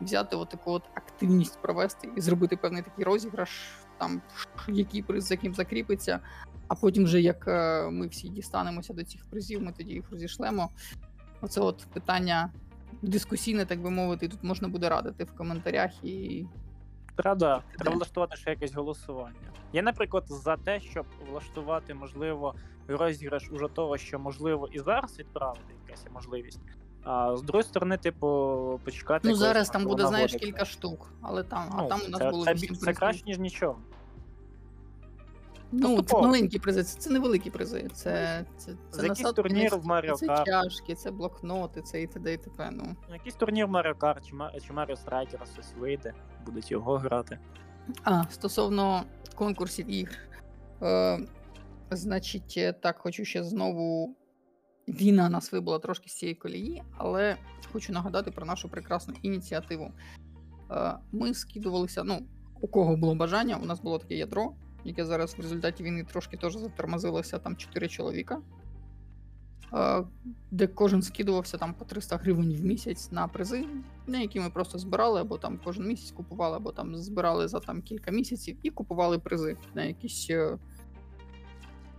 взяти 0.00 0.36
от 0.36 0.48
таку 0.48 0.72
от 0.72 0.82
активність 0.94 1.62
провести 1.62 2.08
і 2.16 2.20
зробити 2.20 2.56
певний 2.56 2.82
такий 2.82 3.04
розіграш, 3.04 3.50
там 3.98 4.22
який 4.68 5.02
приз 5.02 5.24
за 5.24 5.36
ким 5.36 5.54
закріпиться, 5.54 6.20
а 6.68 6.74
потім 6.74 7.04
вже 7.04 7.20
як 7.20 7.48
е, 7.48 7.90
ми 7.90 8.06
всі 8.06 8.28
дістанемося 8.28 8.92
до 8.92 9.04
цих 9.04 9.24
призів, 9.30 9.62
ми 9.62 9.72
тоді 9.72 9.92
їх 9.92 10.10
розішлемо. 10.10 10.70
Оце 11.40 11.60
от 11.60 11.86
питання 11.92 12.52
дискусійне, 13.02 13.64
так 13.64 13.80
би 13.80 13.90
мовити, 13.90 14.28
тут 14.28 14.42
можна 14.42 14.68
буде 14.68 14.88
радити 14.88 15.24
в 15.24 15.32
коментарях 15.36 16.04
і. 16.04 16.46
Треба, 17.16 17.62
треба 17.78 17.96
влаштувати 17.96 18.36
ще 18.36 18.50
якесь 18.50 18.74
голосування. 18.74 19.52
Я, 19.72 19.82
наприклад, 19.82 20.24
за 20.26 20.56
те, 20.56 20.80
щоб 20.80 21.06
влаштувати, 21.30 21.94
можливо, 21.94 22.54
розіграш 22.88 23.50
уже 23.50 23.68
того, 23.68 23.98
що 23.98 24.18
можливо 24.18 24.68
і 24.72 24.78
зараз 24.78 25.18
відправити 25.18 25.74
якась 25.86 26.06
можливість. 26.14 26.60
А 27.04 27.36
з 27.36 27.42
другої 27.42 27.64
сторони, 27.64 27.96
типу, 27.96 28.80
почекати. 28.84 29.28
Ну 29.28 29.34
зараз 29.34 29.70
там 29.70 29.84
буде, 29.84 30.06
знаєш, 30.06 30.32
кілька 30.32 30.64
штук, 30.64 31.12
але 31.22 31.42
там, 31.42 31.68
а 31.72 31.82
Ну, 31.82 31.88
там 31.88 32.00
у 32.06 32.10
нас 32.10 32.20
це, 32.20 32.30
було 32.30 32.44
це, 32.44 32.54
це 32.54 32.92
краще, 32.92 33.22
ніж 33.26 33.38
нічого. 33.38 33.76
Ну, 35.72 36.02
це 36.02 36.16
маленькі 36.16 36.58
призи, 36.58 36.82
це, 36.84 37.00
це 37.00 37.10
невеликі 37.10 37.50
призи. 37.50 37.88
Це, 37.94 38.44
це, 38.56 38.66
це 38.66 38.76
За 38.90 39.02
якийсь 39.02 39.20
насадки, 39.20 39.42
турнір 39.42 39.76
в 39.76 39.86
Mario 39.86 40.14
це 40.14 40.26
Kart. 40.26 40.44
чашки, 40.44 40.94
це 40.94 41.10
блокноти, 41.10 41.82
це 41.82 42.02
і 42.02 42.06
т.д. 42.06 42.32
і 42.32 42.36
т.п. 42.36 42.70
Ну. 42.72 42.96
Якийсь 43.12 43.34
турнір 43.34 43.66
Mario 43.66 43.94
Kart 43.98 44.28
чи, 44.28 44.34
Ма- 44.34 44.52
чи 44.66 44.72
Mario 44.72 45.04
Strikers 45.04 45.52
щось 45.52 45.74
вийде, 45.78 46.14
будуть 46.46 46.70
його 46.70 46.96
грати. 46.96 47.38
А, 48.04 48.24
стосовно 48.30 49.02
конкурсів 49.34 49.90
ігр. 49.90 50.18
Е, 50.82 51.18
значить, 51.90 52.54
е, 52.56 52.72
так, 52.72 52.98
хочу 52.98 53.24
ще 53.24 53.44
знову. 53.44 54.16
Війна 54.88 55.28
нас 55.28 55.52
вибила 55.52 55.78
трошки 55.78 56.08
з 56.08 56.14
цієї 56.14 56.34
колії, 56.34 56.82
але 56.96 57.36
хочу 57.72 57.92
нагадати 57.92 58.30
про 58.30 58.46
нашу 58.46 58.68
прекрасну 58.68 59.14
ініціативу. 59.22 59.92
Е, 60.70 60.94
ми 61.12 61.34
скидувалися, 61.34 62.04
ну, 62.04 62.22
у 62.60 62.68
кого 62.68 62.96
було 62.96 63.14
бажання, 63.14 63.56
у 63.62 63.66
нас 63.66 63.80
було 63.80 63.98
таке 63.98 64.14
ядро, 64.14 64.52
яке 64.84 65.04
зараз 65.04 65.34
в 65.38 65.40
результаті 65.40 65.82
війни 65.82 66.04
трошки 66.04 66.36
теж 66.36 66.56
затормозилося, 66.56 67.38
там 67.38 67.56
4 67.56 67.88
чоловіка. 67.88 68.38
Де 70.50 70.66
кожен 70.66 71.02
скидувався 71.02 71.58
там 71.58 71.74
по 71.74 71.84
300 71.84 72.16
гривень 72.16 72.56
в 72.56 72.64
місяць 72.64 73.12
на 73.12 73.28
призи, 73.28 73.64
на 74.06 74.18
які 74.20 74.40
ми 74.40 74.50
просто 74.50 74.78
збирали, 74.78 75.20
або 75.20 75.38
там 75.38 75.60
кожен 75.64 75.86
місяць 75.86 76.10
купували, 76.10 76.56
або 76.56 76.72
там 76.72 76.96
збирали 76.96 77.48
за 77.48 77.60
там 77.60 77.82
кілька 77.82 78.10
місяців 78.10 78.56
і 78.62 78.70
купували 78.70 79.18
призи 79.18 79.56
на 79.74 79.84
якісь 79.84 80.26
е, 80.30 80.58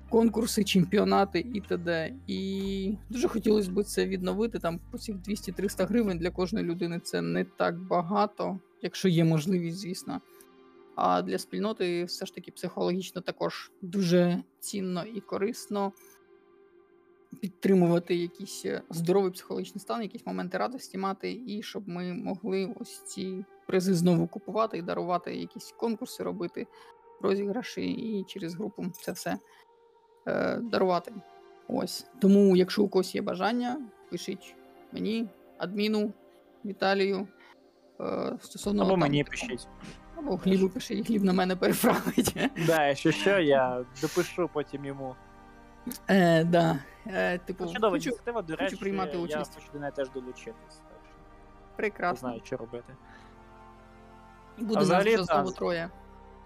конкурси, 0.10 0.64
чемпіонати 0.64 1.46
і 1.54 1.62
т.д. 1.62 2.14
І 2.28 2.98
дуже 3.10 3.28
хотілося 3.28 3.72
б 3.72 3.84
це 3.84 4.06
відновити. 4.06 4.60
Там 4.60 4.80
по 4.92 4.98
цих 4.98 5.16
200-300 5.16 5.88
гривень 5.88 6.18
для 6.18 6.32
кожної 6.32 6.66
людини 6.66 7.00
це 7.00 7.22
не 7.22 7.44
так 7.44 7.80
багато, 7.80 8.60
якщо 8.82 9.10
є 9.10 9.24
можливість, 9.24 9.78
звісно. 9.78 10.22
А 10.96 11.22
для 11.22 11.38
спільноти 11.38 12.04
все 12.04 12.26
ж 12.26 12.36
таки 12.36 12.52
психологічно 12.52 13.22
також 13.22 13.72
дуже 13.82 14.44
цінно 14.60 15.06
і 15.06 15.22
корисно 15.22 15.94
підтримувати 17.42 18.16
якийсь 18.16 18.66
е, 18.66 18.82
здоровий 18.90 19.32
психологічний 19.32 19.80
стан, 19.80 20.02
якісь 20.02 20.26
моменти 20.26 20.58
радості 20.58 20.98
мати, 20.98 21.42
і 21.48 21.64
щоб 21.64 21.90
ми 21.90 22.14
могли 22.14 22.74
ось 22.80 23.04
ці 23.06 23.46
призи 23.68 23.94
знову 23.94 24.28
купувати 24.28 24.78
і 24.78 24.82
дарувати 24.82 25.36
якісь 25.36 25.74
конкурси 25.78 26.24
робити, 26.24 26.68
розіграші, 27.22 27.92
і 27.92 28.24
через 28.24 28.56
групу 28.56 28.86
це 28.92 29.12
все 29.12 29.38
е, 30.28 30.58
дарувати. 30.58 31.14
Ось. 31.68 32.06
Тому, 32.22 32.56
якщо 32.56 32.84
у 32.84 32.88
когось 32.88 33.16
є 33.16 33.22
бажання, 33.22 33.82
пишіть 34.10 34.56
мені, 34.92 35.28
адміну, 35.58 36.14
Віталію. 36.66 37.28
Е, 38.00 38.38
стосовно 38.42 38.84
Або 38.84 38.98
мені 38.98 39.24
пишіть. 39.24 39.68
Або 40.28 40.38
хлібу 40.38 40.70
пиши, 40.70 40.94
і 40.94 41.04
хліб 41.04 41.24
на 41.24 41.34
мене 41.34 41.56
переправить. 41.56 42.38
Да, 42.68 42.88
якщо 42.88 43.12
що, 43.12 43.40
я 43.40 43.86
допишу 44.02 44.50
потім 44.54 44.86
йому. 44.86 45.16
Е, 46.08 46.44
да. 46.44 46.80
Е, 47.08 47.38
типу, 47.38 47.66
Чудова 47.66 47.92
хочу... 47.92 48.10
ініціатива, 48.10 48.42
до 48.42 48.54
хочу 48.54 48.64
речі, 48.64 48.76
приймати 48.76 49.18
я 49.18 49.24
участь. 49.24 49.56
хочу 49.56 49.68
до 49.74 49.80
неї 49.80 49.92
теж 49.96 50.10
долучитись. 50.10 50.54
Так 50.70 51.00
що 51.04 51.14
не 51.72 51.76
Прекрасно. 51.76 52.28
знаю, 52.30 52.42
що 52.46 52.58
робити. 52.58 52.94
Буде 54.58 54.74
А 54.74 54.76
нас 54.76 54.84
взагалі, 54.84 55.16
вже 55.16 55.26
та, 55.26 55.34
знову 55.34 55.52
троє. 55.52 55.90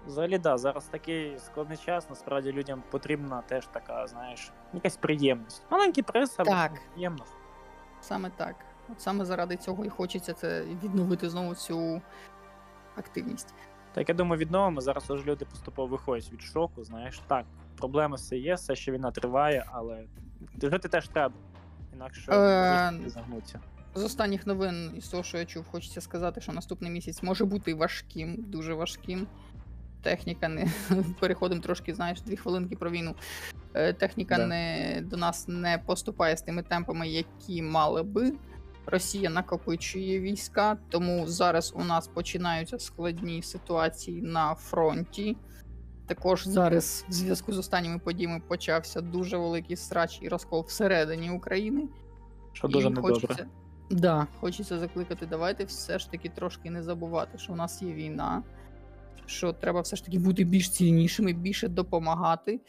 Взагалі, 0.07 0.37
да, 0.37 0.57
зараз 0.57 0.85
такий 0.85 1.39
складний 1.39 1.77
час, 1.77 2.09
насправді 2.09 2.51
людям 2.51 2.83
потрібна 2.91 3.41
теж 3.41 3.67
така, 3.67 4.07
знаєш, 4.07 4.51
якась 4.73 4.97
приємність. 4.97 5.63
Маленький 5.69 6.03
приз, 6.03 6.35
але 6.37 6.49
Так. 6.49 6.71
приємно. 6.93 7.25
Саме 8.01 8.29
так. 8.37 8.55
От 8.91 9.01
саме 9.01 9.25
заради 9.25 9.57
цього 9.57 9.85
і 9.85 9.89
хочеться 9.89 10.33
це 10.33 10.61
відновити 10.83 11.29
знову 11.29 11.55
цю 11.55 12.01
активність. 12.95 13.53
Так, 13.97 14.09
я 14.09 14.15
думаю, 14.15 14.39
відновимо. 14.39 14.81
Зараз 14.81 15.11
уже 15.11 15.23
люди 15.25 15.45
поступово 15.45 15.87
виходять 15.87 16.31
від 16.33 16.41
шоку, 16.41 16.83
знаєш. 16.83 17.21
Так, 17.27 17.45
проблеми 17.77 18.15
все 18.15 18.37
є, 18.37 18.55
все 18.55 18.75
ще 18.75 18.91
війна 18.91 19.11
триває, 19.11 19.65
але 19.71 20.03
жити 20.61 20.87
теж 20.89 21.07
треба. 21.07 21.35
Інакше 21.93 22.31
Е, 22.31 23.09
загнуться. 23.09 23.59
З 23.95 24.03
останніх 24.03 24.47
новин 24.47 24.91
і 24.97 25.01
з 25.01 25.07
того, 25.07 25.23
що 25.23 25.37
я 25.37 25.45
чув, 25.45 25.65
хочеться 25.71 26.01
сказати, 26.01 26.41
що 26.41 26.51
наступний 26.53 26.91
місяць 26.91 27.23
може 27.23 27.45
бути 27.45 27.73
важким, 27.73 28.35
дуже 28.37 28.73
важким. 28.73 29.27
Техніка 30.01 30.47
не 30.47 30.67
переходимо 31.19 31.61
трошки, 31.61 31.93
знаєш, 31.93 32.21
дві 32.21 32.35
хвилинки 32.37 32.75
про 32.75 32.89
війну. 32.89 33.15
Е, 33.73 33.93
Техніка 33.93 34.37
Да. 34.37 34.45
не 34.47 35.01
до 35.05 35.17
нас 35.17 35.47
не 35.47 35.83
поступає 35.85 36.37
з 36.37 36.41
тими 36.41 36.63
темпами, 36.63 37.07
які 37.09 37.61
мали 37.61 38.03
би. 38.03 38.33
Росія 38.89 39.29
накопичує 39.29 40.19
війська, 40.19 40.77
тому 40.89 41.27
зараз 41.27 41.73
у 41.75 41.83
нас 41.83 42.07
починаються 42.07 42.79
складні 42.79 43.43
ситуації 43.43 44.21
на 44.21 44.55
фронті. 44.55 45.37
Також 46.07 46.47
зараз, 46.47 47.05
в 47.09 47.11
зв'язку 47.11 47.53
з 47.53 47.57
останніми 47.57 47.99
подіями, 47.99 48.41
почався 48.47 49.01
дуже 49.01 49.37
великий 49.37 49.75
срач 49.75 50.19
і 50.21 50.29
розкол 50.29 50.65
всередині 50.67 51.31
України. 51.31 51.87
Що 52.53 52.67
дуже 52.67 52.89
недобре. 52.89 53.13
хочеться, 53.13 53.47
да, 53.89 54.27
хочеться 54.39 54.79
закликати, 54.79 55.25
давайте 55.25 55.63
все 55.63 55.99
ж 55.99 56.11
таки 56.11 56.29
трошки 56.29 56.69
не 56.69 56.83
забувати, 56.83 57.37
що 57.37 57.53
у 57.53 57.55
нас 57.55 57.81
є 57.81 57.93
війна, 57.93 58.43
що 59.25 59.53
треба 59.53 59.81
все 59.81 59.95
ж 59.95 60.05
таки 60.05 60.19
бути 60.19 60.43
більш 60.43 60.69
цільнішими, 60.69 61.33
більше 61.33 61.67
допомагати. 61.67 62.59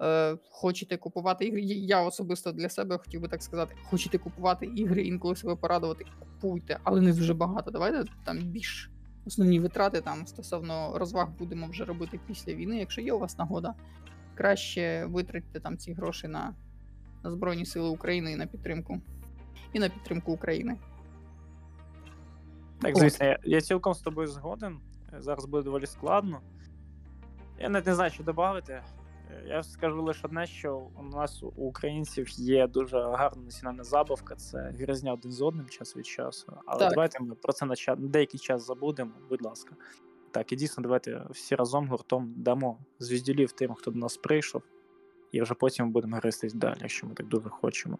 Е, 0.00 0.36
хочете 0.50 0.96
купувати 0.96 1.44
ігри. 1.44 1.60
Я- 1.62 2.02
особисто 2.02 2.52
для 2.52 2.68
себе 2.68 2.98
хотів 2.98 3.20
би 3.20 3.28
так 3.28 3.42
сказати: 3.42 3.74
хочете 3.84 4.18
купувати 4.18 4.66
ігри, 4.66 5.02
інколи 5.02 5.36
себе 5.36 5.56
порадувати, 5.56 6.04
купуйте, 6.18 6.78
але 6.82 7.00
не 7.00 7.12
дуже 7.12 7.34
багато. 7.34 7.70
Давайте 7.70 8.04
там 8.24 8.38
більш 8.38 8.90
основні 9.26 9.60
витрати 9.60 10.00
там 10.00 10.26
стосовно 10.26 10.98
розваг 10.98 11.28
будемо 11.38 11.66
вже 11.68 11.84
робити 11.84 12.20
після 12.26 12.54
війни. 12.54 12.78
Якщо 12.78 13.00
є 13.00 13.12
у 13.12 13.18
вас 13.18 13.38
нагода, 13.38 13.74
краще 14.34 15.06
витратьте 15.06 15.60
там 15.60 15.78
ці 15.78 15.92
гроші 15.92 16.28
на, 16.28 16.54
на 17.24 17.30
Збройні 17.30 17.66
Сили 17.66 17.88
України 17.88 18.32
і 18.32 18.36
на 18.36 18.46
підтримку. 18.46 19.00
І 19.72 19.78
на 19.78 19.88
підтримку 19.88 20.32
України. 20.32 20.76
Так, 22.80 22.98
звісно, 22.98 23.26
я, 23.26 23.38
я 23.44 23.60
цілком 23.60 23.94
з 23.94 24.00
тобою 24.00 24.28
згоден. 24.28 24.80
Зараз 25.18 25.46
буде 25.46 25.62
доволі 25.62 25.86
складно. 25.86 26.40
Я 27.60 27.68
навіть 27.68 27.86
не 27.86 27.94
знаю, 27.94 28.10
що 28.10 28.22
додати. 28.22 28.82
Я 29.46 29.62
скажу 29.62 30.02
лише 30.02 30.26
одне, 30.26 30.46
що 30.46 30.76
у 30.98 31.02
нас 31.02 31.42
у 31.42 31.46
українців 31.46 32.28
є 32.30 32.66
дуже 32.66 33.00
гарна 33.02 33.42
національна 33.42 33.84
забавка 33.84 34.34
це 34.34 34.74
гризня 34.78 35.12
один 35.12 35.32
з 35.32 35.42
одним 35.42 35.66
час 35.68 35.96
від 35.96 36.06
часу. 36.06 36.52
Але 36.66 36.78
Так. 36.78 36.90
давайте 36.90 37.22
ми 37.22 37.34
про 37.34 37.52
це 37.52 37.66
на, 37.66 37.74
деякий 37.96 38.40
час 38.40 38.66
забудемо, 38.66 39.12
будь 39.28 39.42
ласка. 39.42 39.76
Так, 40.30 40.52
і 40.52 40.56
дійсно, 40.56 40.82
давайте 40.82 41.26
всі 41.30 41.54
разом 41.54 41.88
гуртом 41.88 42.34
дамо 42.36 42.78
звіздюлів 42.98 43.52
тим, 43.52 43.74
хто 43.74 43.90
до 43.90 43.98
нас 43.98 44.16
прийшов, 44.16 44.62
і 45.32 45.42
вже 45.42 45.54
потім 45.54 45.90
будемо 45.92 46.16
гристись 46.16 46.54
далі, 46.54 46.78
якщо 46.80 47.06
ми 47.06 47.14
так 47.14 47.26
дуже 47.26 47.48
хочемо. 47.48 47.98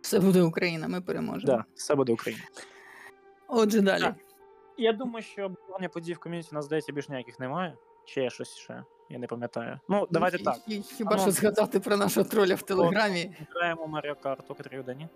Все 0.00 0.20
буде 0.20 0.42
Україна, 0.42 0.88
ми 0.88 1.00
переможемо. 1.00 1.52
Да, 1.52 1.64
все 1.74 1.94
буде 1.94 2.12
Україна. 2.12 2.42
Отже, 3.48 3.80
далі. 3.80 4.00
Так. 4.02 4.14
Я 4.78 4.92
думаю, 4.92 5.22
що 5.22 5.44
обговорення 5.44 5.88
подій 5.88 6.12
в 6.12 6.18
ком'юніті 6.18 6.48
у 6.52 6.54
нас 6.54 6.64
здається 6.64 6.92
більш 6.92 7.08
ніяких 7.08 7.40
немає. 7.40 7.76
Чи 8.04 8.22
є 8.22 8.30
щось 8.30 8.54
ще? 8.56 8.84
Я 9.10 9.18
не 9.18 9.26
пам'ятаю. 9.26 9.80
Ну, 9.88 10.08
давайте 10.10 10.38
так. 10.38 10.56
хі- 10.68 10.82
Хіба 10.82 11.12
Ну, 11.16 11.22
що 11.22 11.30
згадати 11.30 11.80
про 11.80 11.96
нашого 11.96 12.28
троля 12.28 12.54
в 12.54 12.62
Телеграмі. 12.62 13.36
Граємо 13.54 13.86
Маріо 13.86 14.14
Карту, 14.14 14.54
котрій 14.54 14.76
годині. 14.76 15.08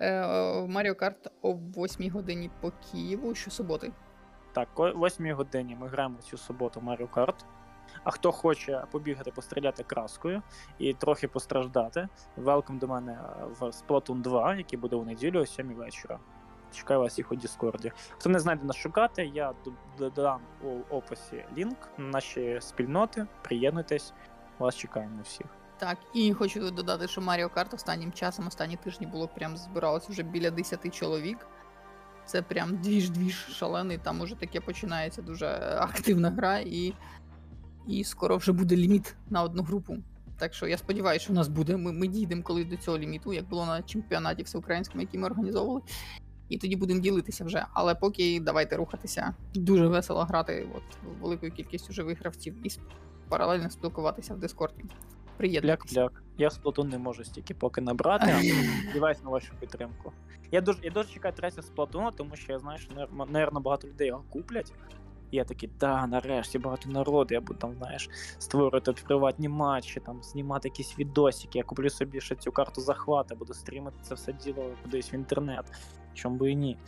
Е, 0.00 0.66
Маріо 0.66 0.94
Карт 0.94 1.30
о 1.42 1.52
8 1.76 2.10
годині 2.10 2.50
по 2.60 2.72
Києву 2.92 3.34
щосуботи. 3.34 3.92
Так, 4.52 4.68
о 4.80 4.90
8 4.90 5.32
годині 5.34 5.76
ми 5.80 5.88
граємо 5.88 6.18
цю 6.22 6.36
суботу 6.36 6.80
Mario 6.80 7.08
Kart. 7.08 7.44
А 8.04 8.10
хто 8.10 8.32
хоче 8.32 8.84
побігати, 8.90 9.30
постріляти 9.30 9.82
краскою 9.82 10.42
і 10.78 10.94
трохи 10.94 11.28
постраждати, 11.28 12.08
велком 12.36 12.78
до 12.78 12.88
мене 12.88 13.18
в 13.60 13.62
Splatoon 13.62 14.20
2, 14.20 14.54
який 14.54 14.78
буде 14.78 14.96
у 14.96 15.04
неділю 15.04 15.40
о 15.40 15.46
7 15.46 15.74
вечора. 15.74 16.18
Чекаю 16.72 17.00
вас 17.00 17.18
їх 17.18 17.32
у 17.32 17.34
Діскорді. 17.34 17.92
Хто 18.18 18.30
не 18.30 18.38
знайде 18.38 18.64
нас 18.64 18.76
шукати, 18.76 19.30
я 19.34 19.52
додам 19.98 20.40
у 20.64 20.94
описі 20.94 21.44
лінк 21.56 21.76
на 21.98 22.04
наші 22.04 22.58
спільноти. 22.60 23.26
Приєднуйтесь, 23.42 24.12
вас 24.58 24.76
чекаємо 24.76 25.22
всіх. 25.22 25.46
Так, 25.78 25.98
і 26.14 26.32
хочу 26.32 26.70
додати, 26.70 27.08
що 27.08 27.20
Маріо 27.20 27.48
Карт 27.48 27.74
останнім 27.74 28.12
часом, 28.12 28.46
останні 28.46 28.76
тижні 28.76 29.06
було 29.06 29.28
прям 29.28 29.56
збиралось 29.56 30.08
вже 30.08 30.22
біля 30.22 30.50
10 30.50 30.94
чоловік. 30.94 31.46
Це 32.24 32.42
прям 32.42 32.76
двіж-двіж 32.76 33.34
шалений, 33.34 33.98
там 33.98 34.20
уже 34.20 34.34
таке 34.34 34.60
починається 34.60 35.22
дуже 35.22 35.46
активна 35.80 36.30
гра, 36.30 36.58
і, 36.58 36.94
і 37.86 38.04
скоро 38.04 38.36
вже 38.36 38.52
буде 38.52 38.76
ліміт 38.76 39.16
на 39.30 39.42
одну 39.42 39.62
групу. 39.62 39.96
Так 40.38 40.54
що 40.54 40.66
я 40.66 40.78
сподіваюся, 40.78 41.24
що 41.24 41.32
у 41.32 41.36
нас 41.36 41.48
буде. 41.48 41.76
Ми, 41.76 41.92
ми 41.92 42.06
дійдемо 42.06 42.42
колись 42.42 42.66
до 42.66 42.76
цього 42.76 42.98
ліміту, 42.98 43.32
як 43.32 43.48
було 43.48 43.66
на 43.66 43.82
чемпіонаті 43.82 44.42
всеукраїнському, 44.42 45.00
який 45.00 45.20
ми 45.20 45.26
організовували. 45.26 45.80
І 46.52 46.58
тоді 46.58 46.76
будемо 46.76 47.00
ділитися 47.00 47.44
вже. 47.44 47.66
Але 47.72 47.94
поки 47.94 48.40
давайте 48.40 48.76
рухатися. 48.76 49.34
Дуже 49.54 49.86
весело 49.86 50.24
грати 50.24 50.68
от, 50.74 50.82
великою 51.20 51.52
кількістю 51.52 51.92
живих 51.92 52.20
гравців 52.20 52.66
і 52.66 52.70
паралельно 53.28 53.70
спілкуватися 53.70 54.34
в 54.34 54.38
Дискорді. 54.38 54.84
Приєднуйтесь. 55.36 55.96
Ляк-ляк. 55.96 56.10
Я 56.38 56.48
в 56.48 56.52
Splatoon 56.52 56.84
не 56.84 56.98
можу 56.98 57.24
стільки 57.24 57.54
поки 57.54 57.80
набрати, 57.80 58.34
а 58.38 58.42
сподіваюсь 58.82 59.22
на 59.24 59.30
вашу 59.30 59.52
підтримку. 59.60 60.12
Я 60.50 60.60
дуже, 60.60 60.78
я 60.82 60.90
дуже 60.90 61.08
чекаю 61.08 61.34
третє 61.34 61.60
Splatoon, 61.60 62.10
тому 62.16 62.36
що 62.36 62.52
я 62.52 62.58
знаю, 62.58 62.78
що 62.78 63.08
напевно 63.12 63.60
багато 63.60 63.88
людей 63.88 64.08
його 64.08 64.24
куплять. 64.30 64.72
Я 65.30 65.44
такий, 65.44 65.70
да, 65.80 66.06
нарешті 66.06 66.58
багато 66.58 66.90
народу, 66.90 67.34
я 67.34 67.40
буду 67.40 67.58
там, 67.58 67.74
знаєш, 67.74 68.10
створювати 68.38 68.92
приватні 68.92 69.48
матчі, 69.48 70.00
там, 70.00 70.22
знімати 70.22 70.68
якісь 70.68 70.98
відосики, 70.98 71.58
я 71.58 71.64
куплю 71.64 71.90
собі 71.90 72.20
ще 72.20 72.34
цю 72.34 72.52
карту 72.52 72.80
захвату, 72.80 73.36
буду 73.36 73.54
стрімити 73.54 73.96
це 74.02 74.14
все 74.14 74.32
діло 74.32 74.70
кудись 74.82 75.12
в 75.12 75.14
інтернет. 75.14 75.64
Чому 76.14 76.36
би 76.36 76.50
і 76.50 76.56
ні. 76.56 76.78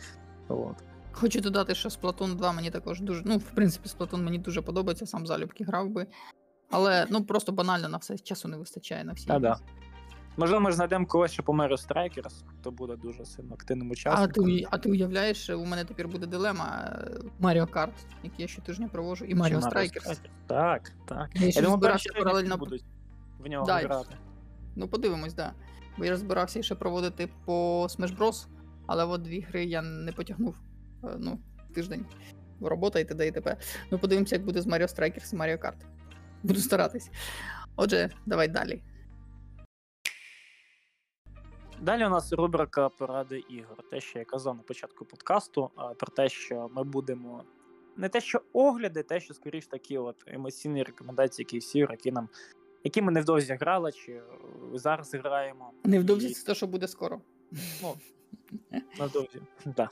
От. 0.47 0.75
Хочу 1.11 1.41
додати, 1.41 1.75
що 1.75 1.89
Splatoon 1.89 2.35
2 2.35 2.51
мені 2.51 2.71
також 2.71 3.01
дуже. 3.01 3.21
Ну, 3.25 3.37
в 3.37 3.51
принципі, 3.51 3.89
Splatoon 3.89 4.23
мені 4.23 4.37
дуже 4.37 4.61
подобається, 4.61 5.05
сам 5.05 5.27
залюбки 5.27 5.63
грав 5.63 5.89
би. 5.89 6.07
Але 6.71 7.07
ну 7.09 7.23
просто 7.23 7.51
банально 7.51 7.89
на 7.89 7.97
все 7.97 8.17
часу 8.17 8.47
не 8.47 8.57
вистачає 8.57 9.03
на 9.03 9.13
всі. 9.13 9.27
Та-да. 9.27 9.57
Можливо, 10.37 10.61
ми 10.61 10.71
знайдемо 10.71 11.05
когось, 11.05 11.31
що 11.31 11.43
помер 11.43 11.71
Strikers, 11.71 12.43
хто 12.59 12.71
буде 12.71 12.95
дуже 12.95 13.25
сильно 13.25 13.53
активним 13.53 13.91
А 14.05 14.27
ти, 14.27 14.67
а 14.71 14.77
ти 14.77 14.89
уявляєш, 14.89 15.49
у 15.49 15.65
мене 15.65 15.85
тепер 15.85 16.07
буде 16.07 16.27
дилема 16.27 16.99
Маріо 17.39 17.67
Карт, 17.67 17.93
який 18.23 18.41
я 18.41 18.47
щотижня 18.47 18.87
провожу, 18.87 19.25
і 19.25 19.35
Mario 19.35 19.59
Strikers. 19.59 20.19
Так, 20.47 20.91
так. 21.05 21.29
Я 21.33 21.47
Я 21.47 21.61
думаю, 21.61 21.77
збирався 21.77 22.13
паралельно. 22.19 22.57
будуть 22.57 22.83
в 23.39 23.47
нього 23.47 23.65
Да, 23.65 23.77
грати. 23.77 24.15
Ну, 24.75 24.87
подивимось, 24.87 25.33
да. 25.33 25.53
Бо 25.97 26.05
я 26.05 26.17
збирався 26.17 26.63
ще 26.63 26.75
проводити 26.75 27.29
по 27.45 27.83
Smash 27.83 28.17
Bros, 28.17 28.47
але 28.87 29.05
от 29.05 29.21
дві 29.21 29.41
гри 29.41 29.65
я 29.65 29.81
не 29.81 30.11
потягнув. 30.11 30.55
е, 31.03 31.15
Ну, 31.19 31.39
тиждень. 31.75 32.05
Робота 32.61 32.99
і 32.99 33.05
т.д. 33.05 33.27
і 33.27 33.31
т.п. 33.31 33.57
Ну, 33.91 33.99
подивимося, 33.99 34.35
як 34.35 34.45
буде 34.45 34.61
з 34.61 34.67
Mario 34.67 34.87
Strikers 34.99 35.33
і 35.33 35.37
Mario 35.37 35.61
Kart. 35.61 35.77
Буду 36.43 36.59
старатись. 36.59 37.09
Отже, 37.75 38.09
давай 38.25 38.47
далі. 38.47 38.81
Далі 41.81 42.05
у 42.05 42.09
нас 42.09 42.33
рубрика 42.33 42.89
поради 42.89 43.39
ігор. 43.49 43.77
Те, 43.91 44.01
що 44.01 44.19
я 44.19 44.25
казав 44.25 44.55
на 44.55 44.63
початку 44.63 45.05
подкасту, 45.05 45.69
про 45.97 46.07
те, 46.15 46.29
що 46.29 46.69
ми 46.75 46.83
будемо 46.83 47.43
не 47.97 48.09
те, 48.09 48.21
що 48.21 48.41
огляди, 48.53 49.03
те, 49.03 49.19
що 49.19 49.33
скоріш 49.33 49.67
такі 49.67 49.97
от 49.97 50.15
емоційні 50.27 50.83
рекомендації, 50.83 51.43
які 51.43 51.57
всі, 51.57 51.79
які 51.79 52.11
нам, 52.11 52.29
які 52.83 53.01
ми 53.01 53.11
невдовзі 53.11 53.53
грали, 53.53 53.91
чи 53.91 54.11
е, 54.11 54.23
зараз 54.73 55.13
граємо. 55.15 55.71
Невдовзі 55.83 56.27
І- 56.27 56.33
це 56.33 56.45
те, 56.45 56.55
що 56.55 56.67
буде 56.67 56.87
скоро. 56.87 57.21
Ну, 57.81 57.93
Невдовзі. 58.99 59.41
Да. 59.65 59.89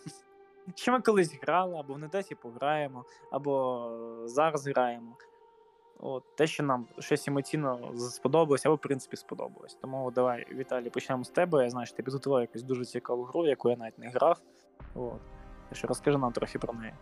Що 0.75 0.91
ми 0.91 1.01
колись 1.01 1.35
грали, 1.41 1.77
або 1.77 1.93
в 1.93 1.99
недесі 1.99 2.35
пограємо, 2.35 3.05
або 3.31 3.89
зараз 4.25 4.67
граємо. 4.67 5.17
От, 5.99 6.35
те, 6.35 6.47
що 6.47 6.63
нам 6.63 6.87
щось 6.99 7.27
емоційно 7.27 7.97
сподобалось, 7.97 8.65
або 8.65 8.75
в 8.75 8.79
принципі 8.79 9.17
сподобалось. 9.17 9.77
Тому 9.81 10.11
давай, 10.11 10.45
Віталій, 10.51 10.89
почнемо 10.89 11.23
з 11.23 11.29
тебе. 11.29 11.63
Я 11.63 11.69
знаю, 11.69 11.87
що 11.87 11.95
ти 11.95 12.03
підготував 12.03 12.41
якусь 12.41 12.63
дуже 12.63 12.85
цікаву 12.85 13.23
гру, 13.23 13.47
яку 13.47 13.69
я 13.69 13.75
навіть 13.75 13.99
не 13.99 14.09
грав. 14.09 14.41
От. 14.95 15.21
Що 15.71 15.87
розкажи 15.87 16.17
нам 16.17 16.31
трохи 16.31 16.59
про 16.59 16.73
неї. 16.73 16.93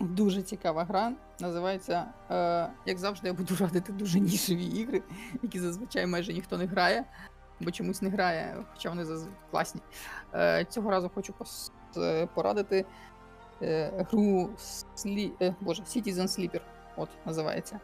Дуже 0.00 0.42
цікава 0.42 0.84
гра. 0.84 1.12
Називається, 1.40 2.06
е, 2.30 2.72
як 2.86 2.98
завжди, 2.98 3.28
я 3.28 3.34
буду 3.34 3.56
радити 3.60 3.92
дуже 3.92 4.20
нішеві 4.20 4.64
ігри, 4.64 5.02
які 5.42 5.58
зазвичай 5.60 6.06
майже 6.06 6.32
ніхто 6.32 6.58
не 6.58 6.66
грає, 6.66 7.04
бо 7.60 7.70
чомусь 7.70 8.02
не 8.02 8.08
грає, 8.08 8.64
хоча 8.72 8.88
вони 8.88 9.04
класні. 9.50 9.80
Е, 10.34 10.64
цього 10.64 10.90
разу 10.90 11.10
хочу 11.14 11.34
е, 11.96 12.26
порадити 12.26 12.84
е, 13.62 14.06
гру 14.10 14.50
Слі... 14.94 15.32
е, 15.42 15.54
Боже, 15.60 15.82
Citizen 15.82 16.26
Sleeper. 16.26 16.60
От 16.96 17.08
називається. 17.26 17.80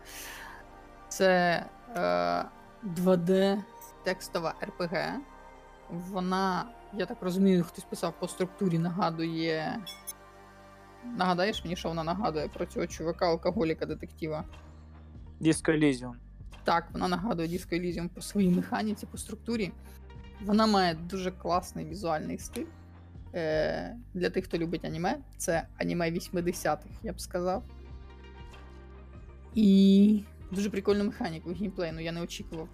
Це 1.08 1.62
е, 1.96 2.44
2D 2.84 3.62
текстова 4.04 4.54
RPG. 4.60 5.14
Вона, 5.90 6.64
я 6.92 7.06
так 7.06 7.18
розумію, 7.20 7.64
хтось 7.64 7.84
писав 7.84 8.12
по 8.18 8.28
структурі, 8.28 8.78
нагадує 8.78 9.78
Нагадаєш 11.14 11.64
мені, 11.64 11.76
що 11.76 11.88
вона 11.88 12.04
нагадує 12.04 12.48
про 12.48 12.66
цього 12.66 12.86
чувака, 12.86 13.26
алкоголіка, 13.26 13.86
детектива. 13.86 14.44
Disco 15.40 15.70
Elysium. 15.70 16.12
Так, 16.66 16.88
вона 16.92 17.08
нагадує 17.08 17.48
Disco 17.48 17.80
Elysium 17.80 18.08
по 18.08 18.20
своїй 18.20 18.50
механіці, 18.50 19.06
по 19.06 19.18
структурі. 19.18 19.72
Вона 20.40 20.66
має 20.66 20.94
дуже 20.94 21.30
класний 21.30 21.84
візуальний 21.84 22.38
стиль. 22.38 22.66
Е, 23.34 23.96
для 24.14 24.30
тих, 24.30 24.44
хто 24.44 24.58
любить 24.58 24.84
аніме, 24.84 25.18
це 25.36 25.66
аніме 25.78 26.10
80-х, 26.10 26.86
я 27.02 27.12
б 27.12 27.20
сказав. 27.20 27.62
І 29.54 30.22
дуже 30.52 30.70
прикольну 30.70 31.04
механіку 31.04 31.52
геймплейну, 31.52 32.00
я 32.00 32.12
не 32.12 32.22
очікував. 32.22 32.68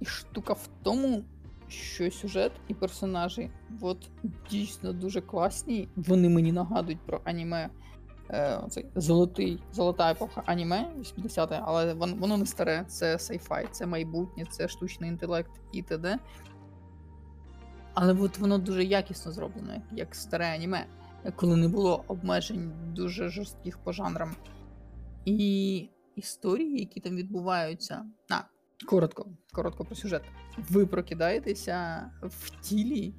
І 0.00 0.04
штука 0.04 0.52
в 0.52 0.68
тому, 0.82 1.24
що 1.68 2.10
сюжет 2.10 2.52
і 2.68 2.74
персонажі 2.74 3.50
от 3.80 4.10
дійсно 4.50 4.92
дуже 4.92 5.20
класні. 5.20 5.88
Вони 5.96 6.28
мені 6.28 6.52
нагадують 6.52 7.00
про 7.06 7.20
аніме 7.24 7.70
е, 8.30 8.56
оцей 8.56 8.86
золотий, 8.94 9.62
золота 9.72 10.10
епоха 10.10 10.42
аніме 10.46 10.90
80-те, 10.98 11.60
але 11.64 11.94
воно, 11.94 12.16
воно 12.16 12.36
не 12.36 12.46
старе, 12.46 12.84
це 12.88 13.16
sci-fi, 13.16 13.70
це 13.70 13.86
майбутнє, 13.86 14.44
це 14.50 14.68
штучний 14.68 15.10
інтелект 15.10 15.50
і 15.72 15.82
т.д. 15.82 16.18
Але 17.94 18.14
от 18.14 18.38
воно 18.38 18.58
дуже 18.58 18.84
якісно 18.84 19.32
зроблено, 19.32 19.82
як 19.92 20.14
старе 20.14 20.54
аніме, 20.54 20.86
коли 21.36 21.56
не 21.56 21.68
було 21.68 22.04
обмежень 22.08 22.72
дуже 22.94 23.28
жорстких 23.28 23.78
по 23.78 23.92
жанрам. 23.92 24.36
І 25.24 25.88
історії, 26.16 26.78
які 26.80 27.00
там 27.00 27.16
відбуваються. 27.16 28.04
А, 28.30 28.40
коротко, 28.86 29.26
коротко 29.52 29.84
про 29.84 29.96
сюжет. 29.96 30.22
Ви 30.58 30.86
прокидаєтеся 30.86 32.10
в 32.22 32.50
тілі. 32.50 33.14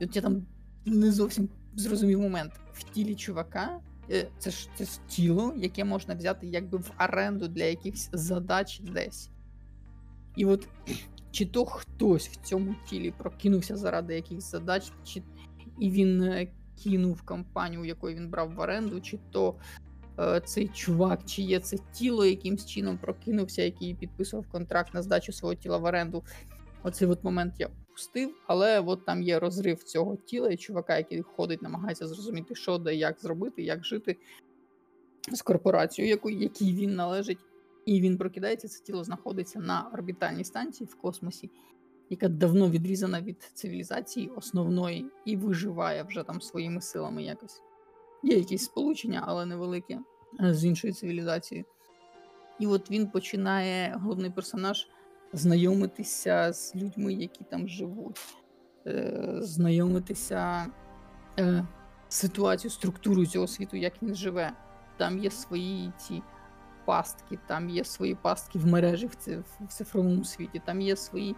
От 0.00 0.16
я 0.16 0.22
там 0.22 0.46
не 0.86 1.12
зовсім 1.12 1.48
зрозумів 1.74 2.20
момент. 2.20 2.52
В 2.72 2.82
тілі 2.82 3.14
чувака. 3.14 3.80
Е, 4.10 4.28
Це 4.38 4.50
ж 4.50 4.68
це 4.74 4.84
ж 4.84 4.90
тіло, 5.08 5.54
яке 5.56 5.84
можна 5.84 6.14
взяти 6.14 6.46
якби 6.46 6.78
в 6.78 6.92
оренду 7.00 7.48
для 7.48 7.64
якихось 7.64 8.08
задач 8.12 8.80
десь. 8.80 9.30
І 10.36 10.44
от 10.44 10.68
чи 11.30 11.46
то 11.46 11.64
хтось 11.64 12.28
в 12.28 12.36
цьому 12.36 12.74
тілі 12.88 13.10
прокинувся 13.18 13.76
заради 13.76 14.14
якихось 14.14 14.50
задач, 14.50 14.92
чи 15.04 15.22
і 15.78 15.90
він 15.90 16.22
е, 16.22 16.46
кинув 16.84 17.22
компанію, 17.22 17.84
якої 17.84 18.16
він 18.16 18.30
брав 18.30 18.54
в 18.54 18.60
оренду, 18.60 19.00
чи 19.00 19.18
то 19.30 19.54
е, 20.18 20.40
цей 20.40 20.68
чувак, 20.68 21.20
чи 21.26 21.42
є 21.42 21.60
це 21.60 21.76
тіло 21.92 22.24
якимсь 22.24 22.66
чином 22.66 22.98
прокинувся, 22.98 23.62
який 23.62 23.94
підписував 23.94 24.46
контракт 24.48 24.94
на 24.94 25.02
здачу 25.02 25.32
свого 25.32 25.54
тіла 25.54 25.78
в 25.78 25.84
оренду. 25.84 26.24
Оцей 26.82 27.08
от 27.08 27.24
момент 27.24 27.54
я 27.58 27.68
пустив, 27.92 28.34
але 28.46 28.80
от 28.80 29.04
там 29.04 29.22
є 29.22 29.38
розрив 29.38 29.82
цього 29.82 30.16
тіла 30.16 30.50
і 30.50 30.56
чувака, 30.56 30.96
який 30.96 31.22
ходить, 31.22 31.62
намагається 31.62 32.06
зрозуміти, 32.06 32.54
що 32.54 32.78
де, 32.78 32.94
як 32.94 33.20
зробити, 33.20 33.62
як 33.62 33.84
жити 33.84 34.16
з 35.32 35.42
корпорацією, 35.42 36.10
яку, 36.10 36.30
якій 36.30 36.72
він 36.72 36.94
належить. 36.94 37.38
І 37.84 38.00
він 38.00 38.18
прокидається, 38.18 38.68
це 38.68 38.84
тіло 38.84 39.04
знаходиться 39.04 39.60
на 39.60 39.90
орбітальній 39.94 40.44
станції 40.44 40.88
в 40.92 40.94
космосі, 40.94 41.50
яка 42.10 42.28
давно 42.28 42.70
відрізана 42.70 43.20
від 43.20 43.50
цивілізації 43.54 44.30
основної 44.36 45.06
і 45.24 45.36
виживає 45.36 46.02
вже 46.02 46.22
там 46.22 46.40
своїми 46.40 46.80
силами 46.80 47.22
якось. 47.22 47.62
Є 48.22 48.36
якісь 48.36 48.64
сполучення, 48.64 49.24
але 49.26 49.46
невелике 49.46 49.98
з 50.40 50.64
іншою 50.64 50.94
цивілізацією. 50.94 51.64
І 52.58 52.66
от 52.66 52.90
він 52.90 53.06
починає, 53.06 53.98
головний 54.02 54.30
персонаж, 54.30 54.88
знайомитися 55.32 56.52
з 56.52 56.76
людьми, 56.76 57.12
які 57.12 57.44
там 57.44 57.68
живуть, 57.68 58.20
е, 58.86 59.36
знайомитися 59.40 60.66
е, 61.38 61.66
з 62.08 62.16
ситуацією, 62.16 62.70
структурою 62.70 63.26
цього 63.26 63.46
світу, 63.46 63.76
як 63.76 64.02
він 64.02 64.14
живе. 64.14 64.52
Там 64.96 65.18
є 65.18 65.30
свої 65.30 65.92
ці 65.98 66.22
пастки, 66.84 67.38
там 67.46 67.70
є 67.70 67.84
свої 67.84 68.14
пастки 68.14 68.58
в 68.58 68.66
мережі 68.66 69.06
в, 69.06 69.68
цифровому 69.68 70.24
світі, 70.24 70.62
там 70.64 70.80
є 70.80 70.96
свої 70.96 71.36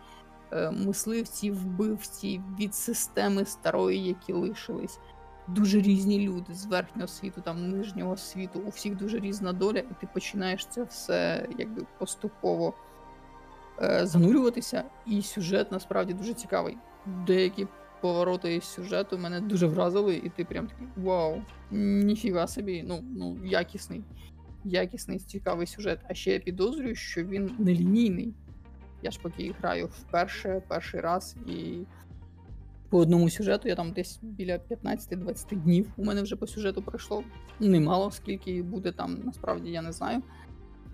е, 0.53 0.71
мисливці, 0.71 1.51
вбивці 1.51 2.41
від 2.59 2.75
системи 2.75 3.45
старої, 3.45 4.07
які 4.07 4.33
лишились. 4.33 4.99
Дуже 5.49 5.81
різні 5.81 6.29
люди 6.29 6.55
з 6.55 6.67
верхнього 6.67 7.09
світу, 7.09 7.41
там 7.41 7.69
нижнього 7.69 8.17
світу, 8.17 8.61
у 8.67 8.69
всіх 8.69 8.97
дуже 8.97 9.19
різна 9.19 9.53
доля, 9.53 9.79
і 9.79 9.95
ти 10.01 10.09
починаєш 10.15 10.67
це 10.67 10.83
все 10.85 11.49
якби 11.59 11.87
поступово 11.99 12.75
занурюватися. 14.03 14.85
І 15.07 15.23
сюжет 15.23 15.73
насправді 15.73 16.15
дуже 16.15 16.35
цікавий. 16.35 16.77
Деякі 17.27 17.67
повороти 18.01 18.55
із 18.55 18.65
сюжету 18.65 19.19
мене 19.19 19.41
дуже 19.41 19.67
вразили, 19.67 20.17
і 20.17 20.29
ти 20.29 20.45
прям 20.45 20.67
такий 20.67 20.87
вау, 20.97 21.43
ніфіга 21.71 22.47
собі, 22.47 22.85
ну, 22.87 23.05
ну 23.17 23.39
якісний 23.45 24.03
якісний, 24.65 25.19
цікавий 25.19 25.67
сюжет. 25.67 26.01
А 26.09 26.15
ще 26.15 26.33
я 26.33 26.39
підозрюю, 26.39 26.95
що 26.95 27.25
він 27.25 27.51
нелінійний. 27.59 28.35
Я 29.03 29.11
ж 29.11 29.19
поки 29.23 29.55
граю 29.61 29.87
вперше, 29.87 30.63
перший 30.69 31.01
раз, 31.01 31.37
і 31.47 31.79
по 32.89 32.99
одному 32.99 33.31
сюжету 33.31 33.69
я 33.69 33.75
там 33.75 33.93
десь 33.93 34.19
біля 34.23 34.57
15-20 34.57 35.57
днів 35.57 35.93
у 35.97 36.05
мене 36.05 36.23
вже 36.23 36.37
по 36.37 36.47
сюжету 36.47 36.83
пройшло. 36.83 37.25
Немало, 37.61 38.11
скільки 38.11 38.63
буде 38.63 38.93
там, 38.93 39.19
насправді 39.25 39.71
я 39.71 39.83
не 39.83 39.93
знаю. 39.93 40.23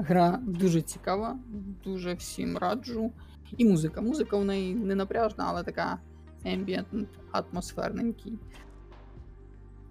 Гра 0.03 0.39
дуже 0.43 0.83
цікава, 0.83 1.39
дуже 1.85 2.15
всім 2.15 2.59
раджу. 2.59 3.13
І 3.57 3.65
музика. 3.65 4.01
Музика 4.01 4.37
в 4.37 4.45
неї 4.45 4.75
не 4.75 4.95
напряжна, 4.95 5.45
але 5.49 5.63
така 5.63 5.99
ембієнт, 6.45 6.87
атмосферненький. 7.33 8.39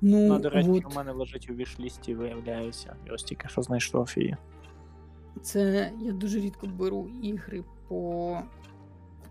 Ну, 0.02 0.28
Ну, 0.28 0.40
до 0.40 0.50
речі, 0.50 0.70
от. 0.70 0.86
у 0.86 0.96
мене 0.96 1.12
лежить 1.12 1.50
у 1.50 1.54
вішлісті, 1.54 2.16
виявляється. 2.16 2.96
Я 3.06 3.14
ось 3.14 3.24
тільки 3.24 3.48
що 3.48 3.62
знайшов 3.62 4.14
її. 4.18 4.38
Це 5.42 5.92
я 6.02 6.12
дуже 6.12 6.40
рідко 6.40 6.68
беру 6.68 7.10
ігри 7.22 7.64
по, 7.88 8.38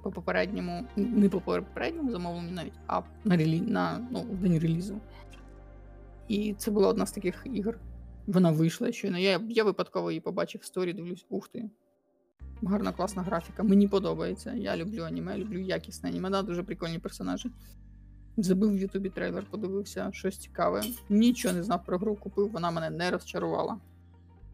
по 0.03 0.11
попередньому, 0.11 0.85
не 0.97 1.29
по 1.29 1.41
попередньому 1.41 2.11
замовленню 2.11 2.51
навіть, 2.51 2.79
а 2.87 3.03
на 3.25 3.37
релі, 3.37 3.61
на 3.61 4.07
ну, 4.11 4.21
в 4.21 4.37
день 4.37 4.59
релізу. 4.59 5.01
І 6.29 6.55
це 6.59 6.71
була 6.71 6.89
одна 6.89 7.07
з 7.07 7.13
таких 7.13 7.47
ігор. 7.53 7.79
Вона 8.29 8.51
вийшла 8.51 8.93
щойно. 8.93 9.19
Я, 9.19 9.41
я 9.49 9.65
випадково 9.65 10.11
її 10.11 10.21
побачив 10.21 10.61
в 10.61 10.65
сторі, 10.65 10.93
дивлюсь, 10.93 11.27
ух 11.29 11.49
ти. 11.49 11.71
Гарна, 12.63 12.93
класна 12.93 13.23
графіка. 13.23 13.63
Мені 13.63 13.89
подобається. 13.89 14.53
Я 14.55 14.77
люблю 14.77 15.03
аніме, 15.03 15.39
люблю 15.39 15.59
якісне 15.59 16.09
аніме, 16.09 16.31
да, 16.31 16.43
дуже 16.43 16.63
прикольні 16.63 16.99
персонажі. 16.99 17.51
Забив 18.37 18.73
в 18.73 18.79
Ютубі 18.79 19.09
трейлер, 19.09 19.45
подивився, 19.51 20.11
щось 20.13 20.39
цікаве. 20.39 20.83
Нічого 21.09 21.55
не 21.55 21.63
знав 21.63 21.85
про 21.85 21.99
гру, 21.99 22.17
купив, 22.17 22.51
вона 22.51 22.71
мене 22.71 22.91
не 22.91 23.11
розчарувала. 23.11 23.79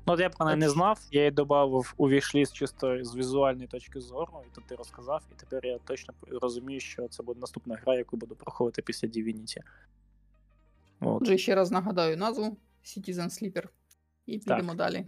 Ну, 0.06 0.12
от 0.12 0.20
я 0.20 0.30
про 0.30 0.46
неї 0.46 0.58
не 0.58 0.68
знав, 0.68 1.00
я 1.10 1.20
її 1.20 1.30
додав 1.30 1.94
у 1.96 2.08
вішліст 2.08 2.54
чисто 2.54 3.04
з 3.04 3.16
візуальної 3.16 3.68
точки 3.68 4.00
зору, 4.00 4.32
і 4.46 4.54
тут 4.54 4.64
ти 4.64 4.74
розказав, 4.74 5.22
і 5.32 5.40
тепер 5.40 5.66
я 5.66 5.78
точно 5.78 6.14
розумію, 6.42 6.80
що 6.80 7.08
це 7.08 7.22
буде 7.22 7.40
наступна 7.40 7.78
гра, 7.82 7.94
яку 7.94 8.16
буду 8.16 8.34
проходити 8.34 8.82
після 8.82 9.08
Divinity. 9.08 9.58
От. 11.00 11.22
Отже, 11.22 11.38
ще 11.38 11.54
раз 11.54 11.70
нагадаю 11.70 12.16
назву 12.16 12.56
Citizen 12.84 13.28
Sleeper. 13.28 13.68
І 14.26 14.38
підемо 14.38 14.74
далі. 14.74 15.06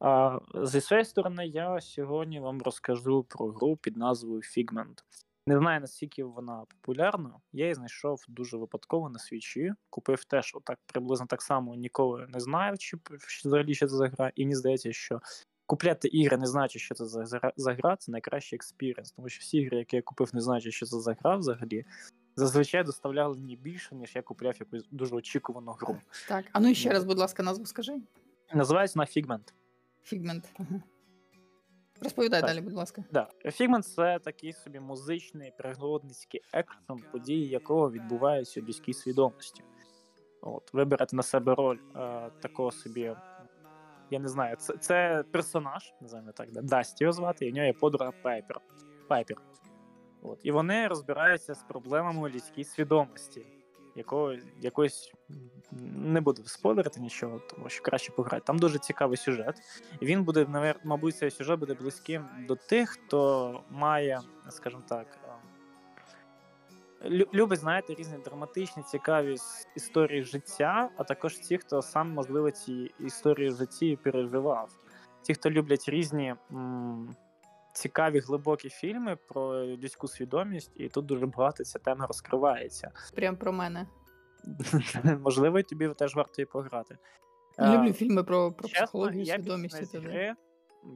А 0.00 0.38
зі 0.64 0.80
своєї 0.80 1.04
сторони, 1.04 1.46
я 1.46 1.80
сьогодні 1.80 2.40
вам 2.40 2.62
розкажу 2.62 3.24
про 3.28 3.46
гру 3.46 3.76
під 3.76 3.96
назвою 3.96 4.40
Figment. 4.40 5.02
Не 5.46 5.58
знаю, 5.58 5.80
наскільки 5.80 6.24
вона 6.24 6.64
популярна. 6.68 7.40
Я 7.52 7.64
її 7.64 7.74
знайшов 7.74 8.24
дуже 8.28 8.56
випадково 8.56 9.10
на 9.10 9.18
свічі. 9.18 9.72
Купив 9.90 10.24
теж 10.24 10.52
отак 10.54 10.78
приблизно 10.86 11.26
так 11.26 11.42
само, 11.42 11.74
ніколи 11.74 12.26
не 12.28 12.40
знаю, 12.40 12.76
чи 12.78 12.96
взагалі 13.44 13.74
що 13.74 13.86
це 13.86 13.96
за 13.96 14.08
гра. 14.08 14.32
І 14.34 14.44
мені 14.44 14.54
здається, 14.54 14.92
що 14.92 15.20
купляти 15.66 16.08
ігри, 16.08 16.36
не 16.36 16.46
знаючи, 16.46 16.78
що 16.78 16.94
це 16.94 17.04
за, 17.56 17.72
гра, 17.72 17.96
це 17.96 18.12
найкращий 18.12 18.56
experience. 18.56 19.12
Тому 19.12 19.28
що 19.28 19.40
всі 19.40 19.58
ігри, 19.58 19.78
які 19.78 19.96
я 19.96 20.02
купив, 20.02 20.30
не 20.34 20.40
знаючи, 20.40 20.72
що 20.72 20.86
це 20.86 21.00
за 21.00 21.16
гра 21.20 21.36
взагалі, 21.36 21.84
зазвичай 22.36 22.84
доставляли 22.84 23.36
мені 23.38 23.56
більше, 23.56 23.94
ніж 23.94 24.16
я 24.16 24.22
купляв 24.22 24.54
якусь 24.60 24.88
дуже 24.90 25.14
очікувану 25.14 25.72
гру. 25.72 25.96
Так, 26.28 26.44
а 26.52 26.60
ну 26.60 26.68
і 26.68 26.74
ще 26.74 26.88
Ну. 26.88 26.94
раз, 26.94 27.04
будь 27.04 27.18
ласка, 27.18 27.42
назву 27.42 27.66
скажи. 27.66 27.92
Називається 28.54 28.98
вона 28.98 29.06
Figment. 29.06 29.52
Ага. 30.58 30.82
Розповідай 32.02 32.40
Так. 32.40 32.50
далі, 32.50 32.60
будь 32.60 32.72
ласка. 32.72 33.04
Да. 33.12 33.28
Figment— 33.44 33.82
це 33.82 34.18
такий 34.18 34.52
собі 34.52 34.80
музичний 34.80 35.52
пригодницький 35.58 36.40
екшн, 36.52 36.92
події 37.12 37.48
якого 37.48 37.90
відбуваються 37.90 38.60
у 38.60 38.64
людській 38.64 38.92
свідомості. 38.92 39.62
От, 40.42 40.74
ви 40.74 40.84
берете 40.84 41.16
на 41.16 41.22
себе 41.22 41.54
роль 41.54 41.78
е, 41.96 42.30
такого 42.40 42.70
собі. 42.70 43.16
Я 44.10 44.18
не 44.18 44.28
знаю, 44.28 44.56
це, 44.56 44.76
це 44.76 45.24
персонаж, 45.32 45.94
називаємо 46.00 46.32
так, 46.32 46.52
да, 46.52 46.62
Дасті 46.62 47.04
його 47.04 47.12
звати, 47.12 47.46
і 47.46 47.50
в 47.50 47.54
нього 47.54 47.66
є 47.66 47.72
подруга 47.72 48.12
Пайпер. 48.22 48.60
Пайпер. 49.08 49.36
От, 50.24 50.40
і 50.42 50.52
вони 50.52 50.88
розбираються 50.88 51.54
з 51.54 51.62
проблемами 51.62 52.20
у 52.22 52.28
людській 52.28 52.64
свідомості, 52.64 53.46
якого, 53.96 54.34
якоїсь 54.60 55.12
не 55.96 56.20
буду 56.20 56.44
спойлерити 56.44 57.00
нічого, 57.00 57.38
тому 57.50 57.68
що 57.68 57.82
краще 57.82 58.12
пограти. 58.12 58.44
Там 58.46 58.58
дуже 58.58 58.78
цікавий 58.78 59.16
сюжет. 59.16 59.56
І 60.00 60.06
він 60.06 60.24
буде, 60.24 60.74
мабуть, 60.84 61.16
цей 61.16 61.30
сюжет 61.30 61.60
буде 61.60 61.74
близьким 61.74 62.28
до 62.48 62.56
тих, 62.56 62.90
хто 62.90 63.60
має, 63.70 64.20
скажімо 64.48 64.82
так, 64.88 65.06
е, 67.04 67.26
любить, 67.34 67.58
знаєте, 67.60 67.94
різні 67.94 68.18
драматичні, 68.24 68.82
цікаві 68.82 69.36
історії 69.76 70.24
життя, 70.24 70.90
а 70.96 71.04
також 71.04 71.38
ті, 71.38 71.58
хто 71.58 71.82
сам, 71.82 72.10
можливо, 72.10 72.50
ці 72.50 72.90
історії 73.00 73.50
в 73.50 73.56
житті 73.56 73.98
переживав. 74.02 74.70
Ті, 75.22 75.34
хто 75.34 75.50
люблять 75.50 75.88
різні 75.88 76.34
м- 76.52 77.16
цікаві 77.74 78.18
глибокі 78.18 78.68
фільми 78.68 79.16
про 79.28 79.66
людську 79.66 80.08
свідомість, 80.08 80.72
і 80.74 80.88
тут 80.88 81.06
дуже 81.06 81.26
багато 81.26 81.64
ця 81.64 81.78
тема 81.78 82.06
розкривається. 82.06 82.90
Прям 83.14 83.36
про 83.36 83.52
мене. 83.52 83.86
Можливо, 85.20 85.58
і 85.58 85.62
тобі 85.62 85.88
теж 85.88 86.14
варто 86.14 86.32
її 86.36 86.46
пограти. 86.46 86.98
Я 87.58 87.74
Е, 87.74 87.78
люблю 87.78 87.92
фільми 87.92 88.24
про, 88.24 88.52
про 88.52 88.68
Чесно, 88.68 88.86
психологію, 88.86 89.22
я 89.22 89.34
свідомість 89.34 89.82
і 89.82 89.86
кінець 89.86 90.06
гри, 90.06 90.34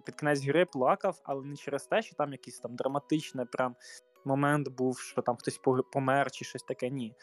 під 0.04 0.14
кінець 0.14 0.44
гри 0.46 0.64
плакав, 0.64 1.20
але 1.24 1.44
не 1.44 1.56
через 1.56 1.86
те, 1.86 2.02
що 2.02 2.16
там 2.16 2.32
якийсь 2.32 2.58
там 2.58 2.76
драматичний 2.76 3.46
прям 3.46 3.76
момент 4.24 4.68
був, 4.68 4.98
що 4.98 5.22
там 5.22 5.36
хтось 5.36 5.60
помер 5.92 6.30
чи 6.30 6.44
щось 6.44 6.62
таке. 6.62 6.90
Ні. 6.90 7.14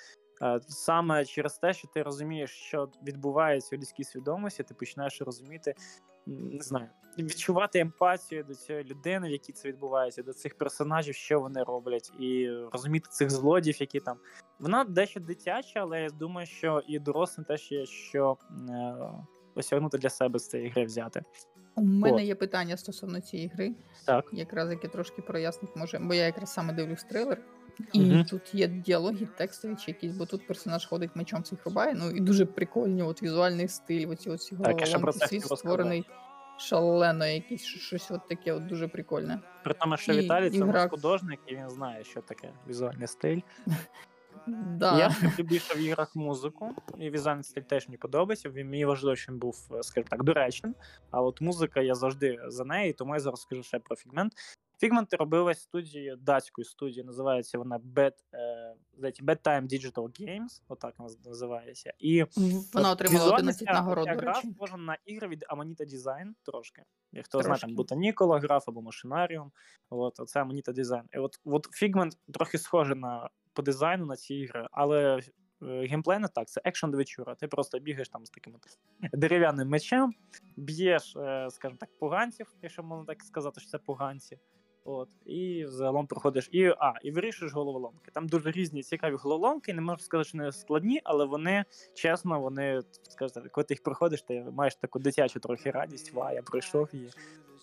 Е, 0.42 0.60
Саме 0.68 1.26
через 1.26 1.58
те, 1.58 1.74
що 1.74 1.88
ти 1.88 2.04
розумієш, 2.04 2.52
що 2.52 2.90
відбувається 3.04 3.76
у 3.76 3.80
людській 3.80 4.04
свідомості, 4.04 4.64
ти 4.64 4.74
починаєш 4.74 5.22
розуміти, 5.22 5.76
не 6.26 6.62
знаю, 6.64 6.88
відчувати 7.18 7.80
емпатію 7.80 8.44
до 8.44 8.56
цієї 8.56 8.84
людини, 8.84 9.28
в 9.28 9.32
якій 9.32 9.54
це 9.54 9.68
відбувається, 9.68 10.24
до 10.24 10.34
цих 10.34 10.58
персонажів, 10.58 11.16
що 11.16 11.40
вони 11.40 11.64
роблять, 11.64 12.12
і 12.20 12.50
розуміти 12.72 13.08
цих 13.12 13.30
злодіїв, 13.30 13.82
які 13.82 14.00
там. 14.00 14.18
Вона 14.60 14.84
дещо 14.84 15.20
дитяча, 15.20 15.80
але 15.80 16.02
я 16.02 16.10
думаю, 16.10 16.48
що 16.48 16.82
і 16.88 17.00
дорослим 17.00 17.46
теж 17.46 17.72
є 17.72 17.86
що 17.86 18.38
е, 18.70 18.96
осягнути 19.56 19.98
для 19.98 20.10
себе 20.10 20.40
з 20.40 20.48
цієї 20.48 20.70
гри 20.70 20.86
взяти. 20.86 21.24
У 21.76 21.82
мене 21.82 22.16
От. 22.16 22.22
є 22.22 22.36
питання 22.36 22.78
стосовно 22.78 23.22
цієї 23.22 23.50
гри, 23.50 23.76
Так. 24.06 24.26
якраз 24.32 24.70
яке 24.70 24.88
трошки 24.88 25.22
прояснить 25.22 25.76
може, 25.76 26.00
бо 26.00 26.14
я 26.14 26.26
якраз 26.26 26.54
саме 26.54 26.74
дивлюсь 26.74 27.04
трейлер, 27.04 27.42
і 27.94 28.00
Мгм. 28.00 28.26
тут 28.26 28.56
є 28.56 28.68
діалоги, 28.68 29.28
текстові 29.38 29.76
чи 29.76 29.92
якісь, 29.92 30.12
бо 30.12 30.26
тут 30.26 30.48
персонаж 30.48 30.86
ходить 30.86 31.16
мечом 31.16 31.42
всіх 31.42 31.66
рубає. 31.66 31.94
Ну 31.96 32.12
і 32.12 32.20
дуже 32.20 32.46
прикольні, 32.46 33.04
от 33.04 33.24
візуальний 33.24 33.68
стиль, 33.68 34.10
оці 34.10 34.30
оці 34.30 34.56
головоломки, 34.56 35.28
світ 35.28 35.46
створений 35.46 36.06
шалено, 36.58 37.26
якийсь 37.26 37.62
щось 37.64 38.12
от 38.12 38.28
таке, 38.28 38.54
от 38.54 38.66
дуже 38.66 38.88
прикольне. 38.88 39.40
При 39.64 39.74
тому, 39.74 39.98
що 39.98 40.14
І- 40.14 40.20
Віталій 40.20 40.50
це 40.50 40.58
і 40.58 40.62
у 40.62 40.66
нас 40.66 40.76
гра- 40.76 40.90
художник, 40.90 41.40
і 41.48 41.56
він 41.56 41.70
знає, 41.70 42.04
що 42.04 42.22
таке 42.22 42.50
візуальний 42.68 43.08
стиль. 43.08 43.40
Да. 44.48 44.98
Я 44.98 45.10
люблю 45.24 45.44
більше 45.44 45.74
в 45.74 45.78
іграх 45.78 46.16
музику, 46.16 46.76
і 46.98 47.10
візуальний 47.10 47.44
стиль 47.44 47.62
теж 47.62 47.88
мені 47.88 47.98
подобається. 47.98 48.50
Він 48.50 48.70
мені 48.70 48.86
важливо, 48.86 49.16
що 49.16 49.32
він 49.32 49.40
був, 49.40 49.68
е, 49.74 49.84
скажімо 49.84 50.08
так, 50.10 50.24
доречним. 50.24 50.76
А 51.12 51.22
от 51.22 51.42
музика 51.42 51.82
я 51.82 51.96
завжди 51.96 52.40
за 52.48 52.66
неї, 52.66 52.94
тому 52.94 53.14
я 53.14 53.20
зараз 53.20 53.42
скажу 53.42 53.64
ще 53.64 53.80
про 53.80 53.96
Figment. 53.96 54.34
Фігмент 54.80 55.14
робилась 55.14 55.62
студією 55.62 56.16
датською 56.16 56.66
студією, 56.66 57.06
називається 57.06 57.58
вона 57.58 57.80
Bad, 57.80 58.14
е, 58.34 58.76
здається, 58.94 59.24
Bedtime 59.24 59.62
Digital 59.62 60.22
Games, 60.22 60.62
отак 60.68 60.94
вона 60.98 61.14
називається. 61.26 61.94
І 62.00 62.26
Вона 62.74 62.92
отримала 62.92 63.34
11 63.34 63.68
нагород, 63.68 64.08
до 64.08 64.20
речі. 64.22 64.54
схожа 64.54 64.78
на 64.78 64.98
ігри 65.06 65.28
від 65.28 65.46
Amanita 65.50 65.96
Design 65.96 66.34
трошки. 66.44 66.84
Як 67.12 67.26
хто 67.26 67.42
знає, 67.42 67.60
там. 67.60 67.76
Botanicula 67.76 68.40
гра 68.40 68.70
або 68.70 68.82
Machinarium. 68.82 69.52
От, 69.90 70.20
оце 70.20 70.44
Amanita 70.44 70.74
Design. 70.74 71.04
І 71.14 71.18
от, 71.18 71.40
от 71.46 71.68
Figment 71.84 72.12
трохи 72.34 72.58
схожий 72.58 72.96
на 72.96 73.30
по 73.54 73.62
дизайну 73.62 74.06
на 74.06 74.16
ці 74.16 74.36
ігри, 74.36 74.68
але 74.72 75.20
е, 75.62 75.88
геймплей 75.88 76.20
не 76.20 76.28
так, 76.28 76.48
це 76.48 76.62
екшн 76.66 76.90
адвенчура. 76.90 77.36
Ти 77.36 77.48
просто 77.48 77.80
бігаєш 77.80 78.10
там 78.10 78.26
з 78.26 78.30
таким 78.30 78.56
от 78.56 78.78
дерев'яним 79.14 79.70
мечем, 79.70 80.14
б'єш, 80.58 81.16
е, 81.16 81.48
скажімо 81.50 81.78
так, 81.80 81.90
поганців, 82.00 82.54
якщо 82.62 82.84
можна 82.84 83.06
так 83.06 83.24
сказати, 83.24 83.62
що 83.62 83.70
це 83.70 83.78
поганці. 83.78 84.40
От, 84.88 85.10
і 85.26 85.66
загалом 85.68 86.08
проходиш 86.08 86.50
і, 86.52 86.66
а, 86.66 86.94
і 87.04 87.12
вирішуєш 87.12 87.54
головоломки. 87.54 88.12
Там 88.14 88.28
дуже 88.28 88.52
різні 88.52 88.84
цікаві 88.84 89.16
головоломки, 89.16 89.74
не 89.74 89.82
можу 89.82 90.00
сказати, 90.00 90.30
що 90.30 90.38
не 90.38 90.52
складні, 90.52 91.02
але 91.04 91.26
вони, 91.26 91.66
чесно, 91.94 92.40
вони, 92.40 92.82
скажімо 93.10 93.46
коли 93.52 93.66
ти 93.66 93.74
їх 93.74 93.84
проходиш, 93.84 94.22
ти 94.22 94.46
маєш 94.54 94.76
таку 94.76 95.00
дитячу 95.00 95.40
трохи 95.40 95.72
радість, 95.72 96.14
ва, 96.14 96.32
я 96.32 96.42
пройшов 96.42 96.90
її. 96.92 97.10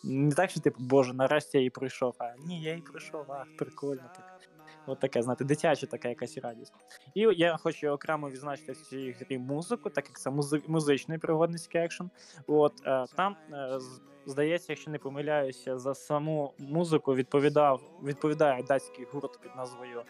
Не 0.04 0.32
так, 0.32 0.50
що 0.50 0.60
типу, 0.60 0.82
боже, 0.82 1.14
нарешті 1.14 1.50
я 1.54 1.60
її 1.60 1.70
пройшов, 1.70 2.14
а 2.18 2.34
ні, 2.46 2.62
я 2.62 2.70
її 2.70 2.82
пройшов, 2.82 3.32
а 3.32 3.44
прикольно 3.58 4.10
так. 4.16 4.40
От 4.86 5.00
таке, 5.00 5.22
знаєте, 5.22 5.44
дитяча 5.44 5.86
така 5.86 6.08
якась 6.08 6.38
радість. 6.38 6.72
І 7.14 7.20
я 7.20 7.56
хочу 7.56 7.88
окремо 7.88 8.30
відзначити 8.30 8.72
в 8.72 8.76
цій 8.76 9.16
грі 9.20 9.38
музику, 9.38 9.90
так 9.90 10.06
як 10.08 10.20
це 10.20 10.30
музи- 10.30 10.62
музичний 10.68 11.18
пригодницький 11.18 11.80
екшен. 11.80 12.10
От 12.46 12.72
е, 12.86 13.06
там, 13.16 13.36
е, 13.52 13.78
здається, 14.26 14.72
якщо 14.72 14.90
не 14.90 14.98
помиляюся, 14.98 15.78
за 15.78 15.94
саму 15.94 16.54
музику 16.58 17.14
відповідав, 17.14 17.80
відповідає 18.04 18.62
датський 18.62 19.06
гурт 19.12 19.40
під 19.40 19.56
назвою 19.56 20.02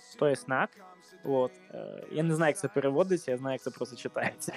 Стоє 0.00 0.36
Снак. 0.36 0.70
От, 1.24 1.52
е, 1.70 2.04
я 2.12 2.22
не 2.22 2.34
знаю, 2.34 2.50
як 2.50 2.58
це 2.58 2.68
переводиться, 2.68 3.30
я 3.30 3.36
знаю, 3.36 3.54
як 3.54 3.62
це 3.62 3.70
просто 3.70 3.96
читається. 3.96 4.52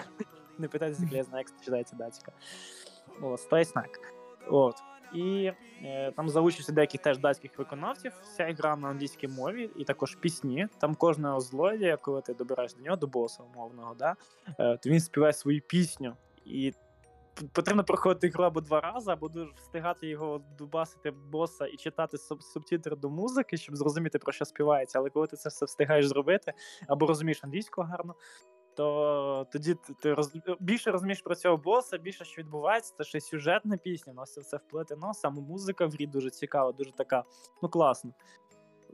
Не 0.57 0.68
питайтеся, 0.68 1.07
я 1.12 1.24
знаю, 1.24 1.45
як 1.47 1.60
це 1.60 1.66
читається 1.66 1.95
датська. 1.95 2.32
От, 3.22 3.39
Стоє 3.39 3.66
Снак. 3.66 3.99
От. 4.47 4.76
І 5.14 5.51
е, 5.84 6.12
там 6.12 6.30
за 6.30 6.41
участю 6.41 6.74
деяких 6.74 7.01
теж 7.01 7.18
датських 7.18 7.57
виконавців. 7.57 8.12
Вся 8.24 8.55
гра 8.57 8.76
на 8.76 8.88
англійській 8.88 9.28
мові, 9.28 9.70
і 9.78 9.84
також 9.84 10.16
пісні. 10.16 10.68
Там 10.78 10.95
кожного 10.95 11.39
злодія, 11.39 11.97
коли 11.97 12.22
ти 12.22 12.34
добираєш 12.34 12.74
до 12.74 12.82
нього, 12.84 12.97
до 12.97 13.07
боса 13.07 13.43
умовного, 13.43 13.95
да, 13.99 14.16
е, 14.60 14.78
то 14.78 14.89
він 14.89 14.99
співає 14.99 15.34
свою 15.34 15.62
пісню. 15.62 16.16
І 16.45 16.74
потрібно 17.53 17.83
проходити 17.83 18.29
гру 18.29 18.43
або 18.43 18.61
два 18.61 18.81
рази, 18.81 19.11
або 19.11 19.27
дуже 19.27 19.51
встигати 19.55 20.07
його 20.07 20.41
дубасити 20.57 21.11
боса 21.11 21.65
і 21.67 21.77
читати 21.77 22.17
суб- 22.17 22.41
субтитри 22.41 22.95
до 22.95 23.09
музики, 23.09 23.57
щоб 23.57 23.75
зрозуміти, 23.75 24.19
про 24.19 24.31
що 24.31 24.45
співається. 24.45 24.99
Але 24.99 25.09
коли 25.09 25.27
ти 25.27 25.37
це 25.37 25.49
все 25.49 25.65
встигаєш 25.65 26.07
зробити, 26.07 26.53
або 26.87 27.07
розумієш 27.07 27.43
англійську 27.43 27.81
гарно, 27.81 28.15
то 28.75 29.47
тоді 29.51 29.75
ти, 30.01 30.13
роз... 30.13 30.33
більше 30.59 30.91
розумієш 30.91 31.21
про 31.21 31.35
цього 31.35 31.57
боса, 31.57 31.97
більше 31.97 32.25
що 32.25 32.41
відбувається, 32.41 32.93
це 32.97 33.03
ще 33.03 33.21
сюжетна 33.21 33.77
пісня, 33.77 34.13
це 34.25 34.41
все 34.41 34.57
вплетено, 34.57 35.13
саме 35.13 35.41
музика 35.41 35.85
в 35.85 35.89
грі 35.89 36.07
дуже 36.07 36.29
цікава, 36.29 36.71
дуже 36.71 36.91
така, 36.91 37.23
ну 37.61 37.69
класна. 37.69 38.11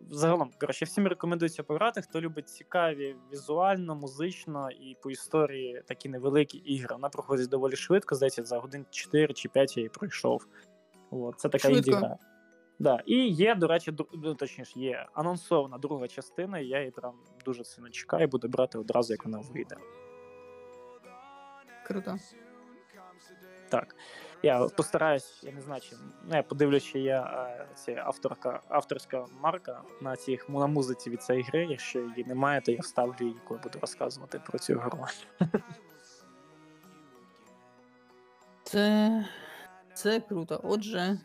Загалом, 0.10 0.52
коротше, 0.60 0.86
всім 0.86 1.08
рекомендується 1.08 1.64
пограти, 1.64 2.02
хто 2.02 2.22
любить 2.22 2.50
цікаві 2.50 3.16
візуально, 3.32 3.96
музично 3.96 4.72
і 4.72 4.98
по 5.02 5.12
історії 5.12 5.84
такі 5.88 6.10
невеликі 6.10 6.58
ігри. 6.58 6.88
Вона 6.96 7.10
проходить 7.10 7.50
доволі 7.50 7.76
швидко, 7.76 8.16
здається, 8.16 8.44
за 8.44 8.60
годин 8.60 8.86
4 8.90 9.34
чи 9.34 9.50
5 9.50 9.78
я 9.78 9.82
її 9.82 9.90
пройшов. 9.90 10.48
От, 11.12 11.40
це 11.40 11.50
така 11.50 11.68
інді-гра. 11.68 12.18
Да. 12.80 13.04
І 13.06 13.28
є, 13.28 13.56
до 13.56 13.68
речі, 13.68 13.92
дру- 13.92 14.20
ну, 14.24 14.36
точніше, 14.36 14.80
є 14.80 15.08
анонсована 15.14 15.78
друга 15.78 16.08
частина, 16.08 16.60
і 16.60 16.68
я 16.68 16.80
її 16.80 16.92
прям 16.92 17.14
дуже 17.46 17.64
сильно 17.64 17.90
чекаю, 17.90 18.28
буду 18.28 18.48
брати 18.48 18.78
одразу, 18.78 19.14
як 19.14 19.26
вона 19.26 19.40
вийде. 19.40 19.76
Круто. 21.88 22.18
Так. 23.70 23.96
Я 24.44 24.68
постараюсь, 24.68 25.44
я 25.44 25.52
не 25.52 25.62
знаю, 25.62 25.82
чи 25.82 25.96
ну, 26.24 26.36
я 26.36 26.44
подивлюсь, 26.44 26.84
чи 26.84 27.00
є 27.00 27.16
е, 27.16 27.68
ці 27.76 27.92
авторка, 27.92 28.62
авторська 28.70 29.26
марка 29.42 29.82
на 30.02 30.16
цих 30.16 30.50
на 30.50 30.68
музиці 30.68 31.10
від 31.10 31.24
цієї 31.24 31.44
гри. 31.44 31.68
Якщо 31.70 32.00
її 32.00 32.24
немає, 32.24 32.62
то 32.62 32.72
я 32.72 32.80
вставлю 32.82 33.16
її, 33.20 33.36
коли 33.48 33.60
буду 33.64 33.80
розказувати 33.80 34.42
про 34.46 34.60
цю 34.60 34.74
гру. 34.74 35.06
Це, 38.64 39.26
це 39.94 40.20
круто. 40.20 40.62
Отже, 40.64 41.20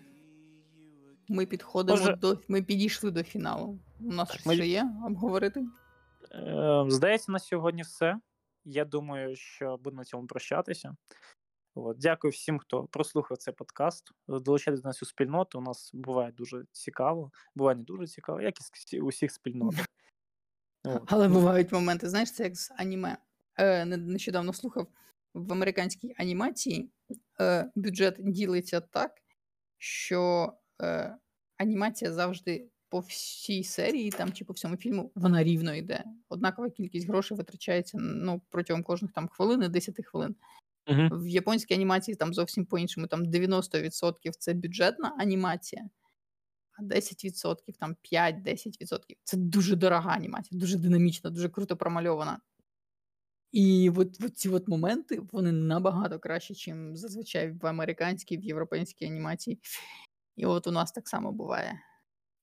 ми 1.29 1.47
підходимо 1.47 1.99
Отже- 1.99 2.17
до. 2.17 2.39
Ми 2.49 2.63
підійшли 2.63 3.11
до 3.11 3.23
фіналу. 3.23 3.79
У 4.01 4.13
нас 4.13 4.29
Так, 4.29 4.35
щось 4.35 4.47
ми- 4.47 4.55
ще 4.55 4.67
є 4.67 4.91
обговорити. 5.07 5.65
Е, 6.35 6.85
здається, 6.89 7.33
на 7.33 7.39
сьогодні 7.39 7.83
все. 7.83 8.17
Я 8.65 8.85
думаю, 8.85 9.37
що 9.37 9.77
буду 9.77 9.97
на 9.97 10.05
цьому 10.05 10.27
прощатися. 10.27 10.97
От, 11.85 11.99
дякую 11.99 12.31
всім, 12.31 12.59
хто 12.59 12.85
прослухав 12.85 13.39
цей 13.39 13.55
подкаст. 13.55 14.13
Долучайтесь 14.29 14.81
до 14.81 14.89
нас 14.89 15.03
у 15.03 15.07
спільноту. 15.07 15.59
У 15.59 15.63
нас 15.63 15.91
буває 15.95 16.33
дуже 16.33 16.65
цікаво, 16.73 17.31
буває 17.55 17.77
не 17.77 17.83
дуже 17.85 18.07
цікаво, 18.07 18.41
як 18.41 18.55
і 18.61 18.63
з- 18.63 19.03
у 19.03 19.07
всіх 19.07 19.33
спільнотах. 19.33 19.87
Але 21.07 21.29
бувають 21.29 21.73
моменти, 21.73 22.09
знаєш, 22.09 22.33
це 22.33 22.45
як 22.45 22.57
з 22.57 22.73
аніме. 22.77 23.17
Е, 23.57 23.85
нещодавно 23.85 24.53
слухав 24.53 24.87
в 25.35 25.53
американській 25.53 26.15
анімації 26.19 26.91
е, 27.41 27.71
бюджет 27.75 28.17
ділиться 28.19 28.81
так, 28.81 29.13
що 29.79 30.53
е, 30.83 31.17
анімація 31.57 32.13
завжди 32.13 32.69
по 32.89 33.01
всій 33.01 33.65
серії 33.65 34.11
там, 34.11 34.33
чи 34.33 34.45
по 34.45 34.53
всьому 34.53 34.77
фільму 34.77 35.13
вона 35.15 35.45
рівно 35.45 35.75
йде. 35.75 36.05
Однакова 36.29 36.71
кількість 36.71 37.09
грошей 37.09 37.37
витрачається 37.37 37.99
ну, 38.01 38.41
протягом 38.51 38.83
кожних 38.83 39.13
там 39.13 39.29
хвилини, 39.29 39.69
10 39.69 40.07
хвилин. 40.07 40.37
Мгм. 40.89 41.09
В 41.13 41.29
японській 41.29 41.75
анімації 41.75 42.15
там 42.15 42.35
зовсім 42.35 42.67
по-іншому, 42.67 43.07
там 43.07 43.25
90% 43.27 44.37
це 44.39 44.55
бюджетна 44.55 45.15
анімація, 45.19 45.91
а 46.79 46.83
10%, 46.83 47.79
там 47.79 47.97
5-10% 48.03 49.17
це 49.25 49.37
дуже 49.37 49.77
дорога 49.77 50.11
анімація, 50.11 50.61
дуже 50.61 50.79
динамічна, 50.79 51.31
дуже 51.31 51.49
круто 51.49 51.77
промальована. 51.77 52.41
І 53.53 53.91
от, 53.97 54.25
от 54.25 54.37
ці 54.37 54.49
от 54.49 54.69
моменти 54.69 55.21
вони 55.33 55.53
набагато 55.53 56.19
краще, 56.19 56.73
ніж 56.73 56.99
зазвичай 56.99 57.53
в 57.53 57.67
американській, 57.67 58.37
в 58.37 58.45
європейській 58.45 59.05
анімації. 59.07 59.61
І 60.37 60.47
от 60.47 60.67
у 60.67 60.71
нас 60.71 60.93
так 60.93 61.09
само 61.09 61.33
буває. 61.33 61.81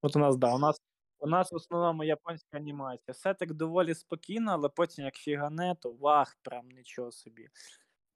От 0.01 0.15
у 0.15 0.19
нас, 0.19 0.38
да, 0.38 0.55
у 0.55 0.59
нас, 0.59 0.81
у 1.19 1.27
нас 1.27 1.51
в 1.51 1.55
основному 1.55 2.03
японська 2.03 2.57
анімація. 2.57 3.13
Все 3.13 3.33
так 3.33 3.53
доволі 3.53 3.95
спокійно, 3.95 4.51
але 4.51 4.69
потім 4.69 5.05
як 5.05 5.15
фігане, 5.15 5.75
то 5.81 5.91
вах, 5.91 6.38
прям 6.41 6.69
нічого 6.69 7.11
собі. 7.11 7.47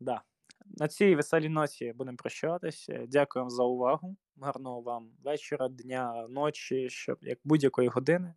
Да. 0.02 0.22
На 0.66 0.88
цій 0.88 1.16
веселій 1.16 1.50
ноті 1.50 1.94
будемо 1.94 2.18
прощатися. 2.18 2.94
Е, 2.94 3.08
Дякуємо 3.08 3.50
за 3.50 3.64
увагу. 3.64 4.18
Гарного 4.42 4.82
вам 4.82 5.12
вечора, 5.24 5.70
дня, 5.70 6.28
ночі, 6.30 6.90
щоб 6.90 7.18
як 7.22 7.40
будь-якої 7.44 7.88
години. 7.88 8.34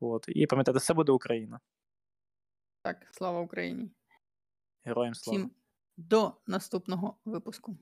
От. 0.00 0.24
І 0.28 0.46
пам'ятайте, 0.46 0.78
все 0.78 0.94
буде 0.94 1.12
Україна. 1.12 1.60
Так, 2.82 3.06
слава 3.10 3.40
Україні! 3.40 3.90
Героям 4.84 5.14
слава. 5.14 5.38
Всім 5.38 5.50
до 5.96 6.32
наступного 6.46 7.16
випуску. 7.24 7.76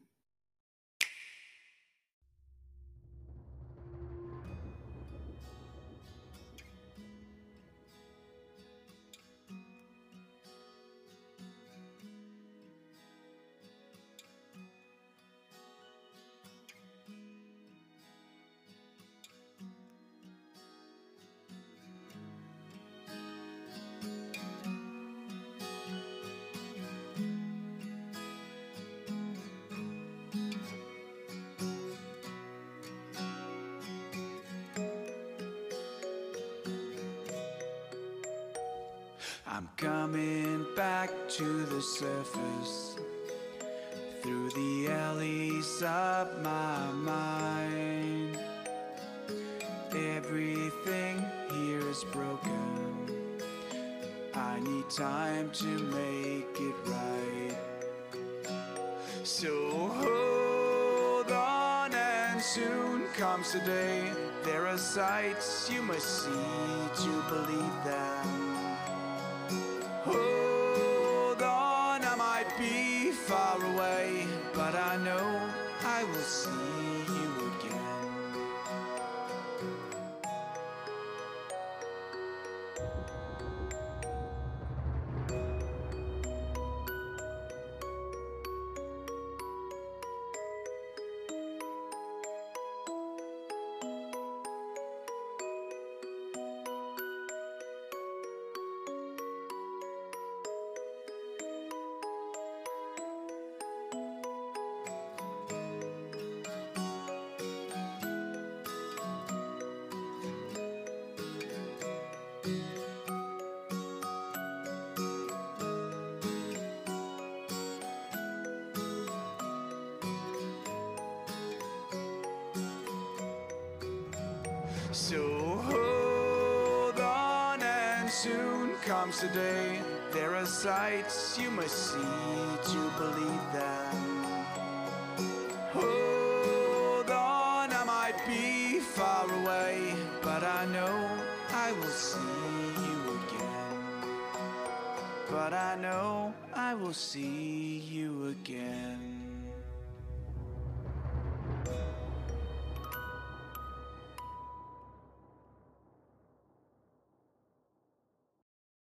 soon 62.54 63.08
comes 63.14 63.50
today. 63.50 63.64
day. 63.64 64.12
There 64.44 64.68
are 64.68 64.78
sights 64.78 65.68
you 65.72 65.82
must 65.82 66.22
see 66.22 67.02
to 67.02 67.22
believe 67.28 67.84
them. 67.84 68.43